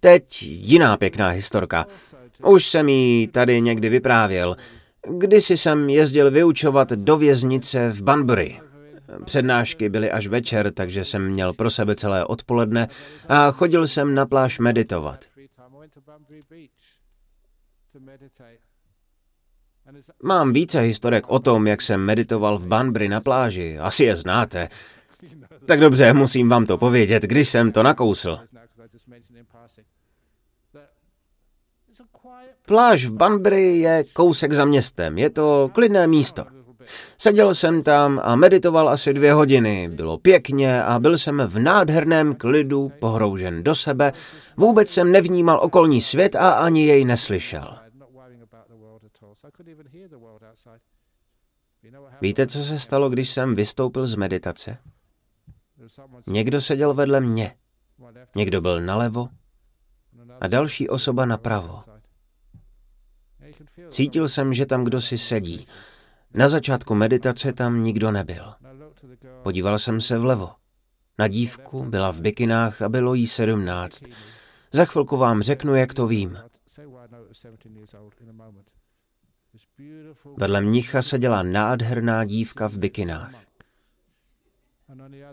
Teď 0.00 0.42
jiná 0.42 0.96
pěkná 0.96 1.28
historka. 1.28 1.86
Už 2.44 2.66
jsem 2.66 2.88
ji 2.88 3.28
tady 3.28 3.60
někdy 3.60 3.88
vyprávěl. 3.88 4.56
Kdysi 5.08 5.56
jsem 5.56 5.90
jezdil 5.90 6.30
vyučovat 6.30 6.88
do 6.92 7.16
věznice 7.16 7.88
v 7.92 8.02
Banbury. 8.02 8.60
Přednášky 9.24 9.88
byly 9.88 10.10
až 10.10 10.26
večer, 10.26 10.72
takže 10.72 11.04
jsem 11.04 11.28
měl 11.28 11.52
pro 11.52 11.70
sebe 11.70 11.96
celé 11.96 12.24
odpoledne 12.24 12.88
a 13.28 13.50
chodil 13.50 13.86
jsem 13.86 14.14
na 14.14 14.26
pláž 14.26 14.58
meditovat. 14.58 15.24
Mám 20.22 20.52
více 20.52 20.80
historek 20.80 21.28
o 21.28 21.38
tom, 21.38 21.66
jak 21.66 21.82
jsem 21.82 22.00
meditoval 22.00 22.58
v 22.58 22.66
Banbury 22.66 23.08
na 23.08 23.20
pláži. 23.20 23.78
Asi 23.78 24.04
je 24.04 24.16
znáte. 24.16 24.68
Tak 25.66 25.80
dobře, 25.80 26.12
musím 26.12 26.48
vám 26.48 26.66
to 26.66 26.78
povědět, 26.78 27.22
když 27.22 27.48
jsem 27.48 27.72
to 27.72 27.82
nakousl. 27.82 28.38
Pláž 32.66 33.06
v 33.06 33.14
Banbury 33.14 33.78
je 33.78 34.04
kousek 34.12 34.52
za 34.52 34.64
městem, 34.64 35.18
je 35.18 35.30
to 35.30 35.70
klidné 35.74 36.06
místo. 36.06 36.61
Seděl 37.18 37.54
jsem 37.54 37.82
tam 37.82 38.20
a 38.24 38.36
meditoval 38.36 38.88
asi 38.88 39.14
dvě 39.14 39.32
hodiny. 39.32 39.88
Bylo 39.88 40.18
pěkně 40.18 40.82
a 40.82 40.98
byl 40.98 41.16
jsem 41.16 41.42
v 41.46 41.58
nádherném 41.58 42.34
klidu, 42.34 42.92
pohroužen 43.00 43.62
do 43.62 43.74
sebe. 43.74 44.12
Vůbec 44.56 44.90
jsem 44.90 45.12
nevnímal 45.12 45.60
okolní 45.62 46.00
svět 46.00 46.36
a 46.36 46.50
ani 46.50 46.86
jej 46.86 47.04
neslyšel. 47.04 47.78
Víte, 52.20 52.46
co 52.46 52.64
se 52.64 52.78
stalo, 52.78 53.10
když 53.10 53.30
jsem 53.30 53.54
vystoupil 53.54 54.06
z 54.06 54.14
meditace? 54.14 54.78
Někdo 56.26 56.60
seděl 56.60 56.94
vedle 56.94 57.20
mě, 57.20 57.54
někdo 58.36 58.60
byl 58.60 58.80
nalevo 58.80 59.28
a 60.40 60.46
další 60.46 60.88
osoba 60.88 61.26
napravo. 61.26 61.82
Cítil 63.88 64.28
jsem, 64.28 64.54
že 64.54 64.66
tam 64.66 64.84
kdo 64.84 65.00
si 65.00 65.18
sedí. 65.18 65.66
Na 66.34 66.48
začátku 66.48 66.94
meditace 66.94 67.52
tam 67.52 67.82
nikdo 67.84 68.10
nebyl. 68.10 68.54
Podíval 69.42 69.78
jsem 69.78 70.00
se 70.00 70.18
vlevo. 70.18 70.50
Na 71.18 71.28
dívku 71.28 71.84
byla 71.84 72.12
v 72.12 72.20
bikinách 72.20 72.82
a 72.82 72.88
bylo 72.88 73.14
jí 73.14 73.26
sedmnáct. 73.26 74.02
Za 74.72 74.84
chvilku 74.84 75.16
vám 75.16 75.42
řeknu, 75.42 75.74
jak 75.74 75.94
to 75.94 76.06
vím. 76.06 76.38
Vedle 80.36 80.60
mnicha 80.60 81.02
seděla 81.02 81.42
nádherná 81.42 82.24
dívka 82.24 82.68
v 82.68 82.78
bikinách. 82.78 83.34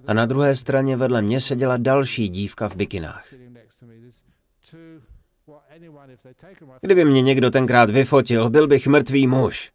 A 0.07 0.13
na 0.13 0.25
druhé 0.25 0.55
straně 0.55 0.97
vedle 0.97 1.21
mě 1.21 1.41
seděla 1.41 1.77
další 1.77 2.29
dívka 2.29 2.69
v 2.69 2.75
bikinách. 2.75 3.33
Kdyby 6.81 7.05
mě 7.05 7.21
někdo 7.21 7.51
tenkrát 7.51 7.89
vyfotil, 7.89 8.49
byl 8.49 8.67
bych 8.67 8.87
mrtvý 8.87 9.27
muž. 9.27 9.71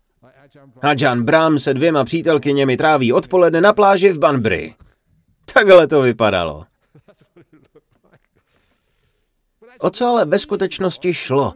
John 0.96 1.22
Bram 1.22 1.58
se 1.58 1.74
dvěma 1.74 2.04
přítelkyněmi 2.04 2.76
tráví 2.76 3.12
odpoledne 3.12 3.60
na 3.60 3.72
pláži 3.72 4.12
v 4.12 4.18
Banbury. 4.18 4.74
Takhle 5.54 5.86
to 5.86 6.02
vypadalo. 6.02 6.64
O 9.78 9.90
co 9.90 10.06
ale 10.06 10.24
ve 10.24 10.38
skutečnosti 10.38 11.14
šlo? 11.14 11.52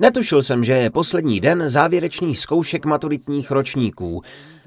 Netušil 0.00 0.42
jsem, 0.42 0.64
že 0.64 0.72
je 0.72 0.90
poslední 0.90 1.40
den 1.40 1.68
závěrečných 1.68 2.38
zkoušek 2.38 2.84
maturitních 2.84 3.50
ročníků. 3.50 4.22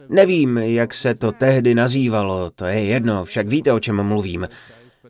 Nevím, 0.10 0.58
jak 0.58 0.94
se 0.94 1.16
to 1.16 1.32
tehdy 1.32 1.76
nazývalo, 1.76 2.52
to 2.52 2.66
je 2.66 2.84
jedno, 2.84 3.26
však 3.26 3.48
víte, 3.48 3.72
o 3.72 3.80
čem 3.80 4.04
mluvím. 4.04 4.48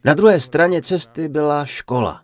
Na 0.04 0.14
druhé 0.14 0.40
straně 0.40 0.82
cesty 0.82 1.30
byla 1.30 1.66
škola. 1.66 2.22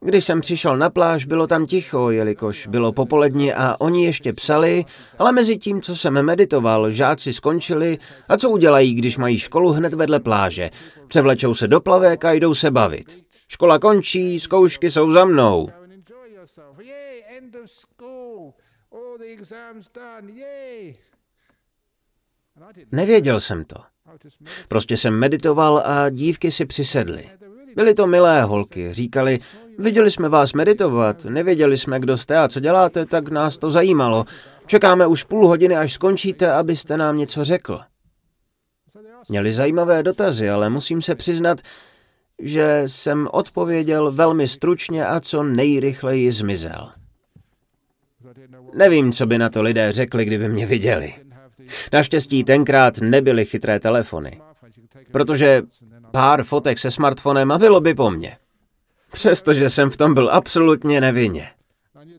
Když 0.00 0.24
jsem 0.24 0.40
přišel 0.40 0.76
na 0.76 0.90
pláž, 0.90 1.24
bylo 1.24 1.46
tam 1.46 1.66
ticho, 1.66 2.10
jelikož 2.10 2.66
bylo 2.66 2.92
popolední 2.92 3.52
a 3.52 3.76
oni 3.78 4.04
ještě 4.04 4.32
psali, 4.32 4.84
ale 5.18 5.32
mezi 5.32 5.58
tím, 5.58 5.82
co 5.82 5.96
jsem 5.96 6.22
meditoval, 6.22 6.90
žáci 6.90 7.32
skončili 7.32 7.98
a 8.28 8.36
co 8.36 8.50
udělají, 8.50 8.94
když 8.94 9.18
mají 9.18 9.38
školu 9.38 9.72
hned 9.72 9.94
vedle 9.94 10.20
pláže? 10.20 10.70
Převlečou 11.06 11.54
se 11.54 11.68
do 11.68 11.80
plavek 11.80 12.24
a 12.24 12.32
jdou 12.32 12.54
se 12.54 12.70
bavit. 12.70 13.26
Škola 13.48 13.78
končí, 13.78 14.40
zkoušky 14.40 14.90
jsou 14.90 15.12
za 15.12 15.24
mnou. 15.24 15.68
Nevěděl 22.92 23.40
jsem 23.40 23.64
to. 23.64 23.76
Prostě 24.68 24.96
jsem 24.96 25.18
meditoval 25.18 25.82
a 25.86 26.10
dívky 26.10 26.50
si 26.50 26.66
přisedly. 26.66 27.30
Byly 27.76 27.94
to 27.94 28.06
milé 28.06 28.42
holky, 28.42 28.92
říkali, 28.92 29.38
viděli 29.78 30.10
jsme 30.10 30.28
vás 30.28 30.52
meditovat, 30.52 31.24
nevěděli 31.24 31.76
jsme, 31.76 32.00
kdo 32.00 32.16
jste 32.16 32.38
a 32.38 32.48
co 32.48 32.60
děláte, 32.60 33.06
tak 33.06 33.28
nás 33.28 33.58
to 33.58 33.70
zajímalo. 33.70 34.24
Čekáme 34.66 35.06
už 35.06 35.22
půl 35.22 35.48
hodiny, 35.48 35.76
až 35.76 35.92
skončíte, 35.92 36.52
abyste 36.52 36.96
nám 36.96 37.16
něco 37.16 37.44
řekl. 37.44 37.80
Měli 39.28 39.52
zajímavé 39.52 40.02
dotazy, 40.02 40.50
ale 40.50 40.70
musím 40.70 41.02
se 41.02 41.14
přiznat, 41.14 41.60
že 42.38 42.82
jsem 42.86 43.28
odpověděl 43.32 44.12
velmi 44.12 44.48
stručně 44.48 45.06
a 45.06 45.20
co 45.20 45.42
nejrychleji 45.42 46.32
zmizel. 46.32 46.92
Nevím, 48.74 49.12
co 49.12 49.26
by 49.26 49.38
na 49.38 49.48
to 49.48 49.62
lidé 49.62 49.92
řekli, 49.92 50.24
kdyby 50.24 50.48
mě 50.48 50.66
viděli. 50.66 51.14
Naštěstí 51.92 52.44
tenkrát 52.44 52.98
nebyly 52.98 53.44
chytré 53.44 53.80
telefony, 53.80 54.40
protože 55.12 55.62
pár 56.16 56.42
fotek 56.42 56.78
se 56.78 56.90
smartfonem 56.90 57.52
a 57.52 57.58
bylo 57.58 57.80
by 57.80 57.94
po 57.94 58.10
mně. 58.10 58.36
Přestože 59.12 59.70
jsem 59.70 59.90
v 59.90 59.96
tom 59.96 60.14
byl 60.14 60.30
absolutně 60.32 61.00
nevinně. 61.00 61.50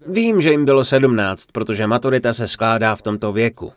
Vím, 0.07 0.41
že 0.41 0.51
jim 0.51 0.65
bylo 0.65 0.83
sedmnáct, 0.83 1.45
protože 1.51 1.87
maturita 1.87 2.33
se 2.33 2.47
skládá 2.47 2.95
v 2.95 3.01
tomto 3.01 3.33
věku. 3.33 3.73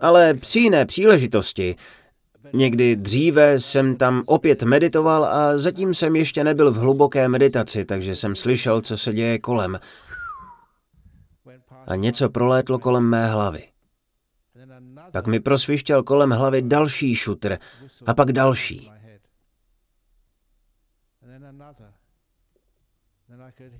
Ale 0.00 0.34
při 0.34 0.60
jiné 0.60 0.86
příležitosti, 0.86 1.76
někdy 2.52 2.96
dříve 2.96 3.60
jsem 3.60 3.96
tam 3.96 4.22
opět 4.26 4.62
meditoval 4.62 5.24
a 5.24 5.58
zatím 5.58 5.94
jsem 5.94 6.16
ještě 6.16 6.44
nebyl 6.44 6.70
v 6.70 6.76
hluboké 6.76 7.28
meditaci, 7.28 7.84
takže 7.84 8.14
jsem 8.14 8.34
slyšel, 8.34 8.80
co 8.80 8.98
se 8.98 9.12
děje 9.12 9.38
kolem. 9.38 9.78
A 11.86 11.96
něco 11.96 12.30
prolétlo 12.30 12.78
kolem 12.78 13.04
mé 13.04 13.26
hlavy. 13.26 13.62
Pak 15.12 15.26
mi 15.26 15.40
prosvištěl 15.40 16.02
kolem 16.02 16.30
hlavy 16.30 16.62
další 16.62 17.14
šutr 17.14 17.58
a 18.06 18.14
pak 18.14 18.32
další. 18.32 18.90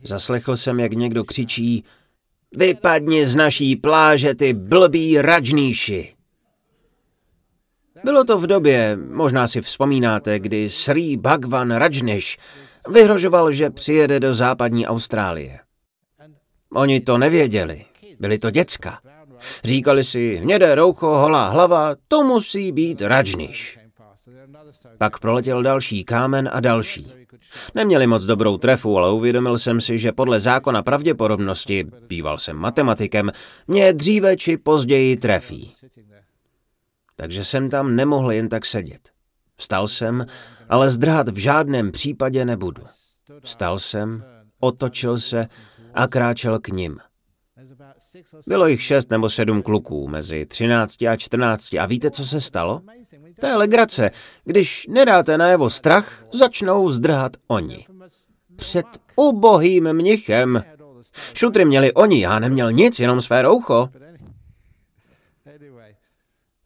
Zaslechl 0.04 0.56
jsem, 0.56 0.80
jak 0.80 0.92
někdo 0.92 1.24
křičí 1.24 1.84
Vypadni 2.56 3.26
z 3.26 3.36
naší 3.36 3.76
pláže, 3.76 4.34
ty 4.34 4.52
blbý 4.52 5.20
ražníši. 5.20 6.14
Bylo 8.04 8.24
to 8.24 8.38
v 8.38 8.46
době, 8.46 8.98
možná 9.10 9.46
si 9.46 9.60
vzpomínáte, 9.60 10.38
kdy 10.38 10.70
Sri 10.70 11.16
Bhagwan 11.16 11.70
Rajnish 11.70 12.36
vyhrožoval, 12.88 13.52
že 13.52 13.70
přijede 13.70 14.20
do 14.20 14.34
západní 14.34 14.86
Austrálie. 14.86 15.58
Oni 16.72 17.00
to 17.00 17.18
nevěděli, 17.18 17.84
byli 18.20 18.38
to 18.38 18.50
děcka. 18.50 18.98
Říkali 19.64 20.04
si, 20.04 20.36
hnědé 20.36 20.74
roucho, 20.74 21.06
holá 21.06 21.48
hlava, 21.48 21.94
to 22.08 22.22
musí 22.22 22.72
být 22.72 23.02
Rajnish. 23.02 23.78
Pak 24.98 25.18
proletěl 25.18 25.62
další 25.62 26.04
kámen 26.04 26.50
a 26.52 26.60
další. 26.60 27.25
Neměli 27.74 28.06
moc 28.06 28.24
dobrou 28.24 28.58
trefu, 28.58 28.98
ale 28.98 29.12
uvědomil 29.12 29.58
jsem 29.58 29.80
si, 29.80 29.98
že 29.98 30.12
podle 30.12 30.40
zákona 30.40 30.82
pravděpodobnosti, 30.82 31.84
býval 32.08 32.38
jsem 32.38 32.56
matematikem, 32.56 33.32
mě 33.66 33.92
dříve 33.92 34.36
či 34.36 34.56
později 34.56 35.16
trefí. 35.16 35.74
Takže 37.16 37.44
jsem 37.44 37.70
tam 37.70 37.96
nemohl 37.96 38.32
jen 38.32 38.48
tak 38.48 38.66
sedět. 38.66 39.10
Vstal 39.56 39.88
jsem, 39.88 40.26
ale 40.68 40.90
zdrhat 40.90 41.28
v 41.28 41.36
žádném 41.36 41.92
případě 41.92 42.44
nebudu. 42.44 42.82
Vstal 43.42 43.78
jsem, 43.78 44.24
otočil 44.60 45.18
se 45.18 45.46
a 45.94 46.06
kráčel 46.06 46.58
k 46.58 46.68
nim. 46.68 46.98
Bylo 48.46 48.66
jich 48.66 48.82
šest 48.82 49.10
nebo 49.10 49.30
sedm 49.30 49.62
kluků, 49.62 50.08
mezi 50.08 50.46
třinácti 50.46 51.08
a 51.08 51.16
čtrnácti. 51.16 51.78
A 51.78 51.86
víte, 51.86 52.10
co 52.10 52.24
se 52.24 52.40
stalo? 52.40 52.82
To 53.40 53.46
je 53.46 53.56
legrace. 53.56 54.10
Když 54.44 54.86
nedáte 54.90 55.38
najevo 55.38 55.70
strach, 55.70 56.24
začnou 56.32 56.90
zdrhat 56.90 57.32
oni. 57.48 57.86
Před 58.56 58.86
ubohým 59.16 59.92
mnichem. 59.92 60.62
Šutry 61.34 61.64
měli 61.64 61.92
oni, 61.92 62.20
já 62.20 62.38
neměl 62.38 62.72
nic, 62.72 63.00
jenom 63.00 63.20
své 63.20 63.42
roucho. 63.42 63.88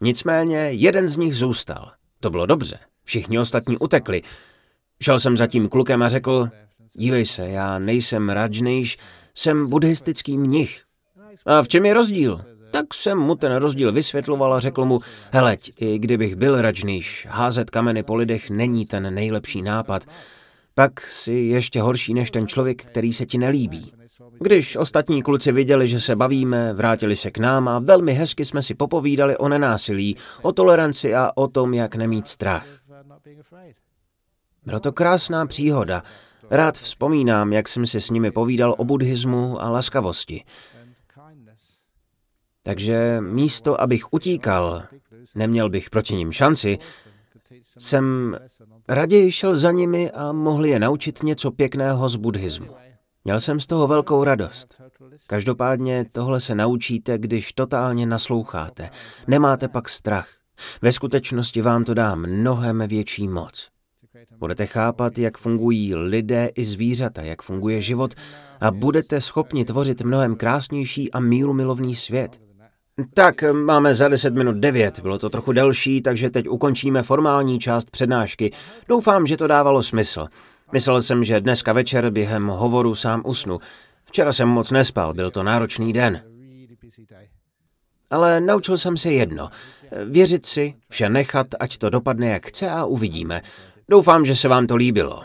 Nicméně 0.01 0.57
jeden 0.57 1.09
z 1.09 1.17
nich 1.17 1.37
zůstal. 1.37 1.93
To 2.21 2.31
bylo 2.31 2.47
dobře. 2.47 2.79
Všichni 3.05 3.39
ostatní 3.39 3.79
utekli. 3.79 4.23
Šel 5.03 5.21
jsem 5.21 5.37
za 5.37 5.47
tím 5.47 5.69
klukem 5.69 6.03
a 6.03 6.09
řekl, 6.09 6.49
dívej 6.93 7.27
se, 7.27 7.49
já 7.49 7.79
nejsem 7.79 8.29
Rajnejš, 8.29 8.99
jsem 9.35 9.71
buddhistický 9.71 10.39
mnich. 10.39 10.83
A 11.47 11.63
v 11.63 11.69
čem 11.69 11.87
je 11.87 11.95
rozdíl? 11.95 12.45
Tak 12.71 12.95
jsem 12.95 13.19
mu 13.19 13.35
ten 13.35 13.55
rozdíl 13.55 13.93
vysvětloval 13.93 14.55
a 14.55 14.61
řekl 14.61 14.85
mu, 14.85 15.01
heleď, 15.33 15.73
i 15.77 15.99
kdybych 15.99 16.37
byl 16.37 16.63
Rajnejš, 16.63 17.27
házet 17.31 17.71
kameny 17.71 18.03
po 18.03 18.15
lidech 18.15 18.51
není 18.51 18.87
ten 18.87 19.15
nejlepší 19.15 19.63
nápad. 19.63 20.05
Pak 20.75 21.01
si 21.01 21.33
ještě 21.33 21.83
horší 21.83 22.15
než 22.15 22.31
ten 22.31 22.47
člověk, 22.47 22.85
který 22.85 23.13
se 23.13 23.27
ti 23.27 23.39
nelíbí. 23.39 23.93
Když 24.41 24.77
ostatní 24.77 25.23
kluci 25.23 25.53
viděli, 25.53 25.89
že 25.89 26.01
se 26.01 26.17
bavíme, 26.17 26.73
vrátili 26.73 27.17
se 27.17 27.31
k 27.31 27.39
nám 27.39 27.69
a 27.69 27.79
velmi 27.79 28.13
hezky 28.13 28.45
jsme 28.45 28.63
si 28.63 28.75
popovídali 28.75 29.37
o 29.37 29.49
nenásilí, 29.49 30.17
o 30.43 30.53
toleranci 30.53 31.15
a 31.15 31.31
o 31.35 31.49
tom, 31.49 31.75
jak 31.75 31.97
nemít 31.97 32.29
strach. 32.29 32.67
Byla 34.67 34.81
to 34.81 34.93
krásná 34.93 35.47
příhoda. 35.47 36.03
Rád 36.51 36.79
vzpomínám, 36.79 37.53
jak 37.53 37.69
jsem 37.69 37.87
si 37.87 38.01
s 38.01 38.11
nimi 38.11 38.31
povídal 38.31 38.75
o 38.79 38.85
buddhismu 38.85 39.63
a 39.63 39.71
laskavosti. 39.71 40.45
Takže 42.63 43.21
místo, 43.21 43.81
abych 43.81 44.13
utíkal, 44.13 44.83
neměl 45.35 45.71
bych 45.71 45.91
proti 45.91 46.15
ním 46.15 46.33
šanci, 46.33 46.79
jsem 47.79 48.37
raději 48.89 49.33
šel 49.33 49.57
za 49.57 49.71
nimi 49.71 50.11
a 50.11 50.33
mohli 50.33 50.71
je 50.71 50.79
naučit 50.79 51.23
něco 51.23 51.51
pěkného 51.51 52.09
z 52.09 52.17
buddhismu. 52.17 52.67
Měl 53.25 53.41
jsem 53.41 53.61
z 53.61 53.67
toho 53.67 53.87
velkou 53.87 54.25
radost. 54.25 54.83
Každopádně 55.27 56.07
tohle 56.13 56.41
se 56.41 56.55
naučíte, 56.55 57.19
když 57.19 57.53
totálně 57.53 58.07
nasloucháte. 58.07 58.91
Nemáte 59.27 59.69
pak 59.69 59.89
strach. 59.89 60.29
Ve 60.83 60.93
skutečnosti 60.93 61.63
vám 61.63 61.85
to 61.85 61.95
dá 61.95 62.15
mnohem 62.15 62.83
větší 62.87 63.29
moc. 63.29 63.69
Budete 64.39 64.67
chápat, 64.67 65.19
jak 65.19 65.39
fungují 65.39 65.95
lidé 65.95 66.51
i 66.55 66.65
zvířata, 66.65 67.23
jak 67.23 67.43
funguje 67.43 67.83
život 67.83 68.15
a 68.61 68.71
budete 68.71 69.21
schopni 69.21 69.65
tvořit 69.65 70.03
mnohem 70.03 70.37
krásnější 70.37 71.13
a 71.13 71.21
mírumilovný 71.21 71.95
svět. 71.95 72.50
Tak, 73.15 73.45
máme 73.53 73.95
za 73.95 74.09
10 74.09 74.35
minut 74.35 74.57
9, 74.57 75.01
bylo 75.01 75.19
to 75.19 75.31
trochu 75.31 75.53
delší, 75.53 76.03
takže 76.03 76.31
teď 76.31 76.49
ukončíme 76.49 77.03
formální 77.03 77.59
část 77.59 77.91
přednášky. 77.91 78.53
Doufám, 78.89 79.27
že 79.27 79.37
to 79.37 79.47
dávalo 79.47 79.83
smysl. 79.83 80.27
Myslel 80.73 81.03
jsem, 81.03 81.25
že 81.25 81.41
dneska 81.41 81.73
večer 81.73 82.11
během 82.11 82.47
hovoru 82.47 82.95
sám 82.95 83.23
usnu. 83.27 83.59
Včera 84.05 84.33
jsem 84.33 84.49
moc 84.49 84.71
nespal, 84.71 85.15
byl 85.15 85.31
to 85.31 85.43
náročný 85.43 85.93
den. 85.93 86.23
Ale 88.11 88.41
naučil 88.41 88.79
jsem 88.79 88.97
se 88.97 89.13
jedno. 89.13 89.49
Věřit 90.05 90.47
si, 90.47 90.75
vše 90.89 91.09
nechat, 91.09 91.47
ať 91.61 91.79
to 91.79 91.91
dopadne 91.91 92.29
jak 92.29 92.47
chce 92.47 92.71
a 92.71 92.85
uvidíme. 92.85 93.41
Doufám, 93.89 94.25
že 94.25 94.37
se 94.37 94.49
vám 94.49 94.67
to 94.67 94.77
líbilo. 94.77 95.25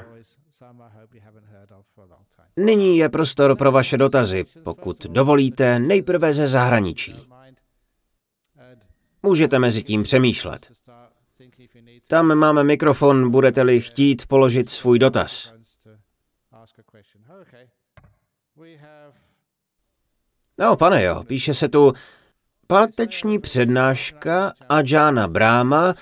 Nyní 2.58 2.98
je 2.98 3.10
prostor 3.10 3.56
pro 3.56 3.72
vaše 3.72 3.98
dotazy, 3.98 4.46
pokud 4.64 5.06
dovolíte, 5.06 5.80
nejprve 5.80 6.34
ze 6.34 6.48
zahraničí. 6.48 7.35
Můžete 9.26 9.60
mezi 9.60 9.84
tím 9.84 10.04
přemýšlet. 10.04 10.72
Tam 12.08 12.36
máme 12.36 12.64
mikrofon, 12.64 13.32
budete-li 13.32 13.82
chtít 13.82 14.28
položit 14.28 14.70
svůj 14.70 15.00
dotaz. 15.00 15.54
No, 20.58 20.76
pane 20.76 21.04
jo, 21.04 21.24
píše 21.28 21.54
se 21.54 21.70
tu 21.70 21.94
páteční 22.68 23.40
přednáška 23.40 24.54
Ajana 24.70 25.28
Bráma, 25.28 25.94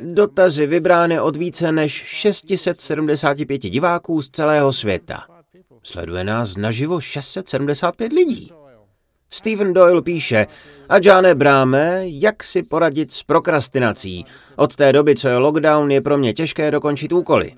dotazy 0.00 0.66
vybrány 0.66 1.20
od 1.20 1.36
více 1.36 1.72
než 1.72 1.92
675 1.92 3.58
diváků 3.58 4.22
z 4.22 4.30
celého 4.30 4.72
světa. 4.72 5.26
Sleduje 5.82 6.24
nás 6.24 6.56
naživo 6.56 7.00
675 7.00 8.12
lidí. 8.12 8.52
Stephen 9.34 9.72
Doyle 9.72 10.02
píše, 10.02 10.46
a 10.88 10.96
Jane 11.04 11.34
Bráme, 11.34 12.02
jak 12.04 12.44
si 12.44 12.62
poradit 12.62 13.12
s 13.12 13.22
prokrastinací. 13.22 14.24
Od 14.56 14.76
té 14.76 14.92
doby, 14.92 15.14
co 15.14 15.28
je 15.28 15.36
lockdown, 15.36 15.90
je 15.90 16.00
pro 16.00 16.18
mě 16.18 16.32
těžké 16.32 16.70
dokončit 16.70 17.12
úkoly. 17.12 17.52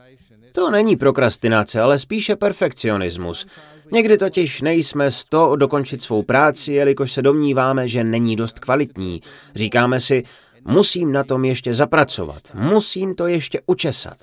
To 0.52 0.70
není 0.70 0.96
prokrastinace, 0.96 1.80
ale 1.80 1.98
spíše 1.98 2.36
perfekcionismus. 2.36 3.46
Někdy 3.92 4.18
totiž 4.18 4.60
nejsme 4.60 5.10
z 5.10 5.24
to 5.24 5.56
dokončit 5.56 6.02
svou 6.02 6.22
práci, 6.22 6.72
jelikož 6.72 7.12
se 7.12 7.22
domníváme, 7.22 7.88
že 7.88 8.04
není 8.04 8.36
dost 8.36 8.58
kvalitní. 8.58 9.20
Říkáme 9.54 10.00
si, 10.00 10.22
musím 10.64 11.12
na 11.12 11.24
tom 11.24 11.44
ještě 11.44 11.74
zapracovat, 11.74 12.42
musím 12.54 13.14
to 13.14 13.26
ještě 13.26 13.60
učesat. 13.66 14.16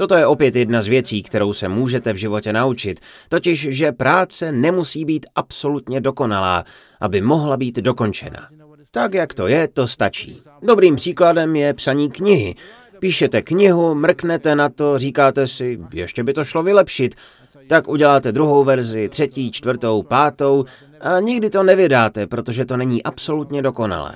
Toto 0.00 0.14
je 0.14 0.26
opět 0.26 0.56
jedna 0.56 0.82
z 0.82 0.86
věcí, 0.86 1.22
kterou 1.22 1.52
se 1.52 1.68
můžete 1.68 2.12
v 2.12 2.16
životě 2.16 2.52
naučit, 2.52 3.00
totiž, 3.28 3.68
že 3.70 3.92
práce 3.92 4.52
nemusí 4.52 5.04
být 5.04 5.26
absolutně 5.34 6.00
dokonalá, 6.00 6.64
aby 7.00 7.20
mohla 7.20 7.56
být 7.56 7.76
dokončena. 7.76 8.48
Tak, 8.90 9.14
jak 9.14 9.34
to 9.34 9.46
je, 9.46 9.68
to 9.68 9.86
stačí. 9.86 10.42
Dobrým 10.62 10.96
příkladem 10.96 11.56
je 11.56 11.74
psaní 11.74 12.10
knihy. 12.10 12.54
Píšete 12.98 13.42
knihu, 13.42 13.94
mrknete 13.94 14.54
na 14.56 14.68
to, 14.68 14.98
říkáte 14.98 15.46
si, 15.46 15.78
ještě 15.92 16.24
by 16.24 16.32
to 16.32 16.44
šlo 16.44 16.62
vylepšit, 16.62 17.14
tak 17.68 17.88
uděláte 17.88 18.32
druhou 18.32 18.64
verzi, 18.64 19.08
třetí, 19.08 19.50
čtvrtou, 19.50 20.02
pátou 20.02 20.64
a 21.00 21.20
nikdy 21.20 21.50
to 21.50 21.62
nevydáte, 21.62 22.26
protože 22.26 22.64
to 22.64 22.76
není 22.76 23.02
absolutně 23.02 23.62
dokonalé. 23.62 24.14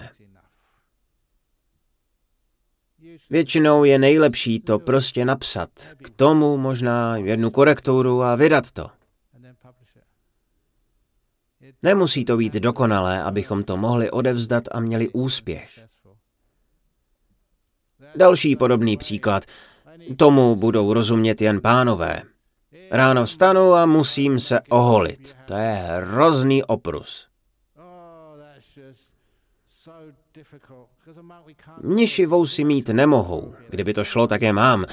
Většinou 3.31 3.85
je 3.85 3.99
nejlepší 3.99 4.61
to 4.61 4.79
prostě 4.79 5.25
napsat. 5.25 5.71
K 5.97 6.11
tomu 6.11 6.57
možná 6.57 7.17
jednu 7.17 7.51
korekturu 7.51 8.23
a 8.23 8.37
vydat 8.37 8.71
to. 8.71 8.91
Nemusí 11.83 12.25
to 12.25 12.37
být 12.37 12.55
dokonalé, 12.55 13.23
abychom 13.23 13.63
to 13.63 13.77
mohli 13.77 14.11
odevzdat 14.11 14.65
a 14.73 14.81
měli 14.81 15.09
úspěch. 15.09 15.81
Další 18.17 18.57
podobný 18.57 18.97
příklad. 18.97 19.45
Tomu 20.17 20.57
budou 20.57 20.93
rozumět 20.93 21.41
jen 21.41 21.61
pánové. 21.61 22.23
Ráno 22.91 23.25
vstanu 23.25 23.75
a 23.75 23.87
musím 23.87 24.41
se 24.41 24.61
oholit. 24.61 25.35
To 25.45 25.55
je 25.55 25.73
hrozný 25.73 26.65
oprus. 26.65 27.29
Mniši 31.83 32.27
vousy 32.27 32.65
mít 32.65 32.89
nemohou. 32.89 33.55
Kdyby 33.71 33.95
to 33.95 34.05
šlo, 34.05 34.27
tak 34.27 34.43
je 34.43 34.53
mám. 34.53 34.85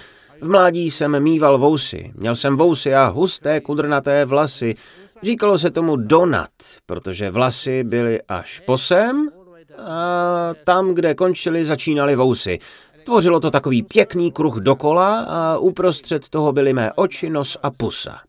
V 0.42 0.50
mládí 0.50 0.92
jsem 0.92 1.24
mýval 1.24 1.58
vousy. 1.58 2.12
Měl 2.16 2.36
jsem 2.36 2.58
vousy 2.58 2.96
a 2.96 3.06
husté 3.06 3.62
kudrnaté 3.62 4.26
vlasy. 4.26 4.76
Říkalo 5.24 5.58
se 5.58 5.72
tomu 5.72 5.96
donat, 5.96 6.50
protože 6.86 7.32
vlasy 7.32 7.84
byly 7.84 8.22
až 8.28 8.60
po 8.60 8.78
sem 8.78 9.30
a 9.78 10.54
tam, 10.64 10.94
kde 10.94 11.16
končily, 11.16 11.66
začínaly 11.66 12.16
vousy. 12.16 12.60
Tvořilo 13.04 13.40
to 13.40 13.52
takový 13.52 13.84
pěkný 13.84 14.32
kruh 14.32 14.56
dokola 14.56 15.20
a 15.20 15.58
uprostřed 15.58 16.30
toho 16.30 16.52
byly 16.52 16.74
mé 16.74 16.94
oči, 16.94 17.30
nos 17.30 17.58
a 17.64 17.72
pusa. 17.72 18.20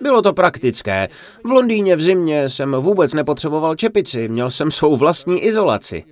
Bylo 0.00 0.22
to 0.22 0.32
praktické. 0.32 1.08
V 1.44 1.50
Londýně 1.50 1.96
v 1.96 2.02
zimě 2.02 2.48
jsem 2.48 2.72
vůbec 2.72 3.14
nepotřeboval 3.14 3.74
čepici, 3.74 4.28
měl 4.28 4.50
jsem 4.50 4.70
svou 4.70 4.96
vlastní 4.96 5.44
izolaci. 5.44 6.04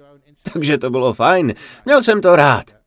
Takže 0.53 0.79
to 0.79 0.91
bylo 0.91 1.13
fajn, 1.13 1.55
měl 1.85 2.03
jsem 2.03 2.21
to 2.21 2.37
rád. 2.37 2.83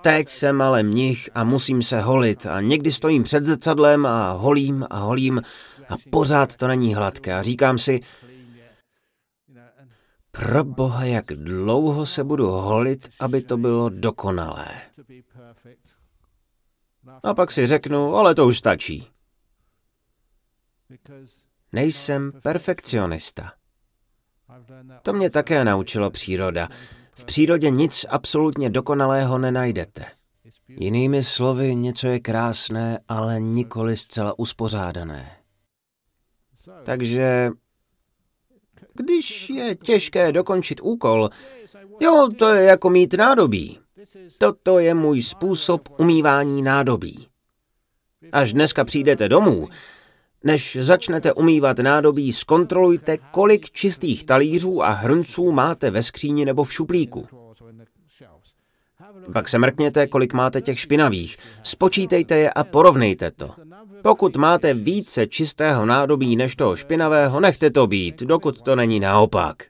Teď 0.00 0.28
jsem 0.28 0.62
ale 0.62 0.82
mnich 0.82 1.30
a 1.34 1.44
musím 1.44 1.82
se 1.82 2.00
holit 2.00 2.46
a 2.46 2.60
někdy 2.60 2.92
stojím 2.92 3.22
před 3.22 3.42
zrcadlem 3.42 4.06
a 4.06 4.32
holím 4.32 4.86
a 4.90 4.98
holím 4.98 5.42
a 5.88 5.94
pořád 6.10 6.56
to 6.56 6.68
není 6.68 6.94
hladké 6.94 7.34
a 7.34 7.42
říkám 7.42 7.78
si, 7.78 8.00
pro 10.30 10.64
boha, 10.64 11.04
jak 11.04 11.26
dlouho 11.26 12.06
se 12.06 12.24
budu 12.24 12.46
holit, 12.46 13.08
aby 13.20 13.42
to 13.42 13.56
bylo 13.56 13.88
dokonalé. 13.88 14.66
A 17.22 17.34
pak 17.34 17.50
si 17.50 17.66
řeknu, 17.66 18.14
ale 18.16 18.34
to 18.34 18.46
už 18.46 18.58
stačí. 18.58 19.08
Nejsem 21.72 22.32
perfekcionista. 22.42 23.52
To 25.02 25.12
mě 25.12 25.30
také 25.30 25.64
naučilo 25.64 26.10
příroda. 26.10 26.68
V 27.12 27.24
přírodě 27.24 27.70
nic 27.70 28.06
absolutně 28.08 28.70
dokonalého 28.70 29.38
nenajdete. 29.38 30.04
Jinými 30.68 31.22
slovy, 31.22 31.74
něco 31.74 32.06
je 32.06 32.20
krásné, 32.20 32.98
ale 33.08 33.40
nikoli 33.40 33.96
zcela 33.96 34.38
uspořádané. 34.38 35.36
Takže 36.84 37.50
když 38.94 39.50
je 39.50 39.74
těžké 39.74 40.32
dokončit 40.32 40.80
úkol, 40.82 41.30
jo, 42.00 42.28
to 42.38 42.48
je 42.48 42.64
jako 42.64 42.90
mít 42.90 43.14
nádobí. 43.14 43.78
Toto 44.38 44.78
je 44.78 44.94
můj 44.94 45.22
způsob 45.22 46.00
umývání 46.00 46.62
nádobí. 46.62 47.28
Až 48.32 48.52
dneska 48.52 48.84
přijdete 48.84 49.28
domů, 49.28 49.68
než 50.44 50.76
začnete 50.80 51.32
umývat 51.32 51.78
nádobí, 51.78 52.32
zkontrolujte, 52.32 53.18
kolik 53.30 53.70
čistých 53.70 54.24
talířů 54.24 54.82
a 54.82 54.90
hrnců 54.90 55.52
máte 55.52 55.90
ve 55.90 56.02
skříni 56.02 56.44
nebo 56.44 56.64
v 56.64 56.72
šuplíku. 56.72 57.26
Pak 59.32 59.48
se 59.48 59.58
mrkněte, 59.58 60.06
kolik 60.06 60.32
máte 60.32 60.60
těch 60.60 60.80
špinavých. 60.80 61.36
Spočítejte 61.62 62.36
je 62.36 62.50
a 62.50 62.64
porovnejte 62.64 63.30
to. 63.30 63.50
Pokud 64.02 64.36
máte 64.36 64.74
více 64.74 65.26
čistého 65.26 65.86
nádobí 65.86 66.36
než 66.36 66.56
toho 66.56 66.76
špinavého, 66.76 67.40
nechte 67.40 67.70
to 67.70 67.86
být, 67.86 68.20
dokud 68.22 68.62
to 68.62 68.76
není 68.76 69.00
naopak. 69.00 69.62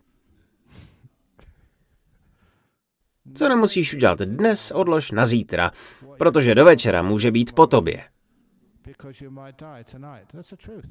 Co 3.35 3.49
nemusíš 3.49 3.95
udělat 3.95 4.18
dnes, 4.18 4.70
odlož 4.70 5.11
na 5.11 5.27
zítra, 5.27 5.70
protože 6.18 6.55
do 6.55 6.64
večera 6.64 7.03
může 7.03 7.31
být 7.31 7.53
po 7.53 7.66
tobě. 7.66 8.14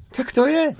Tak 0.16 0.32
to 0.32 0.46
je. 0.46 0.76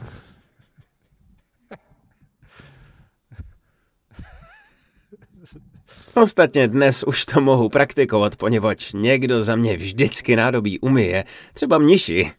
Ostatně 6.15 6.69
dnes 6.69 7.03
už 7.03 7.27
to 7.27 7.41
mohu 7.41 7.69
praktikovat, 7.69 8.37
poněvadž 8.37 8.93
někdo 8.93 9.43
za 9.43 9.57
mě 9.57 9.77
vždycky 9.77 10.37
nádobí 10.37 10.81
umyje, 10.81 11.25
třeba 11.53 11.79
mniši. 11.79 12.33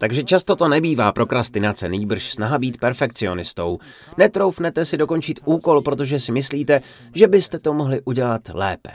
Takže 0.00 0.24
často 0.24 0.56
to 0.56 0.68
nebývá 0.68 1.12
prokrastinace, 1.12 1.88
nýbrž 1.88 2.32
snaha 2.32 2.58
být 2.58 2.78
perfekcionistou. 2.78 3.78
Netroufnete 4.16 4.84
si 4.84 4.96
dokončit 4.96 5.40
úkol, 5.44 5.82
protože 5.82 6.20
si 6.20 6.32
myslíte, 6.32 6.80
že 7.14 7.28
byste 7.28 7.58
to 7.58 7.74
mohli 7.74 8.00
udělat 8.04 8.42
lépe. 8.54 8.90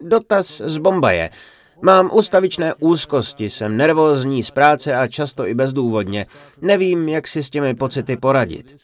Dotaz 0.00 0.60
z 0.64 0.78
Bombaje. 0.78 1.30
Mám 1.84 2.10
ustavičné 2.12 2.74
úzkosti, 2.74 3.50
jsem 3.50 3.76
nervózní 3.76 4.42
z 4.42 4.50
práce 4.50 4.94
a 4.94 5.08
často 5.08 5.46
i 5.46 5.54
bezdůvodně. 5.54 6.26
Nevím, 6.60 7.08
jak 7.08 7.26
si 7.26 7.42
s 7.42 7.50
těmi 7.50 7.74
pocity 7.74 8.16
poradit. 8.16 8.76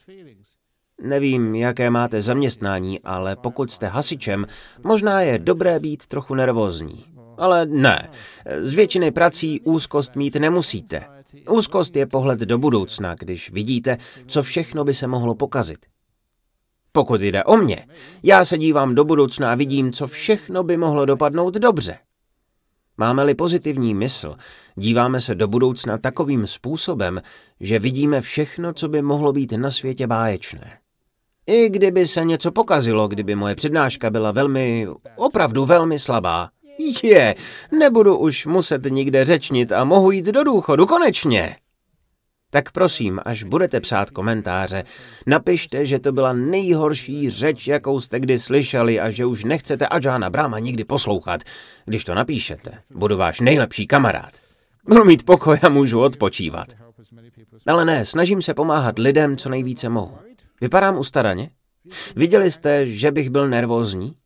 Nevím, 1.02 1.54
jaké 1.54 1.90
máte 1.90 2.22
zaměstnání, 2.22 3.00
ale 3.00 3.36
pokud 3.36 3.70
jste 3.70 3.86
hasičem, 3.86 4.46
možná 4.84 5.20
je 5.20 5.38
dobré 5.38 5.80
být 5.80 6.06
trochu 6.06 6.34
nervózní. 6.34 7.04
Ale 7.38 7.66
ne, 7.66 8.10
z 8.62 8.74
většiny 8.74 9.10
prací 9.10 9.60
úzkost 9.60 10.16
mít 10.16 10.36
nemusíte. 10.36 11.04
Úzkost 11.50 11.96
je 11.96 12.06
pohled 12.06 12.38
do 12.38 12.58
budoucna, 12.58 13.14
když 13.14 13.50
vidíte, 13.50 13.96
co 14.26 14.42
všechno 14.42 14.84
by 14.84 14.94
se 14.94 15.06
mohlo 15.06 15.34
pokazit. 15.34 15.86
Pokud 16.92 17.20
jde 17.20 17.44
o 17.44 17.56
mě, 17.56 17.86
já 18.22 18.44
se 18.44 18.58
dívám 18.58 18.94
do 18.94 19.04
budoucna 19.04 19.52
a 19.52 19.54
vidím, 19.54 19.92
co 19.92 20.06
všechno 20.06 20.62
by 20.62 20.76
mohlo 20.76 21.06
dopadnout 21.06 21.54
dobře. 21.54 21.98
Máme-li 23.00 23.34
pozitivní 23.34 23.94
mysl, 23.94 24.36
díváme 24.74 25.20
se 25.20 25.34
do 25.34 25.48
budoucna 25.48 25.98
takovým 25.98 26.46
způsobem, 26.46 27.20
že 27.60 27.78
vidíme 27.78 28.20
všechno, 28.20 28.72
co 28.72 28.88
by 28.88 29.02
mohlo 29.02 29.32
být 29.32 29.52
na 29.52 29.70
světě 29.70 30.06
báječné. 30.06 30.78
I 31.46 31.68
kdyby 31.68 32.06
se 32.06 32.24
něco 32.24 32.52
pokazilo, 32.52 33.08
kdyby 33.08 33.34
moje 33.34 33.54
přednáška 33.54 34.10
byla 34.10 34.32
velmi, 34.32 34.88
opravdu 35.16 35.66
velmi 35.66 35.98
slabá. 35.98 36.48
Je, 37.02 37.34
nebudu 37.78 38.18
už 38.18 38.46
muset 38.46 38.84
nikde 38.84 39.24
řečnit 39.24 39.72
a 39.72 39.84
mohu 39.84 40.10
jít 40.10 40.26
do 40.26 40.44
důchodu, 40.44 40.86
konečně. 40.86 41.56
Tak 42.50 42.72
prosím, 42.72 43.20
až 43.24 43.42
budete 43.42 43.80
psát 43.80 44.10
komentáře, 44.10 44.84
napište, 45.26 45.86
že 45.86 45.98
to 45.98 46.12
byla 46.12 46.32
nejhorší 46.32 47.30
řeč, 47.30 47.66
jakou 47.66 48.00
jste 48.00 48.20
kdy 48.20 48.38
slyšeli 48.38 49.00
a 49.00 49.10
že 49.10 49.26
už 49.26 49.44
nechcete 49.44 49.88
Adžána 49.88 50.30
Brahma 50.30 50.58
nikdy 50.58 50.84
poslouchat. 50.84 51.40
Když 51.84 52.04
to 52.04 52.14
napíšete, 52.14 52.82
budu 52.90 53.16
váš 53.16 53.40
nejlepší 53.40 53.86
kamarád. 53.86 54.32
Budu 54.88 55.04
mít 55.04 55.26
pokoj 55.26 55.58
a 55.62 55.68
můžu 55.68 56.00
odpočívat. 56.00 56.68
Ale 57.66 57.84
ne, 57.84 58.04
snažím 58.04 58.42
se 58.42 58.54
pomáhat 58.54 58.98
lidem, 58.98 59.36
co 59.36 59.48
nejvíce 59.48 59.88
mohu. 59.88 60.18
Vypadám 60.60 60.98
ustaraně? 60.98 61.50
Viděli 62.16 62.50
jste, 62.50 62.86
že 62.86 63.10
bych 63.10 63.30
byl 63.30 63.48
nervózní? 63.48 64.16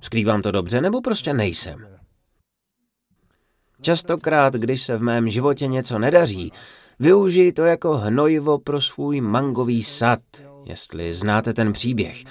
Skrývám 0.00 0.42
to 0.42 0.50
dobře, 0.50 0.80
nebo 0.80 1.00
prostě 1.00 1.34
nejsem? 1.34 1.95
Častokrát, 3.80 4.54
když 4.54 4.82
se 4.82 4.96
v 4.96 5.02
mém 5.02 5.28
životě 5.30 5.66
něco 5.66 5.98
nedaří, 5.98 6.52
využiji 6.98 7.52
to 7.52 7.64
jako 7.64 7.96
hnojivo 7.96 8.58
pro 8.58 8.80
svůj 8.80 9.20
mangový 9.20 9.84
sad, 9.84 10.20
jestli 10.64 11.14
znáte 11.14 11.52
ten 11.52 11.72
příběh. 11.72 12.24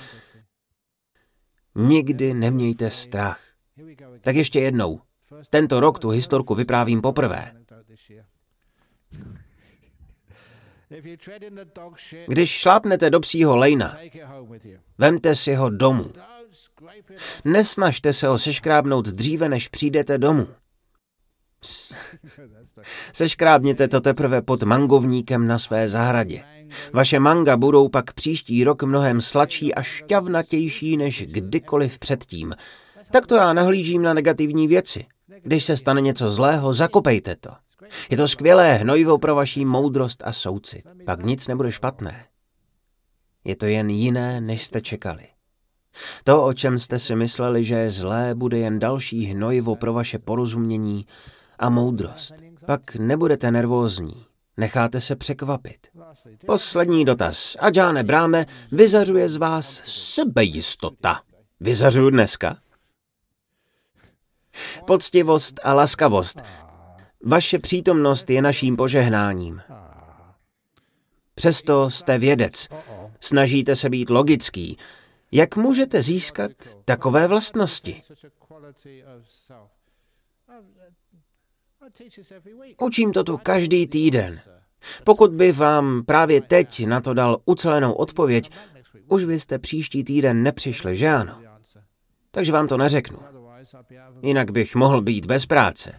Nikdy 1.75 2.33
nemějte 2.33 2.89
strach. 2.89 3.39
Tak 4.21 4.35
ještě 4.35 4.59
jednou. 4.59 5.01
Tento 5.49 5.79
rok 5.79 5.99
tu 5.99 6.09
historku 6.09 6.55
vyprávím 6.55 7.01
poprvé. 7.01 7.51
Když 12.27 12.49
šlápnete 12.49 13.09
do 13.09 13.19
psího 13.19 13.55
lejna, 13.55 13.97
vemte 14.97 15.35
si 15.35 15.53
ho 15.53 15.69
domů. 15.69 16.11
Nesnažte 17.45 18.13
se 18.13 18.27
ho 18.27 18.37
seškrábnout 18.37 19.05
dříve, 19.05 19.49
než 19.49 19.67
přijdete 19.67 20.17
domů. 20.17 20.47
Seškrábněte 23.13 23.88
to 23.88 24.01
teprve 24.01 24.41
pod 24.41 24.63
mangovníkem 24.63 25.47
na 25.47 25.59
své 25.59 25.89
zahradě. 25.89 26.43
Vaše 26.93 27.20
manga 27.20 27.57
budou 27.57 27.89
pak 27.89 28.13
příští 28.13 28.63
rok 28.63 28.84
mnohem 28.84 29.22
sladší 29.22 29.76
a 29.76 29.82
šťavnatější 29.82 30.97
než 30.97 31.22
kdykoliv 31.22 31.99
předtím. 31.99 32.53
Tak 33.11 33.28
to 33.28 33.36
já 33.36 33.53
nahlížím 33.53 34.01
na 34.01 34.13
negativní 34.13 34.68
věci. 34.68 35.05
Když 35.43 35.63
se 35.63 35.78
stane 35.78 36.01
něco 36.01 36.30
zlého, 36.30 36.74
zakopejte 36.74 37.36
to. 37.36 37.49
Je 38.09 38.18
to 38.18 38.28
skvělé 38.28 38.74
hnojivo 38.74 39.18
pro 39.18 39.36
vaší 39.36 39.66
moudrost 39.66 40.24
a 40.26 40.34
soucit. 40.34 40.84
Pak 41.05 41.24
nic 41.24 41.47
nebude 41.47 41.72
špatné. 41.72 42.26
Je 43.43 43.55
to 43.55 43.66
jen 43.66 43.89
jiné, 43.89 44.41
než 44.41 44.66
jste 44.66 44.82
čekali. 44.82 45.28
To, 46.24 46.45
o 46.45 46.53
čem 46.53 46.80
jste 46.80 46.99
si 46.99 47.16
mysleli, 47.16 47.63
že 47.63 47.76
je 47.76 47.91
zlé, 47.91 48.36
bude 48.36 48.57
jen 48.57 48.80
další 48.80 49.26
hnojivo 49.26 49.76
pro 49.76 49.93
vaše 49.93 50.20
porozumění 50.20 51.05
a 51.59 51.69
moudrost. 51.69 52.33
Pak 52.65 52.95
nebudete 52.95 53.51
nervózní. 53.51 54.25
Necháte 54.57 55.01
se 55.01 55.15
překvapit. 55.15 55.87
Poslední 56.45 57.05
dotaz. 57.05 57.57
Adžáne 57.59 58.03
Bráme, 58.03 58.45
vyzařuje 58.71 59.29
z 59.29 59.37
vás 59.37 59.81
sebejistota. 59.85 61.21
Vyzařuju 61.59 62.09
dneska? 62.09 62.57
Poctivost 64.87 65.59
a 65.63 65.73
laskavost. 65.73 66.41
Vaše 67.25 67.59
přítomnost 67.59 68.29
je 68.29 68.41
naším 68.41 68.75
požehnáním. 68.75 69.61
Přesto 71.35 71.89
jste 71.89 72.17
vědec. 72.17 72.67
Snažíte 73.19 73.75
se 73.75 73.89
být 73.89 74.09
logický. 74.09 74.77
Jak 75.31 75.55
můžete 75.55 76.01
získat 76.01 76.51
takové 76.85 77.27
vlastnosti? 77.27 78.01
Učím 82.81 83.11
to 83.11 83.23
tu 83.23 83.38
každý 83.38 83.88
týden. 83.88 84.39
Pokud 85.03 85.31
by 85.31 85.51
vám 85.51 86.03
právě 86.05 86.41
teď 86.41 86.86
na 86.86 87.01
to 87.01 87.13
dal 87.13 87.38
ucelenou 87.45 87.93
odpověď, 87.93 88.49
už 89.07 89.25
byste 89.25 89.59
příští 89.59 90.03
týden 90.03 90.43
nepřišli, 90.43 90.95
že 90.95 91.09
ano? 91.09 91.41
Takže 92.31 92.51
vám 92.51 92.67
to 92.67 92.77
neřeknu. 92.77 93.19
Jinak 94.21 94.51
bych 94.51 94.75
mohl 94.75 95.01
být 95.01 95.25
bez 95.25 95.45
práce. 95.45 95.93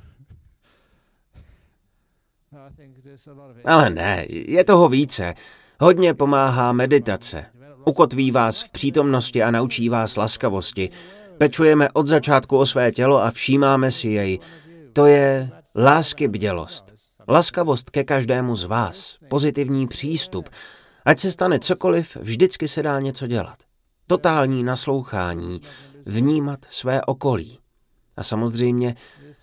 Ale 3.65 3.91
ne, 3.91 4.27
je 4.29 4.65
toho 4.65 4.89
více. 4.89 5.35
Hodně 5.81 6.15
pomáhá 6.15 6.73
meditace. 6.73 7.47
Ukotví 7.85 8.31
vás 8.31 8.63
v 8.63 8.71
přítomnosti 8.71 9.43
a 9.43 9.51
naučí 9.51 9.89
vás 9.89 10.17
laskavosti. 10.17 10.91
Pečujeme 11.39 11.89
od 11.93 12.07
začátku 12.07 12.59
o 12.59 12.67
své 12.67 12.93
tělo 12.93 13.23
a 13.23 13.31
všímáme 13.31 13.93
si 13.93 14.09
jej. 14.09 14.39
To 14.93 15.07
je 15.07 15.51
lásky 15.77 16.29
bdělost. 16.29 16.95
Laskavost 17.29 17.91
ke 17.91 18.05
každému 18.05 18.57
z 18.57 18.65
vás. 18.65 19.19
Pozitivní 19.29 19.87
přístup. 19.87 20.49
Ať 21.05 21.19
se 21.19 21.31
stane 21.31 21.59
cokoliv, 21.59 22.17
vždycky 22.17 22.69
se 22.69 22.83
dá 22.83 23.01
něco 23.01 23.27
dělat. 23.27 23.59
Totální 24.07 24.63
naslouchání. 24.63 25.61
Vnímat 26.07 26.59
své 26.71 27.03
okolí. 27.03 27.59
A 28.17 28.23
samozřejmě, 28.23 28.95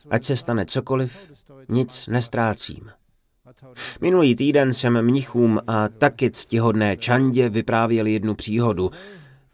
ať 0.10 0.24
se 0.24 0.38
stane 0.38 0.66
cokoliv, 0.66 1.32
nic 1.70 2.08
nestrácím. 2.08 2.92
Minulý 4.02 4.36
týden 4.36 4.74
jsem 4.74 5.02
mnichům 5.02 5.62
a 5.68 5.90
taky 5.90 6.32
ctihodné 6.32 6.98
Čandě 6.98 7.50
vyprávěl 7.50 8.08
jednu 8.08 8.36
příhodu. 8.36 8.92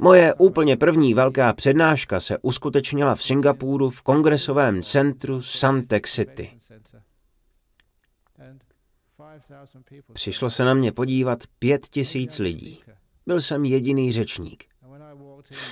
Moje 0.01 0.33
úplně 0.33 0.77
první 0.77 1.13
velká 1.13 1.53
přednáška 1.53 2.19
se 2.19 2.37
uskutečnila 2.41 3.15
v 3.15 3.23
Singapuru 3.23 3.89
v 3.89 4.01
kongresovém 4.01 4.83
centru 4.83 5.41
Suntec 5.41 6.03
City. 6.05 6.51
Přišlo 10.13 10.49
se 10.49 10.65
na 10.65 10.73
mě 10.73 10.91
podívat 10.91 11.39
pět 11.59 11.87
tisíc 11.87 12.39
lidí. 12.39 12.79
Byl 13.27 13.41
jsem 13.41 13.65
jediný 13.65 14.11
řečník. 14.11 14.63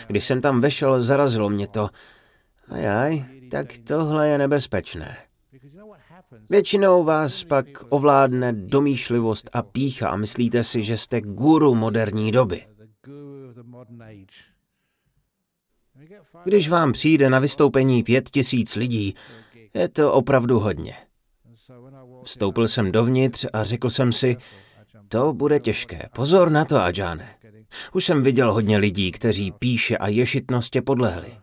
Když 0.08 0.26
jsem 0.26 0.42
tam 0.42 0.62
vešel, 0.62 1.02
zarazilo 1.04 1.50
mě 1.50 1.68
to. 1.68 1.90
Ajaj, 2.70 3.26
tak 3.52 3.68
tohle 3.88 4.30
je 4.30 4.38
nebezpečné. 4.38 5.18
Většinou 6.50 7.04
vás 7.04 7.44
pak 7.44 7.66
ovládne 7.90 8.54
domýšlivost 8.54 9.50
a 9.54 9.62
pícha 9.62 10.10
a 10.10 10.16
myslíte 10.16 10.64
si, 10.64 10.84
že 10.84 10.98
jste 10.98 11.22
guru 11.22 11.76
moderní 11.76 12.32
doby. 12.32 12.77
Když 16.44 16.70
vám 16.70 16.92
přijde 16.92 17.30
na 17.30 17.40
vystoupení 17.40 18.04
pět 18.04 18.30
tisíc 18.30 18.76
lidí, 18.76 19.14
je 19.74 19.90
to 19.90 20.14
opravdu 20.14 20.60
hodně. 20.60 20.96
Vstoupil 22.24 22.68
jsem 22.68 22.92
dovnitř 22.92 23.46
a 23.54 23.64
řekl 23.64 23.90
jsem 23.90 24.12
si, 24.12 24.38
to 25.08 25.34
bude 25.34 25.60
těžké, 25.60 26.10
pozor 26.16 26.52
na 26.52 26.66
to, 26.66 26.78
Adžáne. 26.78 27.36
Už 27.94 28.06
jsem 28.06 28.24
viděl 28.24 28.54
hodně 28.54 28.78
lidí, 28.78 29.12
kteří 29.12 29.52
píše 29.52 29.98
a 29.98 30.08
ješitnostě 30.08 30.82
podlehli. 30.82 31.38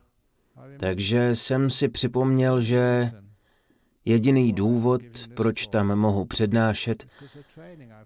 Takže 0.79 1.35
jsem 1.35 1.71
si 1.71 1.89
připomněl, 1.89 2.61
že 2.61 3.13
jediný 4.05 4.53
důvod, 4.53 5.03
proč 5.35 5.67
tam 5.67 5.97
mohu 5.97 6.25
přednášet, 6.25 7.07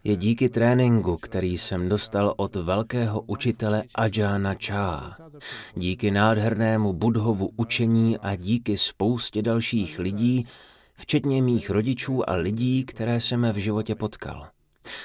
je 0.04 0.16
díky 0.16 0.48
tréninku, 0.48 1.16
který 1.16 1.58
jsem 1.58 1.88
dostal 1.88 2.34
od 2.36 2.56
velkého 2.56 3.20
učitele 3.20 3.82
Ajana 3.94 4.54
Chá, 4.66 5.16
díky 5.74 6.10
nádhernému 6.10 6.92
budhovu 6.92 7.50
učení 7.56 8.18
a 8.18 8.36
díky 8.36 8.78
spoustě 8.78 9.42
dalších 9.42 9.98
lidí, 9.98 10.46
včetně 10.94 11.42
mých 11.42 11.70
rodičů 11.70 12.30
a 12.30 12.34
lidí, 12.34 12.84
které 12.84 13.20
jsem 13.20 13.46
v 13.52 13.56
životě 13.56 13.94
potkal. 13.94 14.46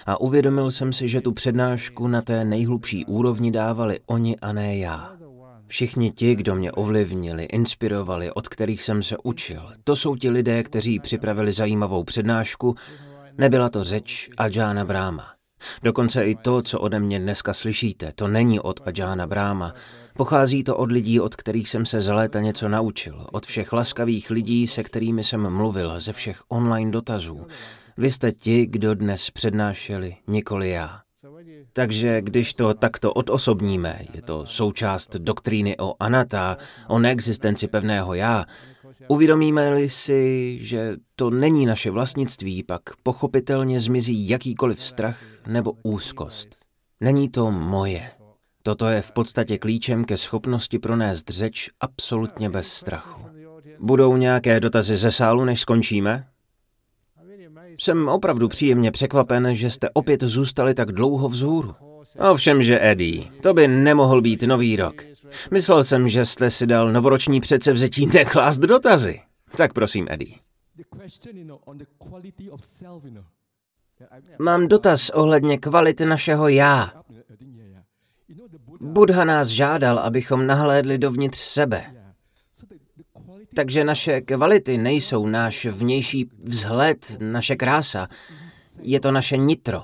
A 0.05 0.21
uvědomil 0.21 0.71
jsem 0.71 0.93
si, 0.93 1.09
že 1.09 1.21
tu 1.21 1.31
přednášku 1.31 2.07
na 2.07 2.21
té 2.21 2.45
nejhlubší 2.45 3.05
úrovni 3.05 3.51
dávali 3.51 3.99
oni 4.05 4.35
a 4.41 4.53
ne 4.53 4.77
já. 4.77 5.13
Všichni 5.67 6.11
ti, 6.11 6.35
kdo 6.35 6.55
mě 6.55 6.71
ovlivnili, 6.71 7.43
inspirovali, 7.43 8.31
od 8.31 8.47
kterých 8.47 8.83
jsem 8.83 9.03
se 9.03 9.15
učil, 9.23 9.71
to 9.83 9.95
jsou 9.95 10.15
ti 10.15 10.29
lidé, 10.29 10.63
kteří 10.63 10.99
připravili 10.99 11.51
zajímavou 11.51 12.03
přednášku, 12.03 12.75
nebyla 13.37 13.69
to 13.69 13.83
řeč 13.83 14.29
Adžána 14.37 14.85
Bráma. 14.85 15.33
Dokonce 15.83 16.25
i 16.25 16.35
to, 16.35 16.61
co 16.61 16.79
ode 16.79 16.99
mě 16.99 17.19
dneska 17.19 17.53
slyšíte, 17.53 18.11
to 18.15 18.27
není 18.27 18.59
od 18.59 18.79
Adžána 18.85 19.27
Bráma. 19.27 19.73
Pochází 20.13 20.63
to 20.63 20.77
od 20.77 20.91
lidí, 20.91 21.19
od 21.19 21.35
kterých 21.35 21.69
jsem 21.69 21.85
se 21.85 22.01
za 22.01 22.15
léta 22.15 22.39
něco 22.39 22.69
naučil, 22.69 23.27
od 23.31 23.45
všech 23.45 23.73
laskavých 23.73 24.29
lidí, 24.29 24.67
se 24.67 24.83
kterými 24.83 25.23
jsem 25.23 25.49
mluvil, 25.49 25.99
ze 25.99 26.13
všech 26.13 26.41
online 26.47 26.91
dotazů. 26.91 27.47
Vy 27.97 28.11
jste 28.11 28.31
ti, 28.31 28.65
kdo 28.65 28.95
dnes 28.95 29.31
přednášeli, 29.31 30.15
nikoli 30.27 30.69
já. 30.69 30.99
Takže 31.73 32.21
když 32.21 32.53
to 32.53 32.73
takto 32.73 33.13
odosobníme, 33.13 33.99
je 34.13 34.21
to 34.21 34.45
součást 34.45 35.15
doktríny 35.15 35.77
o 35.77 35.95
anata, 35.99 36.57
o 36.87 36.99
neexistenci 36.99 37.67
pevného 37.67 38.13
já, 38.13 38.45
uvědomíme-li 39.07 39.89
si, 39.89 40.57
že 40.61 40.95
to 41.15 41.29
není 41.29 41.65
naše 41.65 41.91
vlastnictví, 41.91 42.63
pak 42.63 42.81
pochopitelně 43.03 43.79
zmizí 43.79 44.29
jakýkoliv 44.29 44.83
strach 44.83 45.19
nebo 45.47 45.73
úzkost. 45.83 46.55
Není 47.01 47.29
to 47.29 47.51
moje. 47.51 48.11
Toto 48.63 48.87
je 48.87 49.01
v 49.01 49.11
podstatě 49.11 49.57
klíčem 49.57 50.05
ke 50.05 50.17
schopnosti 50.17 50.79
pronést 50.79 51.29
řeč 51.29 51.69
absolutně 51.79 52.49
bez 52.49 52.67
strachu. 52.67 53.21
Budou 53.79 54.17
nějaké 54.17 54.59
dotazy 54.59 54.97
ze 54.97 55.11
sálu, 55.11 55.45
než 55.45 55.61
skončíme? 55.61 56.27
Jsem 57.79 58.07
opravdu 58.07 58.47
příjemně 58.47 58.91
překvapen, 58.91 59.55
že 59.55 59.71
jste 59.71 59.89
opět 59.93 60.23
zůstali 60.23 60.73
tak 60.73 60.91
dlouho 60.91 61.29
vzhůru. 61.29 61.75
Ovšem, 62.31 62.63
že 62.63 62.79
Eddie, 62.81 63.23
to 63.41 63.53
by 63.53 63.67
nemohl 63.67 64.21
být 64.21 64.43
nový 64.43 64.75
rok. 64.75 65.12
Myslel 65.51 65.83
jsem, 65.83 66.09
že 66.09 66.25
jste 66.25 66.51
si 66.51 66.67
dal 66.67 66.91
novoroční 66.91 67.39
předsevzetí 67.39 68.05
neklást 68.13 68.57
dotazy. 68.59 69.21
Tak 69.57 69.73
prosím, 69.73 70.07
Eddie. 70.09 70.35
Mám 74.39 74.67
dotaz 74.67 75.09
ohledně 75.09 75.57
kvality 75.57 76.05
našeho 76.05 76.47
já. 76.47 76.91
Budha 78.81 79.23
nás 79.23 79.47
žádal, 79.47 79.99
abychom 79.99 80.47
nahlédli 80.47 80.97
dovnitř 80.97 81.37
sebe. 81.37 81.95
Takže 83.55 83.83
naše 83.83 84.21
kvality 84.21 84.77
nejsou 84.77 85.25
náš 85.25 85.65
vnější 85.65 86.29
vzhled, 86.43 87.17
naše 87.19 87.55
krása. 87.55 88.07
Je 88.81 88.99
to 88.99 89.11
naše 89.11 89.37
nitro. 89.37 89.83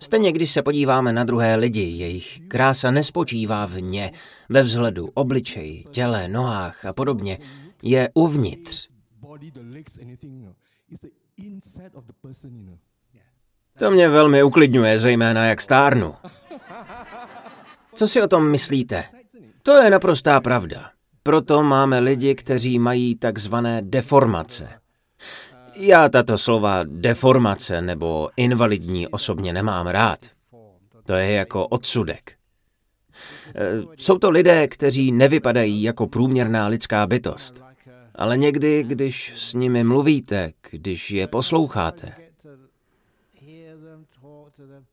Stejně 0.00 0.32
když 0.32 0.52
se 0.52 0.62
podíváme 0.62 1.12
na 1.12 1.24
druhé 1.24 1.56
lidi, 1.56 1.82
jejich 1.82 2.40
krása 2.48 2.90
nespočívá 2.90 3.66
v 3.66 3.80
ně, 3.80 4.12
ve 4.48 4.62
vzhledu, 4.62 5.10
obličeji, 5.14 5.84
těle, 5.90 6.28
nohách 6.28 6.84
a 6.84 6.92
podobně. 6.92 7.38
Je 7.82 8.08
uvnitř. 8.14 8.88
To 13.78 13.90
mě 13.90 14.08
velmi 14.08 14.42
uklidňuje, 14.42 14.98
zejména 14.98 15.44
jak 15.44 15.60
stárnu. 15.60 16.14
Co 17.94 18.08
si 18.08 18.22
o 18.22 18.28
tom 18.28 18.50
myslíte? 18.50 19.04
To 19.62 19.72
je 19.72 19.90
naprostá 19.90 20.40
pravda. 20.40 20.90
Proto 21.22 21.62
máme 21.62 22.00
lidi, 22.00 22.34
kteří 22.34 22.78
mají 22.78 23.14
takzvané 23.14 23.80
deformace. 23.84 24.77
Já 25.80 26.08
tato 26.08 26.38
slova 26.38 26.84
deformace 26.84 27.82
nebo 27.82 28.28
invalidní 28.36 29.08
osobně 29.08 29.52
nemám 29.52 29.86
rád. 29.86 30.18
To 31.06 31.14
je 31.14 31.32
jako 31.32 31.66
odsudek. 31.66 32.32
E, 33.54 33.82
jsou 33.96 34.18
to 34.18 34.30
lidé, 34.30 34.68
kteří 34.68 35.12
nevypadají 35.12 35.82
jako 35.82 36.06
průměrná 36.06 36.66
lidská 36.66 37.06
bytost. 37.06 37.64
Ale 38.14 38.36
někdy, 38.36 38.82
když 38.82 39.32
s 39.36 39.54
nimi 39.54 39.84
mluvíte, 39.84 40.52
když 40.70 41.10
je 41.10 41.26
posloucháte, 41.26 42.12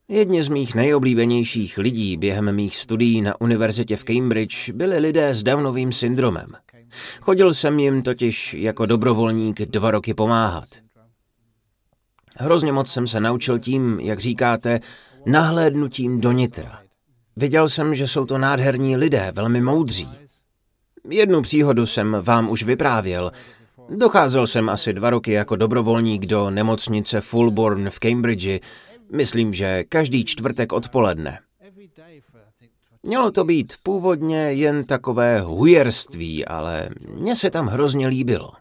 Jedni 0.08 0.44
z 0.44 0.50
mých 0.50 0.76
nejoblíbenějších 0.76 1.78
lidí 1.78 2.18
během 2.18 2.56
mých 2.56 2.78
studií 2.78 3.22
na 3.22 3.42
univerzitě 3.42 3.96
v 3.96 4.04
Cambridge 4.04 4.70
byli 4.70 5.00
lidé 5.00 5.36
s 5.36 5.44
Downovým 5.44 5.92
syndromem. 5.94 6.48
Chodil 7.22 7.54
jsem 7.54 7.80
jim 7.80 8.02
totiž 8.02 8.54
jako 8.54 8.86
dobrovolník 8.86 9.62
dva 9.62 9.92
roky 9.92 10.14
pomáhat. 10.14 10.66
Hrozně 12.38 12.72
moc 12.72 12.92
jsem 12.92 13.08
se 13.08 13.20
naučil 13.20 13.60
tím, 13.60 14.00
jak 14.00 14.20
říkáte, 14.20 14.80
nahlédnutím 15.26 16.22
do 16.22 16.32
nitra. 16.32 16.80
Viděl 17.36 17.70
jsem, 17.70 17.96
že 17.96 18.08
jsou 18.08 18.26
to 18.26 18.38
nádherní 18.38 18.98
lidé, 18.98 19.32
velmi 19.36 19.62
moudří. 19.62 20.10
Jednu 21.10 21.42
příhodu 21.42 21.86
jsem 21.86 22.18
vám 22.22 22.50
už 22.50 22.64
vyprávěl. 22.64 23.32
Docházel 23.90 24.48
jsem 24.48 24.70
asi 24.70 24.94
dva 24.94 25.10
roky 25.10 25.32
jako 25.32 25.56
dobrovolník 25.56 26.26
do 26.26 26.50
nemocnice 26.50 27.22
Fulbourn 27.22 27.90
v 27.90 28.00
Cambridge, 28.00 28.60
Myslím, 29.12 29.54
že 29.54 29.84
každý 29.84 30.26
čtvrtek 30.26 30.74
odpoledne. 30.74 31.40
Mělo 33.08 33.32
to 33.32 33.44
být 33.44 33.74
původně 33.84 34.38
jen 34.38 34.86
takové 34.86 35.42
hujerství, 35.42 36.46
ale 36.46 36.90
mně 37.10 37.36
se 37.36 37.50
tam 37.50 37.68
hrozně 37.68 38.08
líbilo. 38.08 38.52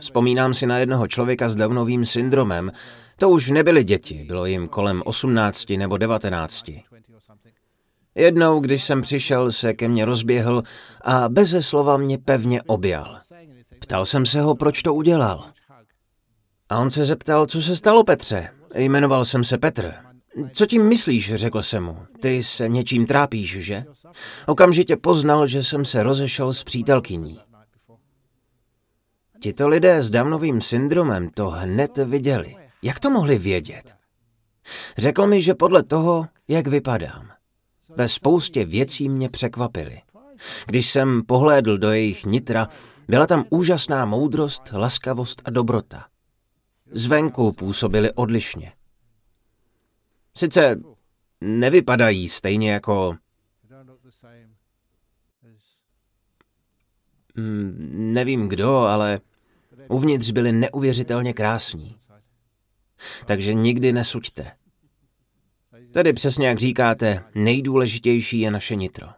Vzpomínám 0.00 0.54
si 0.54 0.66
na 0.66 0.78
jednoho 0.78 1.08
člověka 1.08 1.48
s 1.48 1.56
Downovým 1.56 2.06
syndromem. 2.06 2.72
To 3.16 3.30
už 3.30 3.50
nebyly 3.50 3.84
děti, 3.84 4.24
bylo 4.28 4.46
jim 4.46 4.68
kolem 4.68 5.02
18 5.04 5.70
nebo 5.70 5.96
19. 5.96 6.64
Jednou, 8.14 8.60
když 8.60 8.84
jsem 8.84 9.00
přišel, 9.00 9.52
se 9.52 9.74
ke 9.74 9.88
mně 9.88 10.04
rozběhl 10.04 10.62
a 11.00 11.28
beze 11.28 11.62
slova 11.62 11.96
mě 11.96 12.18
pevně 12.18 12.62
objal. 12.62 13.18
Ptal 13.80 14.04
jsem 14.04 14.26
se 14.26 14.40
ho, 14.40 14.54
proč 14.54 14.82
to 14.82 14.94
udělal. 14.94 15.44
A 16.68 16.78
on 16.78 16.90
se 16.90 17.04
zeptal, 17.04 17.46
co 17.46 17.62
se 17.62 17.76
stalo, 17.76 18.04
Petře. 18.04 18.48
Jmenoval 18.74 19.24
jsem 19.24 19.44
se 19.44 19.58
Petr. 19.58 20.07
Co 20.52 20.66
tím 20.66 20.88
myslíš, 20.88 21.34
řekl 21.34 21.62
jsem 21.62 21.84
mu. 21.84 21.98
Ty 22.20 22.42
se 22.42 22.68
něčím 22.68 23.06
trápíš, 23.06 23.50
že? 23.50 23.84
Okamžitě 24.46 24.96
poznal, 24.96 25.46
že 25.46 25.64
jsem 25.64 25.84
se 25.84 26.02
rozešel 26.02 26.52
s 26.52 26.64
přítelkyní. 26.64 27.40
Tito 29.40 29.68
lidé 29.68 30.02
s 30.02 30.10
Downovým 30.10 30.60
syndromem 30.60 31.30
to 31.30 31.48
hned 31.50 31.98
viděli. 31.98 32.56
Jak 32.82 33.00
to 33.00 33.10
mohli 33.10 33.38
vědět? 33.38 33.94
Řekl 34.98 35.26
mi, 35.26 35.42
že 35.42 35.54
podle 35.54 35.82
toho, 35.82 36.26
jak 36.48 36.66
vypadám. 36.66 37.28
Ve 37.96 38.08
spoustě 38.08 38.64
věcí 38.64 39.08
mě 39.08 39.28
překvapily. 39.28 40.00
Když 40.66 40.90
jsem 40.90 41.22
pohlédl 41.26 41.78
do 41.78 41.90
jejich 41.90 42.24
nitra, 42.24 42.68
byla 43.08 43.26
tam 43.26 43.44
úžasná 43.50 44.04
moudrost, 44.04 44.62
laskavost 44.72 45.42
a 45.44 45.50
dobrota. 45.50 46.04
Zvenku 46.92 47.52
působili 47.52 48.12
odlišně. 48.12 48.72
Sice 50.38 50.80
nevypadají 51.40 52.28
stejně 52.28 52.72
jako... 52.72 53.16
Hmm, 57.36 57.88
nevím 57.92 58.48
kdo, 58.48 58.78
ale 58.78 59.20
uvnitř 59.88 60.30
byli 60.30 60.52
neuvěřitelně 60.52 61.32
krásní. 61.32 61.96
Takže 63.24 63.54
nikdy 63.54 63.92
nesuďte. 63.92 64.52
Tedy 65.92 66.12
přesně 66.12 66.48
jak 66.48 66.58
říkáte, 66.58 67.24
nejdůležitější 67.34 68.40
je 68.40 68.50
naše 68.50 68.74
nitro. 68.74 69.08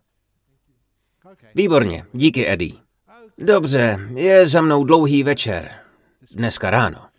Výborně, 1.54 2.04
díky 2.12 2.48
Eddie. 2.50 2.74
Dobře, 3.38 3.98
je 4.14 4.46
za 4.46 4.60
mnou 4.60 4.84
dlouhý 4.84 5.22
večer. 5.22 5.70
Dneska 6.30 6.70
ráno. 6.70 7.09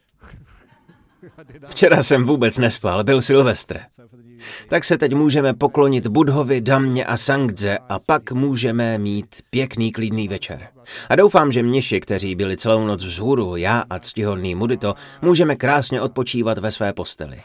Včera 1.68 2.04
jsem 2.04 2.26
vůbec 2.26 2.58
nespal, 2.58 3.04
byl 3.04 3.22
Silvestr. 3.22 3.80
Tak 4.70 4.86
se 4.86 4.98
teď 4.98 5.14
můžeme 5.14 5.54
poklonit 5.54 6.08
Budhovi, 6.08 6.62
Damně 6.62 7.06
a 7.06 7.18
Sangdze 7.18 7.78
a 7.90 8.00
pak 8.00 8.32
můžeme 8.32 8.98
mít 8.98 9.36
pěkný 9.50 9.92
klidný 9.92 10.28
večer. 10.28 10.68
A 11.10 11.16
doufám, 11.16 11.52
že 11.52 11.64
mniši, 11.64 12.00
kteří 12.00 12.36
byli 12.36 12.58
celou 12.58 12.86
noc 12.86 13.04
vzhůru, 13.04 13.56
já 13.56 13.84
a 13.90 14.00
ctihodný 14.00 14.56
Mudito, 14.56 14.94
můžeme 15.22 15.56
krásně 15.56 16.02
odpočívat 16.02 16.58
ve 16.58 16.72
své 16.72 16.94
posteli. 16.94 17.42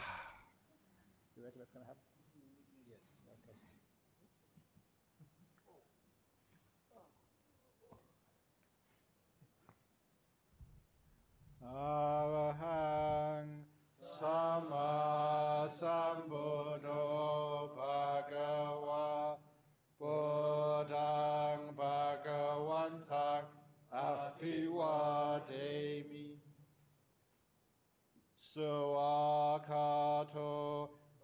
Suakato 28.57 30.49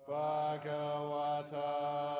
Bhagavata 0.06 1.64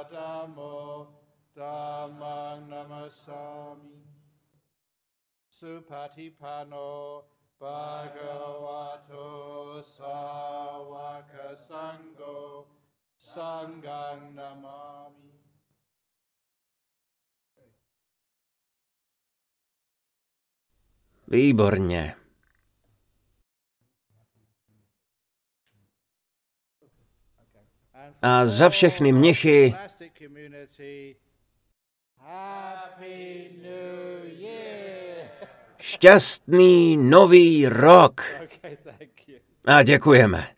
Dhammo 0.09 1.13
Dhammang 1.55 2.65
Namasami 2.73 4.09
Supatipano 5.53 7.29
Bhagavato 7.61 9.29
Sawaka 9.85 11.53
Sango 11.69 12.65
Sangang 13.21 14.33
Namami 14.33 15.29
Výborně. 21.29 22.22
A 28.23 28.47
za 28.47 28.69
všechny 28.69 29.13
mnichy 29.13 29.75
šťastný 35.79 36.97
nový 36.97 37.69
rok. 37.69 38.25
A 39.67 39.83
děkujeme. 39.83 40.49